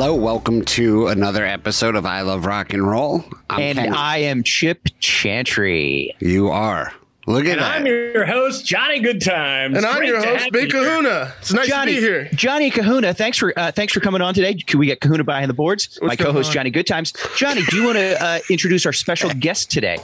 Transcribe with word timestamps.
Hello, 0.00 0.14
welcome 0.14 0.64
to 0.64 1.08
another 1.08 1.44
episode 1.44 1.96
of 1.96 2.06
I 2.06 2.20
Love 2.20 2.46
Rock 2.46 2.72
and 2.72 2.88
Roll. 2.88 3.24
I'm 3.50 3.60
and 3.60 3.78
Ken. 3.78 3.92
I 3.92 4.18
am 4.18 4.44
Chip 4.44 4.86
Chantry. 5.00 6.14
you 6.20 6.50
are. 6.50 6.92
Look 7.26 7.46
at 7.46 7.50
And 7.50 7.60
that. 7.60 7.78
I'm 7.78 7.84
your 7.86 8.24
host, 8.24 8.64
Johnny 8.64 9.00
Goodtimes. 9.00 9.76
And 9.76 9.84
I'm 9.84 10.04
your 10.04 10.18
host, 10.24 10.44
have 10.44 10.52
Big 10.52 10.72
you 10.72 10.78
here. 10.78 10.88
Kahuna. 11.02 11.34
It's 11.40 11.52
nice 11.52 11.66
Johnny, 11.66 11.96
to 11.96 12.00
be 12.00 12.06
here. 12.06 12.28
Johnny 12.32 12.70
Kahuna, 12.70 13.12
thanks 13.12 13.38
for 13.38 13.52
uh, 13.58 13.72
thanks 13.72 13.92
for 13.92 13.98
coming 13.98 14.22
on 14.22 14.34
today. 14.34 14.54
Can 14.54 14.78
we 14.78 14.86
get 14.86 15.00
Kahuna 15.00 15.24
behind 15.24 15.50
the 15.50 15.54
boards? 15.54 15.98
My 16.00 16.06
What's 16.06 16.22
going 16.22 16.30
co-host 16.30 16.50
on? 16.50 16.54
Johnny 16.54 16.70
Goodtimes. 16.70 17.12
Johnny, 17.36 17.62
do 17.68 17.76
you 17.76 17.84
want 17.84 17.98
to 17.98 18.22
uh, 18.24 18.38
introduce 18.50 18.86
our 18.86 18.92
special 18.92 19.30
guest 19.30 19.68
today? 19.68 19.98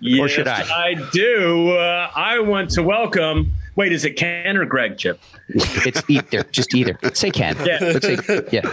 Yes, 0.00 0.18
Or 0.18 0.28
should 0.28 0.48
I? 0.48 0.62
I 0.62 0.94
do. 1.12 1.72
Uh, 1.76 2.10
I 2.16 2.38
want 2.38 2.70
to 2.70 2.82
welcome. 2.82 3.52
Wait, 3.76 3.92
is 3.92 4.06
it 4.06 4.12
Ken 4.16 4.56
or 4.56 4.64
Greg, 4.64 4.96
Chip? 4.96 5.20
It's 5.48 6.02
either, 6.08 6.42
just 6.44 6.74
either. 6.74 6.98
Say 7.12 7.30
Ken. 7.30 7.54
Yeah. 7.64 7.78
Let's 7.80 8.06
say, 8.06 8.16
yeah. 8.50 8.72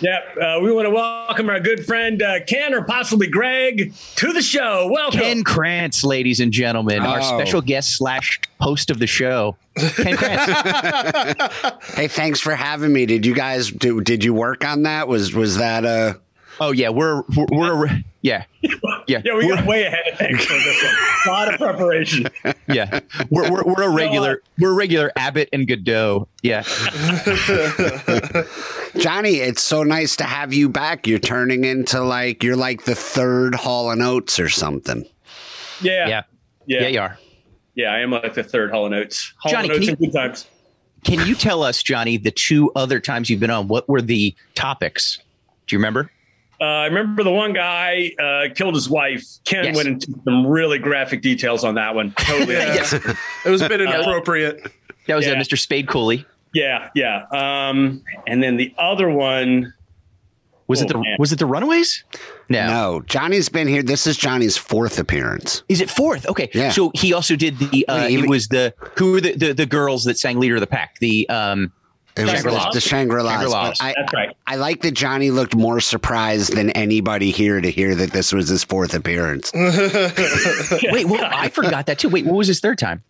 Yep. 0.00 0.36
Uh, 0.40 0.60
we 0.62 0.72
want 0.72 0.86
to 0.86 0.90
welcome 0.90 1.50
our 1.50 1.58
good 1.58 1.84
friend 1.84 2.22
uh, 2.22 2.44
Ken 2.46 2.72
or 2.72 2.82
possibly 2.84 3.26
Greg 3.26 3.92
to 4.16 4.32
the 4.32 4.40
show. 4.42 4.88
Welcome. 4.92 5.20
Ken 5.20 5.42
Krantz, 5.44 6.04
ladies 6.04 6.38
and 6.40 6.52
gentlemen, 6.52 7.00
our 7.02 7.18
Oh. 7.20 7.36
special 7.36 7.60
guest 7.60 7.96
slash 7.96 8.40
host 8.60 8.90
of 8.90 8.98
the 9.00 9.06
show. 9.08 9.56
Ken 9.76 10.16
Krantz. 10.16 11.84
hey, 11.94 12.06
thanks 12.08 12.38
for 12.40 12.54
having 12.54 12.92
me. 12.92 13.06
Did 13.06 13.26
you 13.26 13.34
guys 13.34 13.70
do? 13.70 14.00
Did 14.00 14.22
you 14.22 14.32
work 14.34 14.64
on 14.64 14.84
that? 14.84 15.08
Was 15.08 15.34
was 15.34 15.56
that 15.58 15.84
uh 15.84 16.14
Oh 16.60 16.72
yeah, 16.72 16.88
we're 16.88 17.22
we're, 17.36 17.46
we're 17.50 18.02
yeah. 18.22 18.44
Yeah, 19.06 19.20
yeah, 19.22 19.34
we 19.34 19.44
we're, 19.44 19.56
got 19.56 19.66
way 19.66 19.84
ahead 19.84 20.04
of 20.10 20.18
things 20.18 20.46
for 20.46 20.54
this 20.54 20.82
one. 20.82 20.94
A 21.26 21.28
lot 21.28 21.52
of 21.52 21.60
preparation. 21.60 22.26
yeah. 22.68 23.00
We're, 23.28 23.52
we're, 23.52 23.64
we're 23.64 23.82
a 23.82 23.90
regular 23.90 24.40
we're 24.58 24.70
a 24.70 24.74
regular 24.74 25.12
Abbott 25.14 25.50
and 25.52 25.68
Godot. 25.68 26.26
Yeah. 26.42 26.62
Johnny? 28.96 29.40
It's 29.40 29.62
so 29.62 29.82
nice 29.82 30.16
to 30.16 30.24
have 30.24 30.54
you 30.54 30.70
back. 30.70 31.06
You're 31.06 31.18
turning 31.18 31.66
into 31.66 32.02
like 32.02 32.42
you're 32.42 32.56
like 32.56 32.86
the 32.86 32.94
third 32.94 33.54
Hall 33.54 33.90
and 33.90 34.00
Oates 34.00 34.40
or 34.40 34.48
something. 34.48 35.04
Yeah. 35.82 36.08
Yeah. 36.08 36.22
Yeah. 36.64 36.80
Yeah, 36.80 36.88
you 36.88 37.00
are. 37.00 37.18
Yeah, 37.74 37.92
I 37.92 37.98
am 37.98 38.12
like 38.12 38.32
the 38.32 38.44
third 38.44 38.70
Hall 38.70 38.86
and 38.86 38.94
Oates. 38.94 39.34
Hall 39.36 39.52
Johnny, 39.52 39.68
and 39.68 39.76
Oates 39.76 39.86
can 39.86 39.96
and 39.96 39.98
good 39.98 40.18
times. 40.18 40.46
Can 41.04 41.26
you 41.26 41.34
tell 41.34 41.62
us, 41.62 41.82
Johnny, 41.82 42.16
the 42.16 42.30
two 42.30 42.72
other 42.74 43.00
times 43.00 43.28
you've 43.28 43.40
been 43.40 43.50
on, 43.50 43.68
what 43.68 43.88
were 43.88 44.00
the 44.00 44.34
topics? 44.54 45.18
Do 45.66 45.76
you 45.76 45.78
remember? 45.78 46.10
Uh, 46.60 46.64
I 46.64 46.84
remember 46.86 47.22
the 47.24 47.30
one 47.32 47.52
guy 47.52 48.12
uh, 48.18 48.54
killed 48.54 48.74
his 48.74 48.88
wife. 48.88 49.22
Ken 49.44 49.64
Yes. 49.64 49.76
went 49.76 49.88
into 49.88 50.12
some 50.24 50.46
really 50.46 50.78
graphic 50.78 51.20
details 51.22 51.64
on 51.64 51.74
that 51.74 51.94
one. 51.94 52.12
Totally. 52.18 52.54
Yes. 52.54 52.92
It 52.92 53.50
was 53.50 53.60
a 53.62 53.68
bit 53.68 53.80
inappropriate. 53.80 54.62
That 55.06 55.16
was 55.16 55.26
uh, 55.26 55.30
Yeah. 55.30 55.36
Mr. 55.36 55.58
Spade 55.58 55.88
Cooley. 55.88 56.24
Yeah, 56.54 56.88
yeah. 56.94 57.24
Um, 57.32 58.02
and 58.28 58.42
then 58.42 58.56
the 58.56 58.72
other 58.78 59.10
one, 59.10 59.74
Was 60.68 60.80
Oh, 60.80 60.84
it 60.84 60.88
the 60.88 60.98
man. 60.98 61.16
was 61.18 61.32
it 61.32 61.38
the 61.40 61.46
Runaways? 61.46 62.04
No. 62.48 62.66
No, 62.68 63.02
Johnny's 63.06 63.48
been 63.48 63.66
here. 63.66 63.82
This 63.82 64.06
is 64.06 64.16
Johnny's 64.16 64.56
fourth 64.56 64.98
appearance. 64.98 65.62
Is 65.68 65.80
it 65.80 65.90
fourth? 65.90 66.26
Okay. 66.28 66.48
Yeah. 66.54 66.70
So 66.70 66.90
he 66.94 67.12
also 67.12 67.34
did 67.36 67.58
the 67.58 67.86
uh 67.88 67.96
Wait, 68.02 68.12
even- 68.12 68.24
it 68.26 68.28
was 68.30 68.48
the 68.48 68.72
who 68.96 69.12
were 69.12 69.20
the, 69.20 69.34
the 69.34 69.52
the 69.52 69.66
girls 69.66 70.04
that 70.04 70.18
sang 70.18 70.38
Leader 70.38 70.54
of 70.54 70.60
the 70.60 70.66
Pack. 70.68 70.98
The 71.00 71.28
um 71.28 71.72
It 72.16 72.22
was 72.22 72.30
Shangri-Las? 72.30 72.64
the, 72.66 72.70
the 72.76 72.80
Shangri-Las. 72.80 73.32
Shangri-Las. 73.34 73.80
I, 73.80 73.94
that's 73.96 74.12
right. 74.14 74.36
I 74.46 74.56
like 74.56 74.82
that 74.82 74.92
Johnny 74.92 75.30
looked 75.30 75.56
more 75.56 75.80
surprised 75.80 76.54
than 76.54 76.70
anybody 76.70 77.30
here 77.32 77.60
to 77.60 77.70
hear 77.70 77.94
that 77.96 78.12
this 78.12 78.32
was 78.32 78.48
his 78.48 78.62
fourth 78.62 78.94
appearance. 78.94 79.50
wait, 79.54 81.06
well 81.06 81.24
I 81.24 81.48
forgot 81.52 81.86
that 81.86 81.98
too. 81.98 82.08
Wait, 82.08 82.24
what 82.24 82.34
was 82.36 82.46
his 82.46 82.60
third 82.60 82.78
time? 82.78 83.02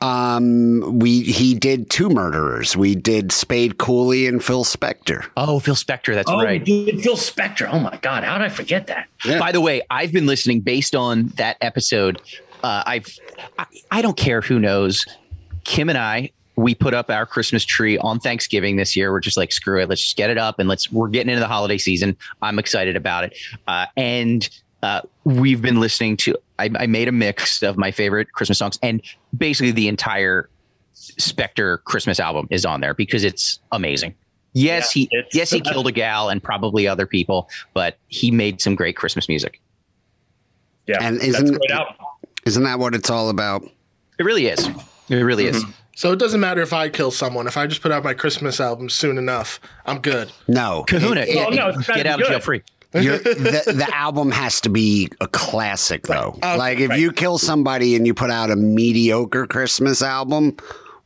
Um, 0.00 0.98
we 1.00 1.22
he 1.22 1.54
did 1.54 1.90
two 1.90 2.08
murderers. 2.08 2.76
We 2.76 2.94
did 2.94 3.32
Spade 3.32 3.78
Cooley 3.78 4.26
and 4.28 4.42
Phil 4.42 4.64
Spector. 4.64 5.26
Oh, 5.36 5.58
Phil 5.58 5.74
Spector, 5.74 6.14
that's 6.14 6.30
Oh, 6.30 6.40
right. 6.42 6.64
we 6.64 6.84
did 6.92 7.02
Phil 7.02 7.16
Spector. 7.16 7.68
Oh 7.72 7.80
my 7.80 7.96
God, 8.00 8.22
how 8.22 8.38
did 8.38 8.44
I 8.44 8.48
forget 8.48 8.86
that? 8.86 9.08
Yeah. 9.24 9.40
By 9.40 9.50
the 9.50 9.60
way, 9.60 9.82
I've 9.90 10.12
been 10.12 10.26
listening 10.26 10.60
based 10.60 10.94
on 10.94 11.28
that 11.36 11.56
episode. 11.60 12.20
Uh, 12.62 12.84
I've 12.86 13.06
I, 13.58 13.66
I 13.90 14.02
don't 14.02 14.16
care 14.16 14.40
who 14.40 14.60
knows. 14.60 15.04
Kim 15.64 15.88
and 15.88 15.98
I 15.98 16.30
we 16.58 16.74
put 16.74 16.92
up 16.92 17.08
our 17.08 17.24
Christmas 17.24 17.64
tree 17.64 17.98
on 17.98 18.18
Thanksgiving 18.18 18.76
this 18.76 18.96
year. 18.96 19.12
We're 19.12 19.20
just 19.20 19.36
like 19.36 19.52
screw 19.52 19.80
it, 19.80 19.88
let's 19.88 20.02
just 20.02 20.16
get 20.16 20.28
it 20.28 20.38
up 20.38 20.58
and 20.58 20.68
let's 20.68 20.90
we're 20.90 21.06
getting 21.08 21.30
into 21.30 21.40
the 21.40 21.46
holiday 21.46 21.78
season. 21.78 22.16
I'm 22.42 22.58
excited 22.58 22.96
about 22.96 23.24
it, 23.24 23.38
uh, 23.68 23.86
and 23.96 24.48
uh, 24.82 25.02
we've 25.24 25.62
been 25.62 25.78
listening 25.80 26.16
to. 26.18 26.36
I, 26.58 26.68
I 26.76 26.86
made 26.86 27.06
a 27.06 27.12
mix 27.12 27.62
of 27.62 27.76
my 27.76 27.92
favorite 27.92 28.32
Christmas 28.32 28.58
songs, 28.58 28.78
and 28.82 29.00
basically 29.36 29.70
the 29.70 29.86
entire 29.86 30.48
Spector 30.96 31.82
Christmas 31.84 32.18
album 32.18 32.48
is 32.50 32.64
on 32.66 32.80
there 32.80 32.92
because 32.94 33.22
it's 33.22 33.60
amazing. 33.70 34.14
Yes, 34.54 34.96
Yeah, 34.96 35.02
he 35.12 35.24
yes 35.32 35.50
he 35.50 35.60
killed 35.60 35.86
a 35.86 35.92
gal 35.92 36.28
and 36.28 36.42
probably 36.42 36.88
other 36.88 37.06
people, 37.06 37.48
but 37.74 37.98
he 38.08 38.30
made 38.32 38.60
some 38.60 38.74
great 38.74 38.96
Christmas 38.96 39.28
music. 39.28 39.60
Yeah, 40.88 40.98
And 41.00 41.20
isn't- 41.20 41.54
a 41.54 41.58
great 41.58 41.70
album. 41.70 41.94
Isn't 42.46 42.64
that 42.64 42.78
what 42.80 42.94
it's 42.94 43.10
all 43.10 43.28
about? 43.28 43.62
It 44.18 44.24
really 44.24 44.46
is. 44.46 44.68
It 45.08 45.16
really 45.22 45.46
is. 45.46 45.62
So 45.98 46.12
it 46.12 46.20
doesn't 46.20 46.38
matter 46.38 46.62
if 46.62 46.72
I 46.72 46.90
kill 46.90 47.10
someone. 47.10 47.48
If 47.48 47.56
I 47.56 47.66
just 47.66 47.82
put 47.82 47.90
out 47.90 48.04
my 48.04 48.14
Christmas 48.14 48.60
album 48.60 48.88
soon 48.88 49.18
enough, 49.18 49.58
I'm 49.84 49.98
good. 49.98 50.30
No, 50.46 50.84
Kahuna, 50.86 51.22
It- 51.22 51.30
it- 51.30 51.34
yeah, 51.34 51.44
Oh, 51.46 51.50
no, 51.50 51.72
get 51.72 52.04
be 52.04 52.08
out 52.08 52.20
of 52.20 52.28
jail 52.28 52.38
free. 52.38 52.62
the, 52.92 53.74
the 53.74 53.88
album 53.92 54.30
has 54.30 54.60
to 54.60 54.68
be 54.68 55.08
a 55.20 55.26
classic, 55.26 56.06
though. 56.06 56.38
Uh, 56.40 56.56
like 56.56 56.78
if 56.78 56.90
right. 56.90 57.00
you 57.00 57.10
kill 57.10 57.36
somebody 57.36 57.96
and 57.96 58.06
you 58.06 58.14
put 58.14 58.30
out 58.30 58.48
a 58.48 58.54
mediocre 58.54 59.48
Christmas 59.48 60.00
album, 60.00 60.56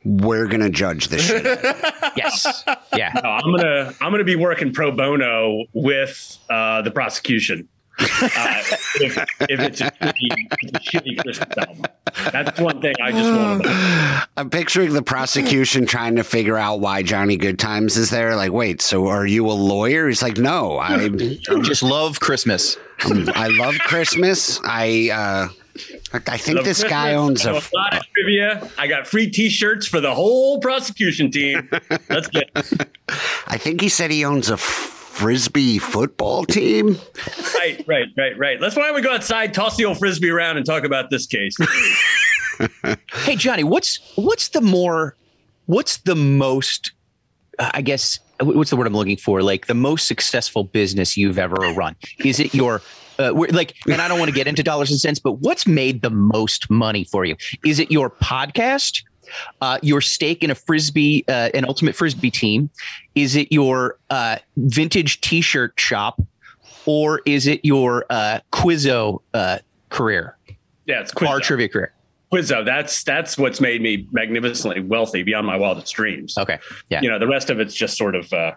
we're 0.04 0.46
gonna 0.46 0.68
judge 0.68 1.08
this 1.08 1.22
shit. 1.26 1.42
Yes. 2.14 2.62
Yeah. 2.94 3.12
No, 3.14 3.30
I'm 3.30 3.56
gonna 3.56 3.94
I'm 4.02 4.12
gonna 4.12 4.24
be 4.24 4.36
working 4.36 4.74
pro 4.74 4.92
bono 4.92 5.64
with 5.72 6.36
uh, 6.50 6.82
the 6.82 6.90
prosecution. 6.90 7.66
Uh, 7.98 8.62
if, 8.96 9.18
if 9.40 9.60
it's 9.60 9.80
a 9.80 9.84
shitty, 9.90 10.46
it's 10.62 10.72
a 10.72 10.80
shitty 10.80 11.18
Christmas 11.18 11.58
album, 11.58 11.84
that's 12.32 12.60
one 12.60 12.80
thing 12.80 12.94
I 13.02 13.12
just 13.12 13.30
want 13.32 13.62
to. 13.64 14.28
I'm 14.36 14.50
picturing 14.50 14.92
the 14.92 15.02
prosecution 15.02 15.86
trying 15.86 16.16
to 16.16 16.24
figure 16.24 16.56
out 16.56 16.80
why 16.80 17.02
Johnny 17.02 17.36
Goodtimes 17.36 17.96
is 17.96 18.10
there. 18.10 18.34
Like, 18.36 18.52
wait, 18.52 18.80
so 18.82 19.06
are 19.08 19.26
you 19.26 19.46
a 19.50 19.52
lawyer? 19.52 20.08
He's 20.08 20.22
like, 20.22 20.38
no, 20.38 20.78
I 20.78 21.08
Just 21.62 21.82
love 21.82 22.20
Christmas. 22.20 22.76
I 23.00 23.48
love 23.48 23.78
Christmas. 23.80 24.60
I 24.64 25.10
uh, 25.12 25.48
I 26.26 26.36
think 26.36 26.56
Love 26.56 26.64
this 26.66 26.84
guy 26.84 27.14
owns 27.14 27.46
I 27.46 27.52
a. 27.52 27.54
a 27.54 27.60
lot 27.74 27.96
of 27.96 28.02
trivia. 28.12 28.68
I 28.76 28.86
got 28.86 29.06
free 29.06 29.30
T-shirts 29.30 29.86
for 29.86 30.00
the 30.00 30.14
whole 30.14 30.60
prosecution 30.60 31.30
team. 31.30 31.68
Let's 32.10 32.28
get 32.28 32.50
I 33.46 33.56
think 33.58 33.80
he 33.80 33.88
said 33.88 34.10
he 34.10 34.24
owns 34.24 34.50
a 34.50 34.56
frisbee 35.12 35.78
football 35.78 36.44
team. 36.44 36.96
right, 37.58 37.84
right, 37.86 38.08
right, 38.16 38.36
right. 38.38 38.60
Let's 38.60 38.74
why 38.76 38.86
don't 38.86 38.94
we 38.94 39.02
go 39.02 39.12
outside, 39.12 39.52
toss 39.54 39.76
the 39.76 39.84
old 39.84 39.98
frisbee 39.98 40.30
around, 40.30 40.56
and 40.56 40.64
talk 40.66 40.84
about 40.84 41.10
this 41.10 41.26
case. 41.26 41.56
Hey 43.24 43.34
Johnny, 43.34 43.64
what's 43.64 43.98
what's 44.14 44.48
the 44.50 44.60
more 44.60 45.16
what's 45.66 45.96
the 45.98 46.14
most 46.14 46.92
uh, 47.58 47.70
I 47.74 47.82
guess 47.82 48.20
what's 48.40 48.70
the 48.70 48.76
word 48.76 48.86
I'm 48.86 48.92
looking 48.92 49.16
for? 49.16 49.42
Like 49.42 49.66
the 49.66 49.74
most 49.74 50.06
successful 50.06 50.62
business 50.64 51.16
you've 51.16 51.38
ever 51.38 51.56
run. 51.74 51.96
Is 52.24 52.38
it 52.38 52.54
your 52.54 52.80
uh, 53.18 53.32
we're- 53.34 53.52
like, 53.52 53.74
and 53.88 54.00
I 54.00 54.06
don't 54.06 54.18
want 54.18 54.28
to 54.28 54.34
get 54.34 54.46
into 54.46 54.62
dollars 54.62 54.90
and 54.90 55.00
cents, 55.00 55.18
but 55.18 55.40
what's 55.40 55.66
made 55.66 56.02
the 56.02 56.10
most 56.10 56.70
money 56.70 57.04
for 57.04 57.24
you? 57.24 57.36
Is 57.64 57.78
it 57.80 57.90
your 57.90 58.10
podcast, 58.10 59.02
uh, 59.60 59.78
your 59.82 60.00
stake 60.00 60.42
in 60.42 60.50
a 60.50 60.54
frisbee, 60.54 61.24
uh, 61.28 61.50
an 61.54 61.64
ultimate 61.66 61.94
frisbee 61.94 62.30
team? 62.30 62.70
Is 63.14 63.36
it 63.36 63.50
your 63.52 63.98
uh, 64.10 64.36
vintage 64.56 65.20
T-shirt 65.20 65.74
shop, 65.78 66.20
or 66.86 67.20
is 67.26 67.46
it 67.46 67.64
your 67.64 68.04
uh, 68.10 68.40
Quizzo 68.52 69.20
uh, 69.34 69.58
career, 69.90 70.36
Yeah, 70.86 71.00
it's 71.00 71.12
our 71.14 71.38
Quizzo. 71.38 71.42
trivia 71.42 71.68
career? 71.68 71.92
Quizzo. 72.32 72.64
That's 72.64 73.04
that's 73.04 73.36
what's 73.36 73.60
made 73.60 73.82
me 73.82 74.06
magnificently 74.10 74.80
wealthy 74.80 75.22
beyond 75.22 75.46
my 75.46 75.56
wildest 75.56 75.92
dreams. 75.94 76.36
Okay, 76.38 76.58
yeah. 76.88 77.02
You 77.02 77.10
know, 77.10 77.18
the 77.18 77.26
rest 77.28 77.50
of 77.50 77.60
it's 77.60 77.74
just 77.74 77.96
sort 77.96 78.14
of. 78.14 78.32
Uh, 78.32 78.52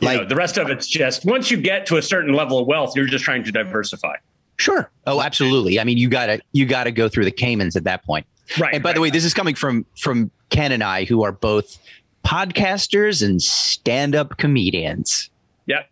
you 0.00 0.06
Like- 0.06 0.20
know, 0.20 0.26
the 0.28 0.36
rest 0.36 0.56
of 0.58 0.70
it's 0.70 0.86
just 0.86 1.24
once 1.26 1.50
you 1.50 1.56
get 1.60 1.84
to 1.86 1.96
a 1.98 2.02
certain 2.02 2.32
level 2.32 2.58
of 2.58 2.66
wealth, 2.66 2.94
you're 2.96 3.06
just 3.06 3.24
trying 3.24 3.42
to 3.44 3.52
diversify. 3.52 4.14
Sure. 4.56 4.90
Oh, 5.06 5.20
absolutely. 5.20 5.78
I 5.78 5.84
mean, 5.84 5.98
you 5.98 6.08
gotta 6.08 6.40
you 6.52 6.64
gotta 6.66 6.90
go 6.90 7.08
through 7.08 7.24
the 7.26 7.30
Caymans 7.32 7.76
at 7.76 7.84
that 7.84 8.02
point. 8.04 8.24
Right. 8.58 8.74
And 8.74 8.82
by 8.82 8.92
the 8.92 9.00
way, 9.00 9.10
this 9.10 9.24
is 9.24 9.34
coming 9.34 9.54
from 9.54 9.84
from 9.98 10.30
Ken 10.50 10.72
and 10.72 10.82
I, 10.82 11.04
who 11.04 11.24
are 11.24 11.32
both 11.32 11.78
podcasters 12.24 13.24
and 13.24 13.40
stand 13.42 14.14
up 14.14 14.38
comedians. 14.38 15.30
Yep. 15.66 15.90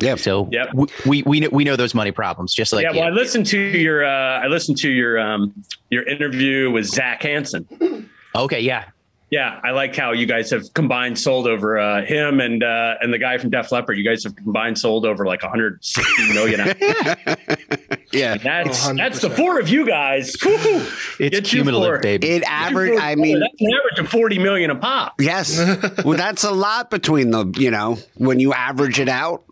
Yeah. 0.00 0.16
So 0.16 0.48
Yep. 0.52 0.68
we, 0.74 0.86
we 1.06 1.22
we 1.22 1.40
know 1.40 1.48
we 1.52 1.64
know 1.64 1.76
those 1.76 1.94
money 1.94 2.12
problems 2.12 2.52
just 2.54 2.72
like 2.72 2.84
yeah. 2.84 2.92
you. 2.92 2.98
Well, 3.00 3.08
I 3.08 3.10
listened 3.10 3.46
to 3.46 3.58
your 3.58 4.04
uh, 4.04 4.40
I 4.40 4.46
listened 4.48 4.78
to 4.78 4.90
your 4.90 5.18
um, 5.18 5.54
your 5.90 6.02
interview 6.08 6.70
with 6.70 6.86
Zac 6.86 7.22
Hanson. 7.22 8.10
okay. 8.34 8.60
Yeah. 8.60 8.84
Yeah, 9.30 9.58
I 9.64 9.72
like 9.72 9.96
how 9.96 10.12
you 10.12 10.26
guys 10.26 10.50
have 10.50 10.72
combined 10.74 11.18
sold 11.18 11.48
over 11.48 11.78
uh, 11.78 12.04
him 12.04 12.40
and 12.40 12.62
uh, 12.62 12.94
and 13.00 13.12
the 13.12 13.18
guy 13.18 13.38
from 13.38 13.50
Def 13.50 13.72
Leppard. 13.72 13.98
You 13.98 14.04
guys 14.04 14.22
have 14.24 14.36
combined 14.36 14.78
sold 14.78 15.04
over 15.04 15.26
like 15.26 15.42
160 15.42 16.32
million. 16.34 16.60
Yeah. 18.12 18.36
That's 18.36 18.86
Oh, 18.86 18.94
that's 18.94 19.20
the 19.20 19.30
four 19.30 19.58
of 19.58 19.68
you 19.68 19.84
guys. 19.84 20.36
Woo-hoo. 20.44 20.86
It's 21.18 21.34
Get 21.40 21.44
cumulative, 21.46 21.96
four. 21.96 21.98
baby. 21.98 22.28
It 22.28 22.44
average. 22.46 22.96
I 23.00 23.16
mean, 23.16 23.40
that's 23.40 23.60
an 23.60 23.66
average 23.74 24.06
of 24.06 24.08
forty 24.12 24.38
million 24.38 24.70
a 24.70 24.76
pop. 24.76 25.20
yes. 25.20 25.58
Well, 26.04 26.16
that's 26.16 26.44
a 26.44 26.52
lot 26.52 26.90
between 26.90 27.30
the. 27.32 27.46
You 27.56 27.72
know, 27.72 27.98
when 28.14 28.38
you 28.38 28.52
average 28.52 29.00
it 29.00 29.08
out. 29.08 29.42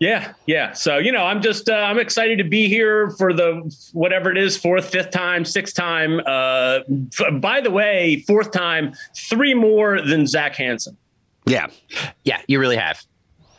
Yeah, 0.00 0.32
yeah. 0.46 0.72
So 0.74 0.98
you 0.98 1.10
know, 1.10 1.24
I'm 1.24 1.42
just 1.42 1.68
uh, 1.68 1.72
I'm 1.74 1.98
excited 1.98 2.38
to 2.38 2.44
be 2.44 2.68
here 2.68 3.10
for 3.10 3.32
the 3.32 3.62
whatever 3.92 4.30
it 4.30 4.38
is, 4.38 4.56
fourth, 4.56 4.88
fifth 4.90 5.10
time, 5.10 5.44
sixth 5.44 5.74
time. 5.74 6.20
Uh, 6.24 6.80
f- 7.18 7.40
by 7.40 7.60
the 7.60 7.70
way, 7.72 8.22
fourth 8.26 8.52
time, 8.52 8.92
three 9.16 9.54
more 9.54 10.00
than 10.00 10.26
Zac 10.26 10.54
Hanson. 10.54 10.96
Yeah. 11.46 11.66
Yeah, 12.24 12.40
you 12.46 12.60
really 12.60 12.76
have. 12.76 13.02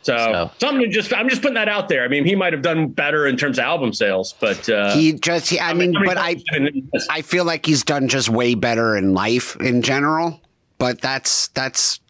So, 0.02 0.16
So- 0.16 0.50
something 0.58 0.80
to 0.80 0.88
just 0.88 1.12
I'm 1.12 1.28
just 1.28 1.42
putting 1.42 1.56
that 1.56 1.68
out 1.68 1.90
there. 1.90 2.04
I 2.04 2.08
mean, 2.08 2.24
he 2.24 2.34
might 2.34 2.54
have 2.54 2.62
done 2.62 2.88
better 2.88 3.26
in 3.26 3.36
terms 3.36 3.58
of 3.58 3.64
album 3.64 3.92
sales, 3.92 4.34
but 4.40 4.66
uh, 4.70 4.94
He 4.94 5.12
just. 5.12 5.50
He, 5.50 5.60
I 5.60 5.74
mean, 5.74 5.92
how 5.92 6.00
many 6.00 6.08
but 6.14 6.16
I. 6.16 6.34
times 6.34 6.44
did 6.72 6.76
it- 6.76 7.02
I 7.10 7.20
feel 7.20 7.44
like 7.44 7.66
he's 7.66 7.82
done 7.84 8.08
just 8.08 8.30
way 8.30 8.54
better 8.54 8.96
in 8.96 9.12
life 9.12 9.56
in 9.56 9.82
general. 9.82 10.40
But 10.78 11.02
that's 11.02 11.48
that's. 11.48 12.00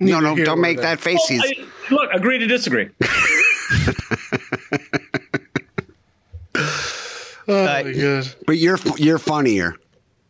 No, 0.00 0.14
Neither 0.18 0.22
no, 0.30 0.34
here 0.34 0.44
don't 0.46 0.60
make 0.60 0.78
there. 0.78 0.86
that 0.96 1.00
face. 1.00 1.20
Well, 1.30 1.42
He's, 1.42 1.68
I- 1.90 1.94
look, 1.94 2.10
agree 2.12 2.38
to 2.38 2.46
disagree. 2.48 2.88
Oh, 7.50 7.64
Uh, 7.64 7.82
my 7.82 7.92
God. 7.92 8.28
but 8.46 8.58
you're 8.58 8.78
you're 8.98 9.18
funnier. 9.18 9.74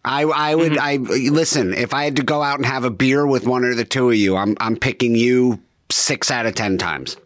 I 0.05 0.23
I 0.23 0.55
would 0.55 0.79
I 0.79 0.96
listen 0.99 1.75
if 1.75 1.93
I 1.93 2.05
had 2.05 2.14
to 2.17 2.23
go 2.23 2.43
out 2.44 2.58
and 2.58 2.67
have 2.67 2.85
a 2.85 2.90
beer 2.90 3.26
with 3.26 3.44
one 3.44 3.64
or 3.64 3.75
the 3.75 3.85
two 3.85 4.08
of 4.11 4.14
you. 4.17 4.37
I'm 4.37 4.56
I'm 4.61 4.76
picking 4.76 5.17
you 5.17 5.61
six 5.90 6.31
out 6.31 6.46
of 6.46 6.55
ten 6.55 6.79
times. 6.79 7.17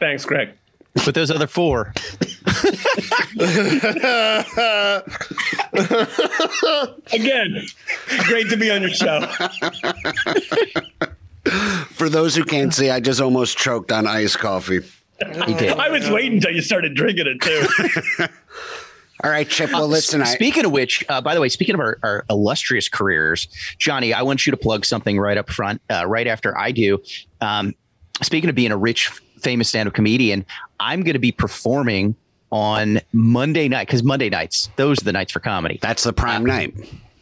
Thanks, 0.00 0.26
Greg. 0.26 0.50
But 1.04 1.14
those 1.14 1.30
other 1.30 1.46
four, 1.46 1.92
Again, 7.12 7.66
great 8.24 8.48
to 8.50 8.56
be 8.56 8.70
on 8.70 8.80
your 8.82 8.90
show. 8.90 9.20
For 11.94 12.08
those 12.08 12.34
who 12.34 12.44
can't 12.44 12.74
see, 12.74 12.90
I 12.90 13.00
just 13.00 13.20
almost 13.20 13.56
choked 13.56 13.92
on 13.92 14.06
iced 14.06 14.38
coffee. 14.38 14.80
He 15.46 15.54
did. 15.54 15.72
I 15.72 15.88
was 15.88 16.08
waiting 16.10 16.34
until 16.34 16.52
you 16.52 16.62
started 16.62 16.94
drinking 16.94 17.26
it 17.26 17.40
too. 17.40 18.26
All 19.24 19.30
right, 19.30 19.48
Chip. 19.48 19.72
Well, 19.72 19.88
listen. 19.88 20.20
I, 20.20 20.26
Speaking 20.26 20.66
of 20.66 20.72
which, 20.72 21.04
uh, 21.08 21.20
by 21.20 21.34
the 21.34 21.40
way, 21.40 21.48
speaking 21.48 21.74
of 21.74 21.80
our, 21.80 21.98
our 22.02 22.24
illustrious 22.28 22.88
careers, 22.88 23.48
Johnny, 23.78 24.12
I 24.12 24.22
want 24.22 24.46
you 24.46 24.50
to 24.50 24.56
plug 24.56 24.84
something 24.84 25.18
right 25.18 25.38
up 25.38 25.50
front, 25.50 25.80
uh, 25.90 26.04
right 26.06 26.26
after 26.26 26.56
I 26.56 26.70
do. 26.70 27.02
Um, 27.40 27.74
speaking 28.22 28.50
of 28.50 28.56
being 28.56 28.72
a 28.72 28.76
rich, 28.76 29.08
famous 29.40 29.70
stand-up 29.70 29.94
comedian, 29.94 30.44
I'm 30.80 31.02
going 31.02 31.14
to 31.14 31.18
be 31.18 31.32
performing 31.32 32.14
on 32.52 33.00
Monday 33.12 33.68
night 33.68 33.86
because 33.86 34.02
Monday 34.02 34.28
nights, 34.28 34.68
those 34.76 35.00
are 35.00 35.04
the 35.04 35.12
nights 35.12 35.32
for 35.32 35.40
comedy. 35.40 35.78
that's 35.80 36.04
the 36.04 36.12
prime 36.12 36.44
night. 36.44 36.74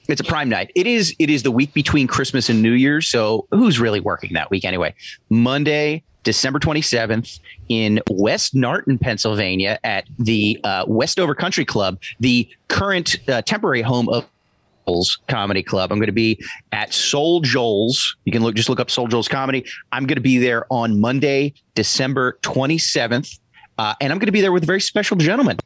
It's 0.09 0.21
a 0.21 0.25
prime 0.25 0.49
night. 0.49 0.71
It 0.75 0.87
is. 0.87 1.15
It 1.19 1.31
is 1.31 1.43
the 1.43 1.51
week 1.51 1.73
between 1.73 2.07
Christmas 2.07 2.49
and 2.49 2.61
New 2.61 2.73
Year's. 2.73 3.09
So 3.09 3.47
who's 3.51 3.81
really 3.81 4.01
working 4.01 4.35
that 4.35 4.51
week 4.51 4.65
anyway? 4.65 4.95
Monday, 5.31 6.03
December 6.25 6.59
twenty 6.59 6.83
seventh, 6.83 7.39
in 7.69 8.01
West 8.11 8.55
Norriton, 8.55 9.01
Pennsylvania, 9.01 9.79
at 9.83 10.05
the 10.19 10.61
uh, 10.63 10.85
Westover 10.87 11.35
Country 11.35 11.65
Club, 11.65 11.99
the 12.21 12.49
current 12.69 13.17
uh, 13.29 13.41
temporary 13.43 13.83
home 13.83 14.09
of 14.09 14.27
Comedy 15.29 15.63
Club. 15.63 15.91
I'm 15.91 15.99
going 15.99 16.09
to 16.09 16.13
be 16.13 16.39
at 16.73 16.93
Soul 16.93 17.41
Joel's. 17.41 18.17
You 18.27 18.33
can 18.33 18.43
look 18.43 18.55
just 18.55 18.69
look 18.69 18.81
up 18.81 18.91
Soul 18.91 19.09
Joel's 19.09 19.29
Comedy. 19.29 19.65
I'm 19.93 20.07
going 20.07 20.17
to 20.17 20.21
be 20.21 20.37
there 20.37 20.67
on 20.71 21.01
Monday, 21.01 21.55
December 21.75 22.39
twenty 22.43 22.77
seventh, 22.77 23.39
uh, 23.79 23.95
and 24.03 24.13
I'm 24.13 24.19
going 24.19 24.27
to 24.27 24.33
be 24.33 24.43
there 24.43 24.53
with 24.53 24.65
a 24.65 24.67
very 24.67 24.83
special 24.83 25.17
gentleman. 25.17 25.57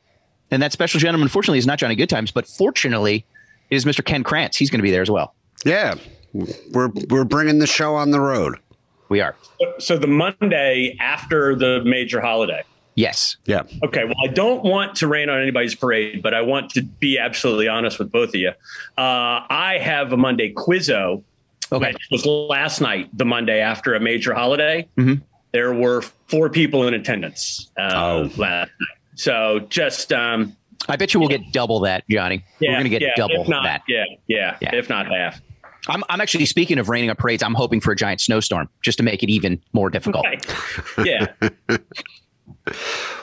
And 0.53 0.63
that 0.63 0.73
special 0.73 1.01
gentleman, 1.01 1.27
unfortunately, 1.27 1.59
is 1.59 1.67
not 1.67 1.81
Johnny 1.81 1.97
Goodtimes, 1.97 2.31
but 2.31 2.47
fortunately, 2.47 3.27
is 3.71 3.85
Mr. 3.85 4.05
Ken 4.05 4.23
Krantz. 4.23 4.57
He's 4.57 4.71
going 4.71 4.79
to 4.79 4.83
be 4.85 4.91
there 4.91 5.03
as 5.03 5.11
well. 5.11 5.35
Yeah, 5.65 5.95
we're 6.73 6.89
we're 7.09 7.25
bringing 7.25 7.59
the 7.59 7.67
show 7.67 7.95
on 7.95 8.11
the 8.11 8.21
road. 8.21 8.57
We 9.09 9.21
are. 9.21 9.35
so 9.79 9.97
the 9.97 10.07
Monday 10.07 10.97
after 11.01 11.55
the 11.57 11.83
major 11.85 12.21
holiday. 12.21 12.63
Yes. 12.95 13.37
Yeah. 13.47 13.63
Okay, 13.85 14.05
well, 14.05 14.17
I 14.25 14.27
don't 14.33 14.65
want 14.65 14.97
to 14.97 15.07
rain 15.07 15.29
on 15.31 15.41
anybody's 15.41 15.75
parade, 15.75 16.21
but 16.21 16.35
I 16.35 16.43
want 16.43 16.71
to 16.73 16.83
be 16.83 17.17
absolutely 17.19 17.69
honest 17.69 17.99
with 18.01 18.11
both 18.11 18.31
of 18.31 18.35
you. 18.35 18.49
Uh, 18.49 18.53
I 18.99 19.79
have 19.81 20.13
a 20.13 20.17
Monday 20.17 20.53
quizzo, 20.53 21.23
Okay. 21.71 21.93
which 21.93 22.09
was 22.11 22.27
last 22.27 22.81
night, 22.81 23.09
the 23.17 23.25
Monday 23.25 23.61
after 23.61 23.95
a 23.95 24.01
major 24.01 24.35
holiday. 24.35 24.87
Mhm. 24.99 25.23
There 25.53 25.73
were 25.73 26.03
four 26.27 26.51
people 26.51 26.87
in 26.89 26.93
attendance 26.95 27.71
uh, 27.79 27.91
Oh. 27.95 28.23
last 28.37 28.71
night. 28.81 28.99
So 29.15 29.61
just, 29.69 30.13
um, 30.13 30.57
I 30.89 30.97
bet 30.97 31.13
you 31.13 31.21
we'll 31.21 31.29
get 31.29 31.53
double 31.53 31.81
that, 31.81 32.05
Johnny. 32.09 32.45
yeah, 32.61 32.71
We're 32.71 32.75
going 32.75 32.85
to 32.85 32.91
get 32.91 33.03
yeah, 33.03 33.13
double 33.17 33.45
not, 33.49 33.65
that. 33.65 33.83
Yeah, 33.89 34.05
yeah, 34.27 34.57
Yeah. 34.61 34.75
if 34.75 34.89
not 34.89 35.07
half. 35.07 35.41
I'm, 35.89 36.03
I'm 36.09 36.21
actually 36.21 36.47
speaking 36.47 36.79
of 36.79 36.89
raining 36.89 37.11
on 37.11 37.17
parades. 37.17 37.43
I'm 37.43 37.55
hoping 37.55 37.81
for 37.81 37.93
a 37.93 37.97
giant 37.97 38.21
snowstorm 38.21 38.69
just 38.83 38.99
to 38.99 39.05
make 39.05 39.23
it 39.23 39.31
even 39.31 39.61
more 39.73 39.91
difficult. 39.91 40.25
Right. 40.27 40.47
Yeah. 41.05 41.27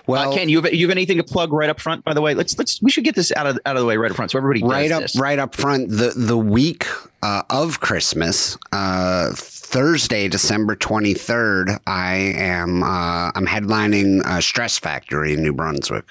Well, 0.08 0.32
uh, 0.32 0.36
Ken, 0.36 0.50
you 0.50 0.62
have, 0.62 0.74
you 0.74 0.86
have 0.88 0.92
anything 0.92 1.18
to 1.18 1.24
plug 1.24 1.52
right 1.54 1.70
up 1.70 1.80
front? 1.80 2.04
By 2.04 2.14
the 2.14 2.22
way, 2.22 2.34
let's 2.34 2.58
let's 2.58 2.82
we 2.82 2.92
should 2.92 3.04
get 3.04 3.16
this 3.16 3.32
out 3.32 3.48
of 3.48 3.60
out 3.66 3.76
of 3.76 3.82
the 3.82 3.86
way 3.88 3.98
right 3.98 4.10
up 4.12 4.16
front 4.16 4.32
so 4.32 4.38
everybody 4.38 4.62
does 4.62 4.70
right 4.70 4.92
up 4.92 5.02
this. 5.02 5.16
right 5.20 5.40
up 5.40 5.56
front 5.56 5.90
the 5.90 6.14
the 6.16 6.38
week 6.38 6.86
uh, 7.24 7.44
of 7.50 7.80
Christmas, 7.80 8.58
uh, 8.72 9.32
Thursday, 9.36 10.28
December 10.28 10.76
twenty 10.76 11.14
third. 11.14 11.70
I 11.88 12.16
am 12.16 12.84
uh, 12.84 13.32
I'm 13.36 13.46
headlining 13.48 14.24
uh, 14.26 14.42
Stress 14.42 14.78
Factory 14.78 15.34
in 15.34 15.42
New 15.42 15.54
Brunswick. 15.54 16.06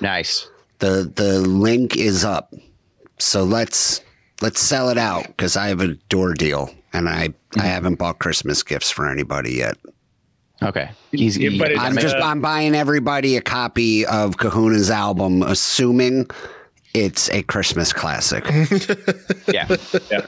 Nice. 0.00 0.48
The 0.78 1.10
The 1.14 1.40
link 1.40 1.96
is 1.96 2.24
up, 2.24 2.52
so 3.18 3.44
let's 3.44 4.00
let's 4.40 4.60
sell 4.60 4.88
it 4.90 4.98
out 4.98 5.26
because 5.26 5.56
I 5.56 5.68
have 5.68 5.80
a 5.80 5.94
door 6.08 6.34
deal 6.34 6.70
and 6.92 7.08
I 7.08 7.34
I 7.56 7.62
haven't 7.66 7.96
bought 7.96 8.18
Christmas 8.18 8.62
gifts 8.62 8.90
for 8.90 9.08
anybody 9.10 9.52
yet. 9.54 9.76
Okay. 10.62 10.90
He's, 11.12 11.38
Yeah, 11.38 11.50
but 11.58 11.78
I'm 11.78 11.96
just 11.98 12.16
uh, 12.16 12.20
I'm 12.24 12.40
buying 12.40 12.74
everybody 12.74 13.36
a 13.36 13.40
copy 13.40 14.04
of 14.06 14.38
Kahuna's 14.38 14.90
album, 14.90 15.42
assuming 15.42 16.28
it's 16.94 17.30
a 17.30 17.42
Christmas 17.44 17.92
classic. 17.92 18.44
yeah. 19.52 19.68
Yeah. 20.10 20.26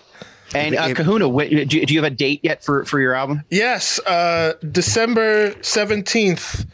And 0.54 0.76
uh, 0.76 0.94
Kahuna, 0.94 1.28
wh- 1.28 1.48
do, 1.48 1.56
you- 1.78 1.86
do 1.86 1.94
you 1.94 2.02
have 2.02 2.12
a 2.12 2.14
date 2.14 2.40
yet 2.42 2.64
for 2.64 2.84
for 2.84 2.98
your 3.00 3.14
album? 3.14 3.42
Yes, 3.50 3.98
uh, 4.00 4.54
December 4.70 5.50
17th, 5.60 6.66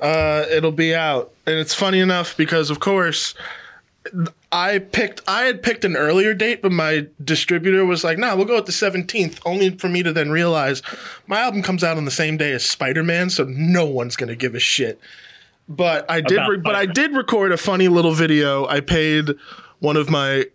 uh, 0.00 0.46
it'll 0.50 0.72
be 0.72 0.94
out. 0.94 1.32
And 1.46 1.58
it's 1.58 1.74
funny 1.74 2.00
enough 2.00 2.36
because, 2.36 2.70
of 2.70 2.80
course, 2.80 3.34
I 4.50 4.78
picked, 4.78 5.20
I 5.28 5.42
had 5.42 5.62
picked 5.62 5.84
an 5.84 5.96
earlier 5.96 6.34
date, 6.34 6.62
but 6.62 6.72
my 6.72 7.06
distributor 7.22 7.84
was 7.84 8.02
like, 8.02 8.18
nah, 8.18 8.34
we'll 8.34 8.46
go 8.46 8.56
with 8.56 8.66
the 8.66 8.72
17th, 8.72 9.40
only 9.44 9.70
for 9.76 9.88
me 9.88 10.02
to 10.02 10.12
then 10.12 10.30
realize 10.30 10.82
my 11.26 11.40
album 11.40 11.62
comes 11.62 11.84
out 11.84 11.96
on 11.96 12.04
the 12.04 12.10
same 12.10 12.36
day 12.36 12.52
as 12.52 12.64
Spider 12.64 13.02
Man, 13.02 13.30
so 13.30 13.44
no 13.44 13.84
one's 13.84 14.16
going 14.16 14.28
to 14.28 14.36
give 14.36 14.54
a 14.54 14.60
shit. 14.60 14.98
But 15.68 16.10
I 16.10 16.20
did, 16.20 16.40
re- 16.48 16.56
but 16.56 16.74
I 16.74 16.86
did 16.86 17.14
record 17.14 17.52
a 17.52 17.56
funny 17.56 17.86
little 17.86 18.12
video. 18.12 18.66
I 18.66 18.80
paid 18.80 19.30
one 19.78 19.96
of 19.96 20.10
my 20.10 20.46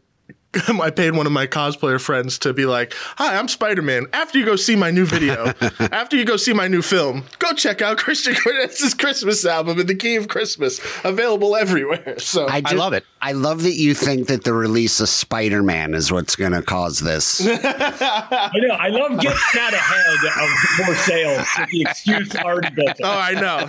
I 0.82 0.90
paid 0.90 1.16
one 1.16 1.26
of 1.26 1.32
my 1.32 1.48
cosplayer 1.48 2.00
friends 2.00 2.40
to 2.40 2.54
be 2.54 2.66
like, 2.66 2.94
"Hi, 3.18 3.38
I'm 3.38 3.48
Spider-Man. 3.48 4.08
After 4.14 4.38
you 4.40 4.46
go 4.46 4.56
see 4.56 4.76
my 4.76 4.92
new 4.92 5.06
video, 5.06 5.54
after 5.80 6.16
you 6.18 6.26
go 6.26 6.38
see 6.38 6.54
my 6.54 6.68
new 6.68 6.82
film, 6.82 7.26
go 7.40 7.54
check 7.54 7.82
out 7.82 7.98
Christian 8.06 8.36
Cornelius' 8.36 8.94
Christmas 8.94 9.46
album 9.46 9.80
and 9.80 9.90
the 9.90 9.96
Key 9.96 10.16
of 10.16 10.28
Christmas, 10.28 10.80
available 11.04 11.56
everywhere." 11.56 12.20
So 12.20 12.48
I, 12.48 12.62
I 12.66 12.74
love 12.74 12.94
it. 12.94 13.06
I 13.22 13.32
love 13.32 13.64
that 13.64 13.74
you 13.76 13.94
think 13.94 14.28
that 14.28 14.44
the 14.44 14.54
release 14.54 15.00
of 15.00 15.10
Spider 15.10 15.64
Man 15.64 15.94
is 15.94 16.12
what's 16.12 16.36
going 16.36 16.52
to 16.52 16.62
cause 16.62 17.00
this. 17.00 17.42
I 17.46 18.52
know. 18.56 18.76
I 18.76 18.90
love 18.90 19.20
getting 19.20 19.38
out 19.60 19.74
ahead 19.74 20.44
of 20.44 20.86
more 20.86 20.96
sales 20.96 21.48
with 21.60 21.70
the 21.70 21.82
excuse 21.82 22.36
already 22.36 22.74
built 22.76 22.98
Oh. 23.04 23.18
I 23.18 23.34
know. 23.34 23.68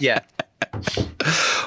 Yeah. 0.00 0.20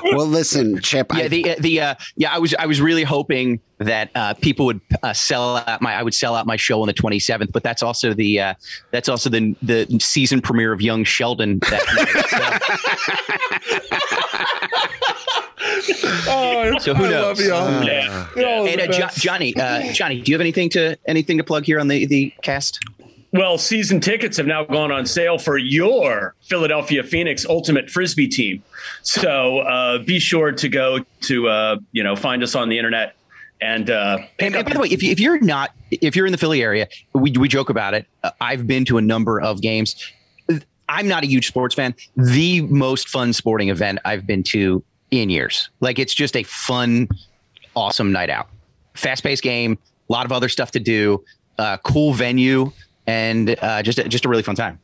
Well, 0.03 0.25
listen, 0.25 0.79
Chip. 0.81 1.07
Yeah, 1.13 1.23
I, 1.23 1.27
the 1.27 1.55
the 1.59 1.81
uh, 1.81 1.95
yeah, 2.17 2.33
I 2.33 2.39
was 2.39 2.53
I 2.55 2.65
was 2.65 2.81
really 2.81 3.03
hoping 3.03 3.59
that 3.77 4.09
uh, 4.15 4.33
people 4.35 4.65
would 4.67 4.81
uh, 5.03 5.13
sell 5.13 5.57
out 5.57 5.81
my 5.81 5.93
I 5.95 6.03
would 6.03 6.13
sell 6.13 6.35
out 6.35 6.45
my 6.45 6.55
show 6.57 6.81
on 6.81 6.87
the 6.87 6.93
27th, 6.93 7.51
but 7.51 7.63
that's 7.63 7.81
also 7.83 8.13
the 8.13 8.39
uh, 8.39 8.53
that's 8.91 9.09
also 9.09 9.29
the 9.29 9.55
the 9.61 9.87
season 9.99 10.41
premiere 10.41 10.73
of 10.73 10.81
Young 10.81 11.03
Sheldon. 11.03 11.59
That 11.59 11.81
Oh, 16.33 16.77
So 16.79 16.93
who 16.93 17.05
I 17.05 17.09
knows? 17.09 17.39
love 17.39 17.47
y'all. 17.47 17.83
Yeah. 18.35 18.63
And 18.63 18.81
uh, 18.81 18.87
jo- 18.87 19.07
Johnny, 19.15 19.55
uh, 19.55 19.91
Johnny, 19.93 20.21
do 20.21 20.31
you 20.31 20.35
have 20.35 20.41
anything 20.41 20.69
to 20.71 20.97
anything 21.05 21.37
to 21.37 21.43
plug 21.43 21.65
here 21.65 21.79
on 21.79 21.87
the 21.87 22.05
the 22.05 22.33
cast? 22.41 22.79
Well, 23.33 23.57
season 23.57 24.01
tickets 24.01 24.35
have 24.37 24.45
now 24.45 24.65
gone 24.65 24.91
on 24.91 25.05
sale 25.05 25.37
for 25.37 25.57
your 25.57 26.35
Philadelphia 26.41 27.01
Phoenix 27.01 27.45
Ultimate 27.45 27.89
Frisbee 27.89 28.27
team. 28.27 28.61
So 29.03 29.59
uh, 29.59 29.99
be 29.99 30.19
sure 30.19 30.51
to 30.51 30.69
go 30.69 30.99
to 31.21 31.47
uh, 31.47 31.77
you 31.93 32.03
know 32.03 32.15
find 32.15 32.43
us 32.43 32.55
on 32.55 32.67
the 32.67 32.77
internet 32.77 33.15
and 33.61 33.89
uh, 33.89 34.17
And, 34.39 34.55
and 34.55 34.65
by 34.65 34.73
the 34.73 34.79
way, 34.79 34.87
if, 34.87 35.03
you, 35.03 35.11
if 35.11 35.19
you're 35.19 35.39
not, 35.39 35.71
if 35.91 36.15
you're 36.15 36.25
in 36.25 36.31
the 36.31 36.37
Philly 36.37 36.63
area, 36.63 36.87
we, 37.13 37.31
we 37.31 37.47
joke 37.47 37.69
about 37.69 37.93
it. 37.93 38.07
Uh, 38.23 38.31
I've 38.41 38.65
been 38.65 38.85
to 38.85 38.97
a 38.97 39.01
number 39.01 39.39
of 39.39 39.61
games. 39.61 39.95
I'm 40.89 41.07
not 41.07 41.23
a 41.23 41.27
huge 41.27 41.47
sports 41.47 41.75
fan. 41.75 41.95
The 42.17 42.61
most 42.61 43.07
fun 43.07 43.31
sporting 43.33 43.69
event 43.69 43.99
I've 44.03 44.27
been 44.27 44.43
to 44.43 44.83
in 45.11 45.29
years. 45.29 45.69
Like 45.79 45.99
it's 45.99 46.13
just 46.13 46.35
a 46.35 46.43
fun, 46.43 47.07
awesome 47.75 48.11
night 48.11 48.29
out. 48.29 48.49
Fast 48.95 49.23
paced 49.23 49.43
game, 49.43 49.77
a 50.09 50.11
lot 50.11 50.25
of 50.25 50.31
other 50.31 50.49
stuff 50.49 50.71
to 50.71 50.79
do, 50.79 51.23
uh, 51.59 51.77
cool 51.77 52.13
venue, 52.13 52.71
and 53.11 53.55
uh, 53.61 53.83
just 53.83 53.97
just 54.07 54.25
a 54.25 54.29
really 54.29 54.43
fun 54.43 54.55
time. 54.55 54.79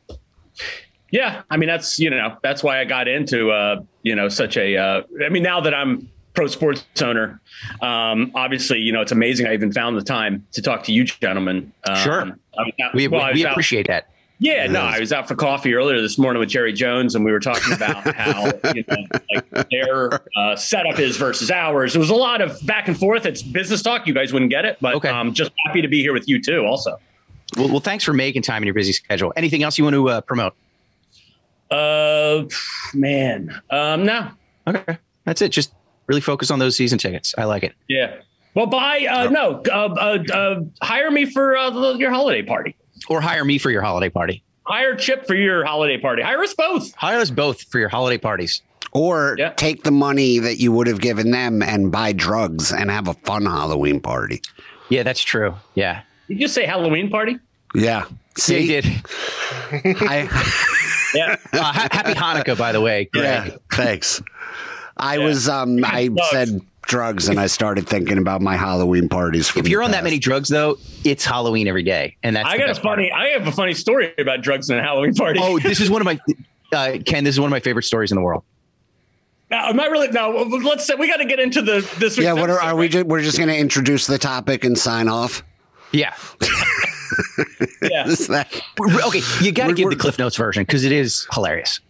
Yeah, 1.10 1.42
I 1.50 1.56
mean 1.56 1.68
that's 1.68 1.98
you 1.98 2.10
know 2.10 2.36
that's 2.42 2.62
why 2.62 2.80
I 2.80 2.84
got 2.84 3.08
into 3.08 3.50
uh, 3.50 3.82
you 4.02 4.14
know 4.14 4.28
such 4.28 4.56
a. 4.56 4.76
Uh, 4.76 5.02
I 5.24 5.28
mean 5.30 5.42
now 5.42 5.60
that 5.60 5.74
I'm 5.74 6.08
pro 6.34 6.46
sports 6.46 6.84
owner, 7.02 7.40
um, 7.80 8.30
obviously 8.34 8.78
you 8.78 8.92
know 8.92 9.00
it's 9.00 9.12
amazing 9.12 9.46
I 9.46 9.54
even 9.54 9.72
found 9.72 9.96
the 9.96 10.04
time 10.04 10.46
to 10.52 10.62
talk 10.62 10.82
to 10.84 10.92
you 10.92 11.04
gentlemen. 11.04 11.72
Um, 11.84 11.96
sure, 11.96 12.38
we, 12.94 13.08
well, 13.08 13.32
we 13.32 13.44
appreciate 13.44 13.88
out, 13.88 14.04
that. 14.04 14.10
Yeah, 14.40 14.68
no, 14.68 14.82
I 14.82 15.00
was 15.00 15.12
out 15.12 15.26
for 15.26 15.34
coffee 15.34 15.74
earlier 15.74 16.00
this 16.00 16.16
morning 16.16 16.38
with 16.38 16.48
Jerry 16.48 16.72
Jones, 16.72 17.16
and 17.16 17.24
we 17.24 17.32
were 17.32 17.40
talking 17.40 17.72
about 17.72 18.14
how 18.14 18.52
you 18.72 18.84
know, 18.86 19.04
like 19.34 19.68
their 19.70 20.20
uh, 20.36 20.54
setup 20.54 21.00
is 21.00 21.16
versus 21.16 21.50
ours. 21.50 21.96
It 21.96 21.98
was 21.98 22.10
a 22.10 22.14
lot 22.14 22.40
of 22.40 22.64
back 22.64 22.86
and 22.86 22.96
forth. 22.96 23.26
It's 23.26 23.42
business 23.42 23.82
talk. 23.82 24.06
You 24.06 24.14
guys 24.14 24.32
wouldn't 24.32 24.52
get 24.52 24.64
it, 24.64 24.78
but 24.80 24.94
okay. 24.96 25.08
um, 25.08 25.34
just 25.34 25.50
happy 25.66 25.82
to 25.82 25.88
be 25.88 26.02
here 26.02 26.12
with 26.12 26.28
you 26.28 26.40
too. 26.40 26.64
Also, 26.66 27.00
well, 27.56 27.68
well, 27.68 27.80
thanks 27.80 28.04
for 28.04 28.12
making 28.12 28.42
time 28.42 28.62
in 28.62 28.66
your 28.66 28.74
busy 28.74 28.92
schedule. 28.92 29.32
Anything 29.36 29.62
else 29.62 29.78
you 29.78 29.84
want 29.84 29.94
to 29.94 30.08
uh, 30.08 30.20
promote? 30.20 30.54
Uh, 31.70 32.44
man, 32.94 33.60
um, 33.70 34.04
no. 34.04 34.30
Okay, 34.66 34.98
that's 35.24 35.42
it. 35.42 35.50
Just 35.50 35.72
really 36.06 36.20
focus 36.20 36.50
on 36.50 36.58
those 36.58 36.76
season 36.76 36.98
tickets. 36.98 37.34
I 37.36 37.44
like 37.44 37.62
it. 37.62 37.74
Yeah. 37.88 38.16
Well, 38.54 38.66
buy 38.66 39.06
uh, 39.06 39.30
no, 39.30 39.62
uh, 39.70 39.94
uh, 39.94 40.32
uh, 40.32 40.60
hire 40.82 41.10
me 41.10 41.26
for 41.26 41.56
uh, 41.56 41.94
your 41.94 42.10
holiday 42.10 42.42
party, 42.42 42.76
or 43.08 43.20
hire 43.20 43.44
me 43.44 43.58
for 43.58 43.70
your 43.70 43.82
holiday 43.82 44.08
party. 44.08 44.42
Hire 44.64 44.96
Chip 44.96 45.26
for 45.26 45.34
your 45.34 45.64
holiday 45.64 45.98
party. 45.98 46.22
Hire 46.22 46.42
us 46.42 46.54
both. 46.54 46.94
Hire 46.94 47.18
us 47.20 47.30
both 47.30 47.62
for 47.62 47.78
your 47.78 47.88
holiday 47.88 48.18
parties. 48.18 48.62
Or 48.92 49.36
yeah. 49.38 49.50
take 49.50 49.84
the 49.84 49.90
money 49.90 50.38
that 50.38 50.58
you 50.58 50.72
would 50.72 50.86
have 50.86 51.00
given 51.00 51.30
them 51.30 51.62
and 51.62 51.92
buy 51.92 52.12
drugs 52.12 52.72
and 52.72 52.90
have 52.90 53.08
a 53.08 53.14
fun 53.14 53.44
Halloween 53.44 54.00
party. 54.00 54.42
Yeah, 54.88 55.02
that's 55.02 55.22
true. 55.22 55.54
Yeah. 55.74 56.02
Did 56.28 56.40
you 56.40 56.48
say 56.48 56.66
Halloween 56.66 57.10
party? 57.10 57.38
Yeah. 57.74 58.04
See, 58.36 58.72
yeah, 58.72 58.80
did. 58.80 59.02
I, 60.02 60.28
yeah. 61.14 61.36
Uh, 61.52 61.72
happy 61.72 62.12
Hanukkah, 62.12 62.56
by 62.56 62.72
the 62.72 62.80
way. 62.80 63.06
Greg. 63.06 63.48
Yeah. 63.48 63.56
Thanks. 63.72 64.22
I 64.96 65.16
yeah. 65.16 65.24
was 65.24 65.48
um 65.48 65.84
I 65.84 66.10
said 66.30 66.60
drugs 66.82 67.28
and 67.28 67.38
I 67.38 67.46
started 67.46 67.86
thinking 67.86 68.18
about 68.18 68.40
my 68.40 68.56
Halloween 68.56 69.08
parties. 69.08 69.54
If 69.56 69.68
you're 69.68 69.82
on 69.82 69.92
that 69.92 70.04
many 70.04 70.18
drugs 70.18 70.48
though, 70.48 70.78
it's 71.04 71.24
Halloween 71.24 71.68
every 71.68 71.82
day. 71.82 72.16
And 72.22 72.34
that's 72.34 72.48
I 72.48 72.58
got 72.58 72.70
a 72.70 72.74
funny 72.74 73.10
part. 73.10 73.22
I 73.22 73.28
have 73.28 73.46
a 73.46 73.52
funny 73.52 73.74
story 73.74 74.12
about 74.18 74.42
drugs 74.42 74.70
and 74.70 74.80
a 74.80 74.82
Halloween 74.82 75.14
party. 75.14 75.40
Oh, 75.42 75.58
this 75.58 75.80
is 75.80 75.90
one 75.90 76.00
of 76.00 76.06
my 76.06 76.18
uh, 76.72 76.98
Ken, 77.04 77.24
this 77.24 77.34
is 77.34 77.40
one 77.40 77.48
of 77.48 77.52
my 77.52 77.60
favorite 77.60 77.84
stories 77.84 78.10
in 78.10 78.16
the 78.16 78.22
world. 78.22 78.42
Now, 79.50 79.68
am 79.68 79.80
I 79.80 79.86
really? 79.86 80.08
No, 80.08 80.30
let's 80.30 80.86
say 80.86 80.94
we 80.94 81.08
got 81.08 81.18
to 81.18 81.24
get 81.24 81.40
into 81.40 81.62
the 81.62 81.88
this. 81.98 82.18
Yeah, 82.18 82.34
what 82.34 82.50
are, 82.50 82.60
are 82.60 82.76
we? 82.76 82.88
Just, 82.88 83.06
we're 83.06 83.22
just 83.22 83.38
going 83.38 83.48
to 83.48 83.56
introduce 83.56 84.06
the 84.06 84.18
topic 84.18 84.62
and 84.64 84.76
sign 84.76 85.08
off. 85.08 85.42
Yeah. 85.92 86.14
yeah. 87.82 88.04
okay, 89.06 89.22
you 89.40 89.52
got 89.52 89.68
to 89.68 89.74
give 89.74 89.90
the 89.90 89.96
Cliff 89.96 90.18
Notes 90.18 90.36
version 90.36 90.62
because 90.62 90.84
it 90.84 90.92
is 90.92 91.26
hilarious. 91.32 91.80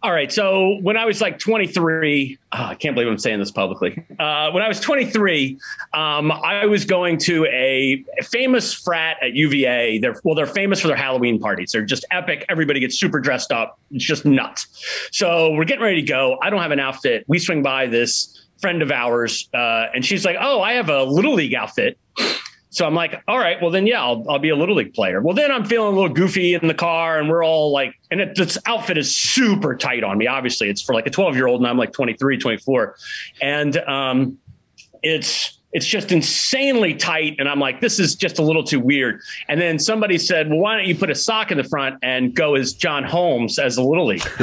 All 0.00 0.12
right. 0.12 0.30
So 0.32 0.78
when 0.80 0.96
I 0.96 1.06
was 1.06 1.20
like 1.20 1.40
23, 1.40 2.38
oh, 2.52 2.56
I 2.56 2.74
can't 2.76 2.94
believe 2.94 3.08
I'm 3.08 3.18
saying 3.18 3.40
this 3.40 3.50
publicly. 3.50 4.04
Uh, 4.18 4.50
when 4.52 4.62
I 4.62 4.68
was 4.68 4.78
23, 4.78 5.58
um, 5.92 6.30
I 6.30 6.66
was 6.66 6.84
going 6.84 7.18
to 7.18 7.44
a, 7.46 8.04
a, 8.18 8.22
famous 8.22 8.72
frat 8.72 9.16
at 9.20 9.32
UVA. 9.34 9.98
They're 9.98 10.14
well, 10.22 10.36
they're 10.36 10.46
famous 10.46 10.80
for 10.80 10.86
their 10.86 10.96
Halloween 10.96 11.40
parties. 11.40 11.72
They're 11.72 11.84
just 11.84 12.04
epic. 12.12 12.44
Everybody 12.48 12.78
gets 12.78 12.98
super 12.98 13.18
dressed 13.18 13.50
up. 13.50 13.80
It's 13.90 14.04
just 14.04 14.24
nuts. 14.24 14.68
So 15.10 15.52
we're 15.54 15.64
getting 15.64 15.82
ready 15.82 16.00
to 16.00 16.06
go. 16.06 16.38
I 16.42 16.50
don't 16.50 16.62
have 16.62 16.70
an 16.70 16.80
outfit. 16.80 17.24
We 17.26 17.40
swing 17.40 17.64
by 17.64 17.86
this 17.86 18.46
friend 18.60 18.82
of 18.82 18.92
ours, 18.92 19.48
uh, 19.52 19.86
and 19.94 20.04
she's 20.04 20.24
like, 20.24 20.36
"Oh, 20.38 20.62
I 20.62 20.74
have 20.74 20.88
a 20.88 21.02
little 21.02 21.34
league 21.34 21.54
outfit." 21.54 21.98
So 22.78 22.86
I'm 22.86 22.94
like, 22.94 23.20
all 23.26 23.40
right, 23.40 23.60
well 23.60 23.72
then, 23.72 23.88
yeah, 23.88 24.00
I'll, 24.00 24.24
I'll 24.30 24.38
be 24.38 24.50
a 24.50 24.54
little 24.54 24.76
league 24.76 24.94
player. 24.94 25.20
Well, 25.20 25.34
then 25.34 25.50
I'm 25.50 25.64
feeling 25.64 25.94
a 25.94 25.96
little 25.96 26.14
goofy 26.14 26.54
in 26.54 26.68
the 26.68 26.74
car, 26.74 27.18
and 27.18 27.28
we're 27.28 27.44
all 27.44 27.72
like, 27.72 27.92
and 28.12 28.20
it, 28.20 28.36
this 28.36 28.56
outfit 28.66 28.96
is 28.96 29.12
super 29.12 29.74
tight 29.74 30.04
on 30.04 30.16
me. 30.16 30.28
Obviously, 30.28 30.70
it's 30.70 30.80
for 30.80 30.94
like 30.94 31.04
a 31.04 31.10
12 31.10 31.34
year 31.34 31.48
old, 31.48 31.60
and 31.60 31.66
I'm 31.66 31.76
like 31.76 31.92
23, 31.92 32.38
24, 32.38 32.94
and 33.42 33.78
um, 33.78 34.38
it's 35.02 35.58
it's 35.72 35.86
just 35.86 36.12
insanely 36.12 36.94
tight. 36.94 37.34
And 37.40 37.48
I'm 37.48 37.58
like, 37.58 37.80
this 37.80 37.98
is 37.98 38.14
just 38.14 38.38
a 38.38 38.42
little 38.42 38.62
too 38.62 38.78
weird. 38.78 39.22
And 39.48 39.60
then 39.60 39.80
somebody 39.80 40.16
said, 40.16 40.48
well, 40.48 40.60
why 40.60 40.76
don't 40.76 40.86
you 40.86 40.94
put 40.94 41.10
a 41.10 41.16
sock 41.16 41.50
in 41.50 41.58
the 41.58 41.64
front 41.64 41.96
and 42.04 42.32
go 42.32 42.54
as 42.54 42.72
John 42.74 43.02
Holmes 43.02 43.58
as 43.58 43.76
a 43.76 43.82
little 43.82 44.06
league? 44.06 44.22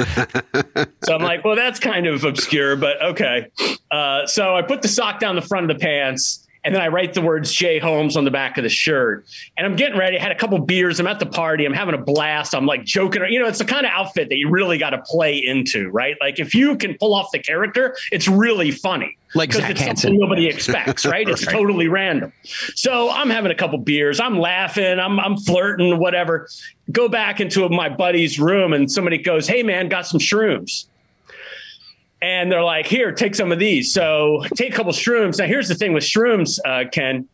so 1.05 1.15
I'm 1.15 1.23
like, 1.23 1.45
well, 1.45 1.55
that's 1.55 1.79
kind 1.79 2.05
of 2.05 2.25
obscure, 2.25 2.75
but 2.75 3.01
okay. 3.01 3.47
Uh, 3.89 4.27
so 4.27 4.55
I 4.55 4.61
put 4.61 4.81
the 4.81 4.89
sock 4.89 5.21
down 5.21 5.35
the 5.35 5.41
front 5.41 5.71
of 5.71 5.79
the 5.79 5.81
pants 5.81 6.44
and 6.65 6.73
then 6.73 6.81
I 6.81 6.87
write 6.87 7.13
the 7.13 7.21
words 7.21 7.51
Jay 7.53 7.77
Holmes 7.77 8.17
on 8.17 8.25
the 8.25 8.31
back 8.31 8.57
of 8.57 8.63
the 8.63 8.69
shirt. 8.69 9.25
And 9.55 9.67
I'm 9.67 9.75
getting 9.75 9.97
ready. 9.97 10.17
I 10.17 10.21
had 10.21 10.31
a 10.31 10.35
couple 10.35 10.57
beers. 10.57 10.99
I'm 10.99 11.05
at 11.05 11.19
the 11.19 11.25
party. 11.27 11.63
I'm 11.63 11.73
having 11.73 11.93
a 11.93 11.99
blast. 11.99 12.55
I'm 12.55 12.65
like 12.65 12.83
joking. 12.83 13.23
You 13.29 13.39
know, 13.39 13.47
it's 13.47 13.59
the 13.59 13.65
kind 13.65 13.85
of 13.85 13.91
outfit 13.91 14.29
that 14.29 14.37
you 14.37 14.49
really 14.49 14.79
got 14.79 14.89
to 14.89 14.97
play 14.97 15.37
into, 15.37 15.89
right? 15.91 16.15
Like 16.19 16.39
if 16.39 16.55
you 16.55 16.75
can 16.75 16.97
pull 16.97 17.13
off 17.13 17.31
the 17.31 17.37
character, 17.39 17.95
it's 18.11 18.27
really 18.27 18.71
funny. 18.71 19.15
Like 19.35 19.53
Zach 19.53 19.69
it's 19.69 19.81
Hansen. 19.81 19.97
something 19.97 20.19
nobody 20.19 20.47
expects, 20.47 21.05
right? 21.05 21.29
It's 21.29 21.45
right. 21.45 21.53
totally 21.53 21.87
random. 21.87 22.33
So 22.43 23.11
I'm 23.11 23.29
having 23.29 23.51
a 23.51 23.55
couple 23.55 23.77
beers. 23.77 24.19
I'm 24.19 24.39
laughing. 24.39 24.99
I'm 24.99 25.19
I'm 25.19 25.37
flirting, 25.37 25.99
whatever. 25.99 26.47
Go 26.91 27.09
back 27.09 27.39
into 27.39 27.67
my 27.69 27.89
buddy's 27.89 28.39
room, 28.39 28.73
and 28.73 28.89
somebody 28.91 29.17
goes, 29.17 29.47
"Hey 29.47 29.61
man, 29.61 29.89
got 29.89 30.07
some 30.07 30.19
shrooms." 30.19 30.85
And 32.21 32.51
they're 32.51 32.63
like, 32.63 32.85
"Here, 32.87 33.11
take 33.11 33.35
some 33.35 33.51
of 33.51 33.59
these." 33.59 33.93
So 33.93 34.43
take 34.55 34.73
a 34.73 34.75
couple 34.75 34.91
shrooms. 34.93 35.39
Now, 35.39 35.45
here's 35.45 35.67
the 35.67 35.75
thing 35.75 35.93
with 35.93 36.03
shrooms, 36.03 36.59
uh, 36.65 36.89
Ken, 36.89 37.27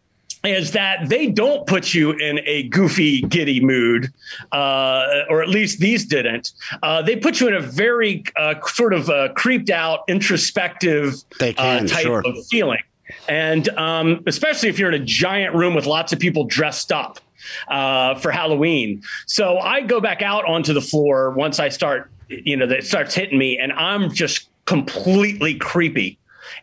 is 0.44 0.72
that 0.72 1.08
they 1.08 1.28
don't 1.28 1.68
put 1.68 1.94
you 1.94 2.12
in 2.12 2.40
a 2.46 2.64
goofy, 2.70 3.22
giddy 3.22 3.60
mood, 3.64 4.12
uh, 4.52 5.24
or 5.30 5.42
at 5.42 5.50
least 5.50 5.80
these 5.80 6.06
didn't. 6.06 6.52
Uh, 6.82 7.02
they 7.02 7.16
put 7.16 7.40
you 7.40 7.48
in 7.48 7.54
a 7.54 7.60
very 7.60 8.24
uh, 8.38 8.56
sort 8.68 8.94
of 8.94 9.10
uh, 9.10 9.30
creeped 9.34 9.70
out, 9.70 10.04
introspective 10.08 11.16
uh, 11.40 11.54
can, 11.56 11.88
type 11.88 12.04
sure. 12.04 12.24
of 12.26 12.36
feeling, 12.48 12.82
and 13.30 13.70
um, 13.78 14.24
especially 14.26 14.70
if 14.70 14.80
you're 14.80 14.92
in 14.92 15.02
a 15.02 15.06
giant 15.06 15.54
room 15.56 15.76
with 15.76 15.86
lots 15.86 16.12
of 16.12 16.20
people 16.20 16.46
dressed 16.46 16.92
up. 16.92 17.20
Uh, 17.68 18.14
for 18.20 18.30
Halloween. 18.30 19.02
So 19.26 19.58
I 19.58 19.82
go 19.82 20.00
back 20.00 20.22
out 20.22 20.46
onto 20.46 20.74
the 20.74 20.82
floor 20.82 21.32
once 21.32 21.60
I 21.60 21.70
start, 21.70 22.12
you 22.30 22.56
know, 22.56 22.68
that 22.68 22.84
starts 22.84 23.16
hitting 23.16 23.36
me, 23.40 23.58
and 23.58 23.74
I'm 23.74 24.14
just 24.14 24.51
completely 24.66 25.56
creepy. 25.56 26.18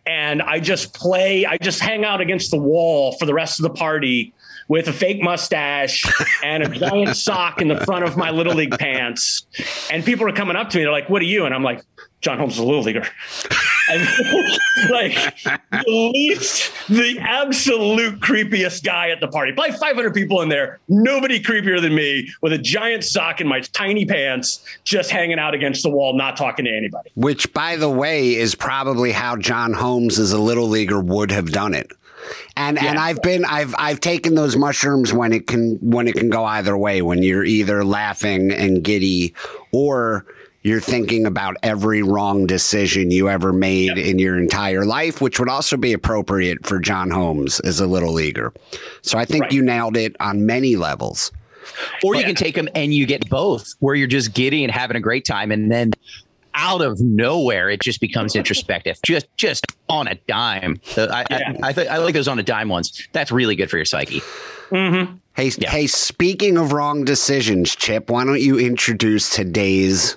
And 0.06 0.42
I 0.42 0.60
just 0.60 0.94
play, 0.94 1.46
I 1.46 1.56
just 1.58 1.80
hang 1.80 2.04
out 2.04 2.20
against 2.20 2.50
the 2.50 2.58
wall 2.58 3.12
for 3.12 3.26
the 3.26 3.34
rest 3.34 3.58
of 3.58 3.62
the 3.62 3.70
party 3.70 4.32
with 4.68 4.86
a 4.88 4.92
fake 4.92 5.22
mustache 5.22 6.04
and 6.44 6.62
a 6.62 6.68
giant 6.68 7.16
sock 7.16 7.60
in 7.60 7.68
the 7.68 7.84
front 7.84 8.04
of 8.04 8.16
my 8.16 8.30
little 8.30 8.54
league 8.54 8.78
pants. 8.78 9.46
And 9.90 10.04
people 10.04 10.28
are 10.28 10.32
coming 10.32 10.56
up 10.56 10.70
to 10.70 10.78
me, 10.78 10.84
they're 10.84 10.92
like, 10.92 11.08
What 11.08 11.22
are 11.22 11.26
you? 11.26 11.46
And 11.46 11.54
I'm 11.54 11.62
like, 11.62 11.82
John 12.20 12.38
Holmes 12.38 12.54
is 12.54 12.58
a 12.58 12.64
little 12.64 12.82
leaguer. 12.82 13.06
And 13.90 14.02
like 14.90 15.14
the 15.42 16.11
least, 16.14 16.73
the 16.88 17.18
absolute 17.21 18.21
creepiest 18.21 18.85
guy 18.85 19.11
at 19.11 19.21
the 19.21 19.28
party. 19.28 19.52
Probably 19.52 19.76
500 19.76 20.14
people 20.14 20.40
in 20.42 20.49
there. 20.49 20.78
Nobody 20.88 21.42
creepier 21.42 21.80
than 21.80 21.95
me 21.95 22.28
with 22.42 22.52
a 22.52 22.59
giant 22.59 23.04
sock 23.04 23.40
in 23.40 23.49
my 23.49 23.61
tiny 23.61 24.04
pants, 24.04 24.64
just 24.85 25.11
hanging 25.11 25.38
out 25.38 25.54
against 25.54 25.83
the 25.83 25.90
wall, 25.90 26.16
not 26.16 26.37
talking 26.37 26.64
to 26.64 26.71
anybody. 26.71 27.11
Which, 27.14 27.52
by 27.52 27.76
the 27.76 27.90
way, 27.90 28.35
is 28.35 28.54
probably 28.54 29.12
how 29.12 29.37
John 29.37 29.73
Holmes 29.73 30.18
as 30.18 30.33
a 30.33 30.38
little 30.38 30.68
leaguer 30.68 31.00
would 31.00 31.30
have 31.30 31.52
done 31.52 31.75
it. 31.75 31.92
And 32.57 32.76
yeah. 32.76 32.90
and 32.90 32.99
I've 32.99 33.23
been 33.23 33.45
I've 33.45 33.75
I've 33.78 34.00
taken 34.00 34.35
those 34.35 34.57
mushrooms 34.57 35.12
when 35.12 35.33
it 35.33 35.47
can 35.47 35.76
when 35.76 36.09
it 36.09 36.16
can 36.16 36.28
go 36.28 36.45
either 36.45 36.76
way 36.76 37.00
when 37.00 37.23
you're 37.23 37.45
either 37.45 37.85
laughing 37.85 38.50
and 38.50 38.83
giddy 38.83 39.35
or 39.73 40.26
you're 40.68 40.80
thinking 40.80 41.26
about 41.26 41.56
every 41.62 42.02
wrong 42.02 42.46
decision 42.46 43.10
you 43.10 43.28
ever 43.28 43.52
made 43.52 43.96
yep. 43.96 43.98
in 43.98 44.18
your 44.18 44.38
entire 44.38 44.84
life, 44.84 45.20
which 45.20 45.40
would 45.40 45.48
also 45.48 45.76
be 45.76 45.92
appropriate 45.92 46.66
for 46.66 46.78
John 46.78 47.10
Holmes 47.10 47.58
as 47.60 47.80
a 47.80 47.87
little 47.87 48.12
leaguer. 48.12 48.52
So 49.02 49.18
I 49.18 49.25
think 49.25 49.44
right. 49.44 49.52
you 49.52 49.62
nailed 49.62 49.96
it 49.96 50.14
on 50.20 50.44
many 50.46 50.76
levels. 50.76 51.32
Or 52.04 52.14
you 52.14 52.25
can 52.25 52.34
take 52.34 52.54
them 52.54 52.68
and 52.75 52.94
you 52.94 53.06
get 53.06 53.28
both, 53.28 53.75
where 53.80 53.94
you're 53.94 54.06
just 54.06 54.34
giddy 54.34 54.62
and 54.64 54.72
having 54.72 54.96
a 54.96 55.00
great 55.00 55.25
time, 55.25 55.50
and 55.50 55.70
then 55.70 55.92
out 56.54 56.80
of 56.80 57.00
nowhere 57.00 57.70
it 57.70 57.80
just 57.80 58.00
becomes 58.00 58.34
introspective, 58.34 58.98
just 59.04 59.26
just 59.37 59.66
on 59.88 60.08
a 60.08 60.14
dime. 60.26 60.80
I 60.96 61.25
yeah. 61.30 61.52
I, 61.62 61.68
I, 61.68 61.72
th- 61.72 61.88
I, 61.88 61.98
like 61.98 62.14
those 62.14 62.28
on 62.28 62.38
a 62.38 62.42
dime 62.42 62.68
ones. 62.68 63.06
That's 63.12 63.30
really 63.30 63.54
good 63.54 63.70
for 63.70 63.76
your 63.76 63.84
psyche. 63.84 64.20
Mm-hmm. 64.70 65.16
Hey, 65.34 65.50
yeah. 65.58 65.70
hey, 65.70 65.87
speaking 65.87 66.56
of 66.58 66.72
wrong 66.72 67.04
decisions, 67.04 67.75
Chip, 67.75 68.10
why 68.10 68.25
don't 68.25 68.40
you 68.40 68.58
introduce 68.58 69.30
today's 69.30 70.16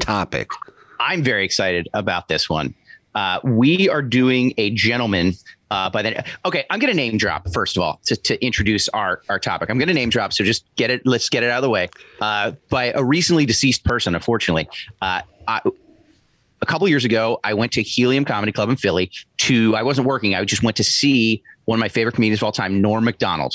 topic. 0.00 0.50
I'm 0.98 1.22
very 1.22 1.44
excited 1.44 1.88
about 1.94 2.28
this 2.28 2.48
one. 2.48 2.74
Uh, 3.14 3.40
we 3.42 3.88
are 3.88 4.02
doing 4.02 4.54
a 4.56 4.70
gentleman 4.70 5.34
uh, 5.70 5.90
by 5.90 6.02
then. 6.02 6.22
Okay, 6.44 6.64
I'm 6.70 6.78
going 6.78 6.92
to 6.92 6.96
name 6.96 7.16
drop 7.16 7.48
first 7.52 7.76
of 7.76 7.82
all 7.82 8.00
to, 8.04 8.16
to 8.16 8.44
introduce 8.44 8.88
our 8.90 9.22
our 9.28 9.38
topic. 9.38 9.70
I'm 9.70 9.78
going 9.78 9.88
to 9.88 9.94
name 9.94 10.10
drop, 10.10 10.32
so 10.32 10.44
just 10.44 10.64
get 10.76 10.90
it. 10.90 11.02
Let's 11.04 11.28
get 11.28 11.42
it 11.42 11.50
out 11.50 11.58
of 11.58 11.62
the 11.62 11.70
way. 11.70 11.88
Uh, 12.20 12.52
by 12.68 12.92
a 12.92 13.02
recently 13.02 13.46
deceased 13.46 13.84
person, 13.84 14.14
unfortunately. 14.14 14.68
Uh, 15.00 15.22
I, 15.48 15.60
a 16.62 16.66
couple 16.66 16.86
years 16.88 17.04
ago, 17.04 17.40
I 17.44 17.54
went 17.54 17.72
to 17.72 17.82
Helium 17.82 18.24
Comedy 18.24 18.52
Club 18.52 18.68
in 18.68 18.76
Philly. 18.76 19.10
To 19.38 19.74
I 19.76 19.82
wasn't 19.82 20.06
working; 20.06 20.34
I 20.34 20.44
just 20.44 20.62
went 20.62 20.76
to 20.76 20.84
see 20.84 21.42
one 21.70 21.78
of 21.78 21.80
my 21.80 21.88
favorite 21.88 22.16
comedians 22.16 22.40
of 22.40 22.44
all 22.44 22.52
time, 22.52 22.80
Norm 22.80 23.04
Macdonald. 23.04 23.54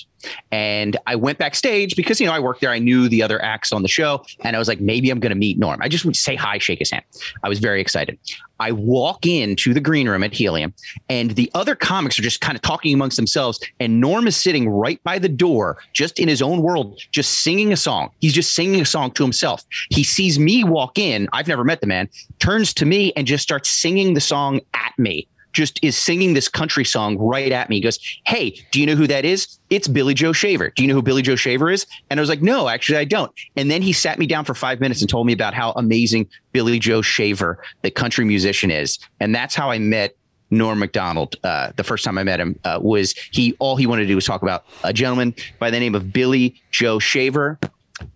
And 0.50 0.96
I 1.06 1.16
went 1.16 1.38
backstage 1.38 1.98
because, 1.98 2.22
you 2.22 2.26
know, 2.26 2.32
I 2.32 2.40
worked 2.40 2.62
there. 2.62 2.70
I 2.70 2.80
knew 2.80 3.10
the 3.10 3.22
other 3.22 3.44
acts 3.44 3.74
on 3.74 3.82
the 3.82 3.90
show. 3.90 4.24
And 4.42 4.56
I 4.56 4.60
was 4.60 4.70
like, 4.70 4.80
maybe 4.80 5.10
I'm 5.10 5.20
going 5.20 5.32
to 5.32 5.38
meet 5.38 5.60
Norm. 5.60 5.80
I 5.82 5.90
just 5.90 6.06
would 6.06 6.16
say 6.16 6.36
hi, 6.36 6.58
shake 6.58 6.80
his 6.80 6.92
hand. 6.92 7.04
I 7.44 7.50
was 7.50 7.60
very 7.60 7.82
excited. 7.82 8.18
I 8.60 8.72
walk 8.72 9.26
into 9.26 9.74
the 9.74 9.80
green 9.80 10.08
room 10.08 10.24
at 10.24 10.34
Helium, 10.34 10.74
and 11.10 11.32
the 11.32 11.52
other 11.54 11.76
comics 11.76 12.18
are 12.20 12.22
just 12.22 12.42
kind 12.42 12.56
of 12.56 12.62
talking 12.62 12.94
amongst 12.94 13.18
themselves. 13.18 13.60
And 13.80 14.00
Norm 14.00 14.28
is 14.28 14.36
sitting 14.36 14.70
right 14.70 15.02
by 15.04 15.20
the 15.20 15.30
door, 15.30 15.78
just 15.94 16.20
in 16.20 16.28
his 16.28 16.42
own 16.42 16.62
world, 16.62 17.00
just 17.12 17.44
singing 17.44 17.74
a 17.74 17.78
song. 17.78 18.10
He's 18.20 18.34
just 18.34 18.56
singing 18.56 18.82
a 18.82 18.86
song 18.86 19.12
to 19.12 19.24
himself. 19.24 19.64
He 19.90 20.04
sees 20.04 20.40
me 20.40 20.64
walk 20.64 20.98
in. 20.98 21.28
I've 21.34 21.48
never 21.48 21.64
met 21.64 21.82
the 21.82 21.88
man, 21.88 22.10
turns 22.40 22.74
to 22.76 22.86
me 22.86 23.14
and 23.16 23.28
just 23.28 23.44
starts 23.44 23.70
singing 23.70 24.14
the 24.14 24.22
song 24.22 24.62
at 24.74 24.94
me 24.98 25.28
just 25.56 25.80
is 25.82 25.98
singing 25.98 26.34
this 26.34 26.48
country 26.48 26.86
song 26.86 27.18
right 27.18 27.52
at 27.52 27.70
me. 27.70 27.78
He 27.78 27.82
goes, 27.82 27.98
Hey, 28.26 28.62
do 28.72 28.80
you 28.80 28.86
know 28.86 28.96
who 28.96 29.08
that 29.08 29.26
is? 29.26 29.58
It's 29.72 29.88
Billy 29.88 30.14
Joe 30.14 30.34
Shaver. 30.34 30.70
Do 30.70 30.84
you 30.84 30.88
know 30.88 30.94
who 30.94 31.02
Billy 31.02 31.24
Joe 31.24 31.36
Shaver 31.36 31.72
is? 31.72 31.88
And 32.10 32.20
I 32.20 32.22
was 32.22 32.30
like, 32.30 32.42
No, 32.42 32.70
actually, 32.70 33.00
I 33.00 33.06
don't. 33.06 33.32
And 33.56 33.72
then 33.72 33.82
he 33.82 33.94
sat 33.94 34.20
me 34.20 34.28
down 34.28 34.46
for 34.46 34.54
five 34.54 34.80
minutes 34.80 35.02
and 35.02 35.10
told 35.10 35.26
me 35.26 35.34
about 35.34 35.56
how 35.56 35.72
amazing 35.72 36.28
Billy 36.52 36.78
Joe 36.78 37.02
Shaver, 37.02 37.64
the 37.82 37.90
country 37.90 38.26
musician, 38.26 38.70
is. 38.70 39.00
And 39.20 39.34
that's 39.34 39.56
how 39.56 39.72
I 39.72 39.80
met 39.80 40.16
Norm 40.52 40.80
Macdonald. 40.80 41.38
Uh, 41.44 41.72
the 41.76 41.84
first 41.84 42.04
time 42.04 42.18
I 42.18 42.24
met 42.24 42.40
him 42.40 42.60
uh, 42.64 42.80
was 42.82 43.14
he. 43.32 43.56
All 43.60 43.76
he 43.76 43.88
wanted 43.88 44.04
to 44.04 44.08
do 44.08 44.16
was 44.16 44.26
talk 44.26 44.44
about 44.44 44.66
a 44.84 44.94
gentleman 44.94 45.34
by 45.60 45.72
the 45.72 45.80
name 45.80 45.96
of 45.96 46.14
Billy 46.14 46.62
Joe 46.72 47.00
Shaver, 47.00 47.60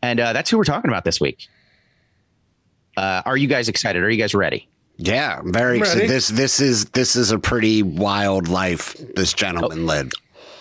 and 0.02 0.20
uh, 0.20 0.34
that's 0.34 0.50
who 0.50 0.58
we're 0.58 0.66
talking 0.66 0.92
about 0.92 1.06
this 1.06 1.20
week. 1.20 1.48
Uh, 2.98 3.22
are 3.26 3.38
you 3.38 3.48
guys 3.48 3.70
excited? 3.70 4.04
Are 4.04 4.10
you 4.10 4.18
guys 4.18 4.36
ready? 4.36 4.68
Yeah, 5.02 5.40
I'm 5.40 5.54
very 5.54 5.78
excited. 5.78 6.10
This 6.10 6.28
this 6.28 6.60
is 6.60 6.86
this 6.90 7.16
is 7.16 7.32
a 7.32 7.40
pretty 7.40 7.82
wild 7.84 8.50
life 8.50 8.96
this 9.16 9.32
gentleman 9.32 9.80
oh. 9.80 9.86
led. 9.86 10.12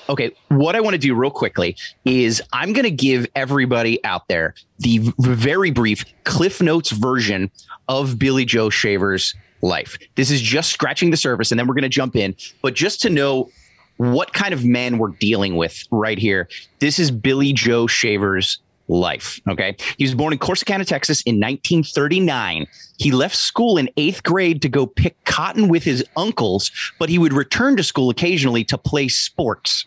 Okay, 0.09 0.31
what 0.47 0.77
I 0.77 0.81
want 0.81 0.95
to 0.95 0.99
do 0.99 1.13
real 1.15 1.31
quickly 1.31 1.77
is 2.05 2.41
I'm 2.53 2.73
going 2.73 2.85
to 2.85 2.91
give 2.91 3.27
everybody 3.35 4.03
out 4.05 4.29
there 4.29 4.55
the 4.79 5.13
very 5.19 5.71
brief 5.71 6.05
Cliff 6.25 6.63
Notes 6.63 6.93
version 6.93 7.51
of 7.89 8.19
Billy 8.19 8.45
Joe 8.45 8.71
Shaver's 8.71 9.35
life. 9.61 9.99
This 10.15 10.31
is 10.31 10.41
just 10.41 10.71
scratching 10.71 11.11
the 11.11 11.17
surface, 11.17 11.51
and 11.51 11.59
then 11.59 11.67
we're 11.67 11.75
going 11.75 11.83
to 11.83 11.89
jump 11.89 12.15
in. 12.15 12.37
But 12.63 12.75
just 12.75 13.03
to 13.03 13.11
know 13.11 13.51
what 13.97 14.33
kind 14.33 14.55
of 14.55 14.65
man 14.65 14.99
we're 14.99 15.11
dealing 15.19 15.57
with 15.57 15.83
right 15.91 16.19
here, 16.19 16.49
this 16.79 17.01
is 17.01 17.11
Billy 17.11 17.53
Joe 17.53 17.89
Shaver's 17.89 18.61
life. 18.89 19.41
Okay. 19.49 19.77
He 19.97 20.05
was 20.05 20.15
born 20.15 20.33
in 20.33 20.39
Corsicana, 20.39 20.87
Texas 20.87 21.23
in 21.23 21.37
1939. 21.37 22.67
He 22.99 23.13
left 23.13 23.37
school 23.37 23.79
in 23.79 23.89
eighth 23.97 24.23
grade 24.23 24.63
to 24.63 24.69
go 24.69 24.87
pick 24.87 25.23
cotton 25.25 25.69
with 25.69 25.85
his 25.85 26.05
uncles, 26.17 26.71
but 26.99 27.09
he 27.09 27.19
would 27.19 27.33
return 27.33 27.77
to 27.77 27.83
school 27.83 28.11
occasionally 28.11 28.65
to 28.65 28.79
play 28.79 29.09
sports. 29.09 29.87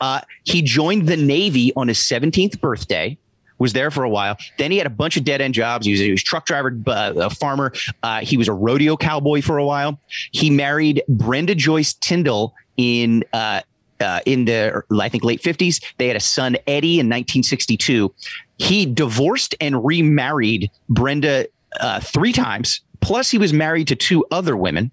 Uh, 0.00 0.20
he 0.44 0.62
joined 0.62 1.08
the 1.08 1.16
Navy 1.16 1.72
on 1.76 1.88
his 1.88 1.98
17th 1.98 2.60
birthday. 2.60 3.18
Was 3.58 3.74
there 3.74 3.90
for 3.90 4.04
a 4.04 4.08
while. 4.08 4.38
Then 4.56 4.70
he 4.70 4.78
had 4.78 4.86
a 4.86 4.90
bunch 4.90 5.18
of 5.18 5.24
dead 5.24 5.42
end 5.42 5.52
jobs. 5.52 5.84
He 5.84 5.92
was, 5.92 6.00
he 6.00 6.10
was 6.10 6.22
truck 6.22 6.46
driver, 6.46 6.74
uh, 6.86 7.12
a 7.16 7.28
farmer. 7.28 7.74
Uh, 8.02 8.20
he 8.20 8.38
was 8.38 8.48
a 8.48 8.54
rodeo 8.54 8.96
cowboy 8.96 9.42
for 9.42 9.58
a 9.58 9.64
while. 9.66 10.00
He 10.30 10.48
married 10.48 11.02
Brenda 11.08 11.54
Joyce 11.54 11.92
Tyndall 11.92 12.54
in 12.78 13.22
uh, 13.34 13.60
uh, 14.00 14.20
in 14.26 14.44
the 14.44 14.82
I 14.98 15.08
think 15.08 15.24
late 15.24 15.42
50s. 15.42 15.82
They 15.98 16.08
had 16.08 16.16
a 16.16 16.20
son 16.20 16.56
Eddie 16.66 17.00
in 17.00 17.06
1962. 17.06 18.12
He 18.58 18.86
divorced 18.86 19.54
and 19.60 19.84
remarried 19.84 20.70
Brenda 20.88 21.46
uh, 21.80 22.00
three 22.00 22.32
times. 22.32 22.80
Plus, 23.00 23.30
he 23.30 23.38
was 23.38 23.52
married 23.52 23.88
to 23.88 23.96
two 23.96 24.24
other 24.30 24.56
women. 24.56 24.90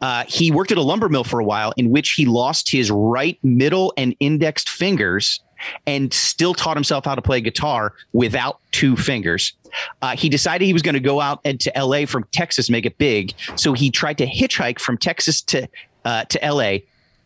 Uh, 0.00 0.24
he 0.26 0.50
worked 0.50 0.72
at 0.72 0.78
a 0.78 0.82
lumber 0.82 1.08
mill 1.08 1.24
for 1.24 1.38
a 1.38 1.44
while, 1.44 1.72
in 1.76 1.90
which 1.90 2.12
he 2.12 2.24
lost 2.24 2.70
his 2.70 2.90
right 2.90 3.38
middle 3.42 3.92
and 3.96 4.16
indexed 4.20 4.70
fingers 4.70 5.40
and 5.86 6.12
still 6.12 6.54
taught 6.54 6.76
himself 6.76 7.04
how 7.04 7.14
to 7.14 7.22
play 7.22 7.40
guitar 7.40 7.94
without 8.12 8.58
two 8.72 8.96
fingers. 8.96 9.52
Uh, 10.00 10.16
he 10.16 10.28
decided 10.28 10.64
he 10.64 10.72
was 10.72 10.82
going 10.82 10.94
to 10.94 11.00
go 11.00 11.20
out 11.20 11.44
to 11.44 11.72
LA 11.76 12.04
from 12.06 12.24
Texas, 12.32 12.68
make 12.68 12.84
it 12.84 12.98
big. 12.98 13.32
So 13.56 13.72
he 13.72 13.90
tried 13.90 14.18
to 14.18 14.26
hitchhike 14.26 14.78
from 14.78 14.98
Texas 14.98 15.40
to 15.42 15.68
uh, 16.04 16.24
to 16.24 16.38
LA 16.42 16.78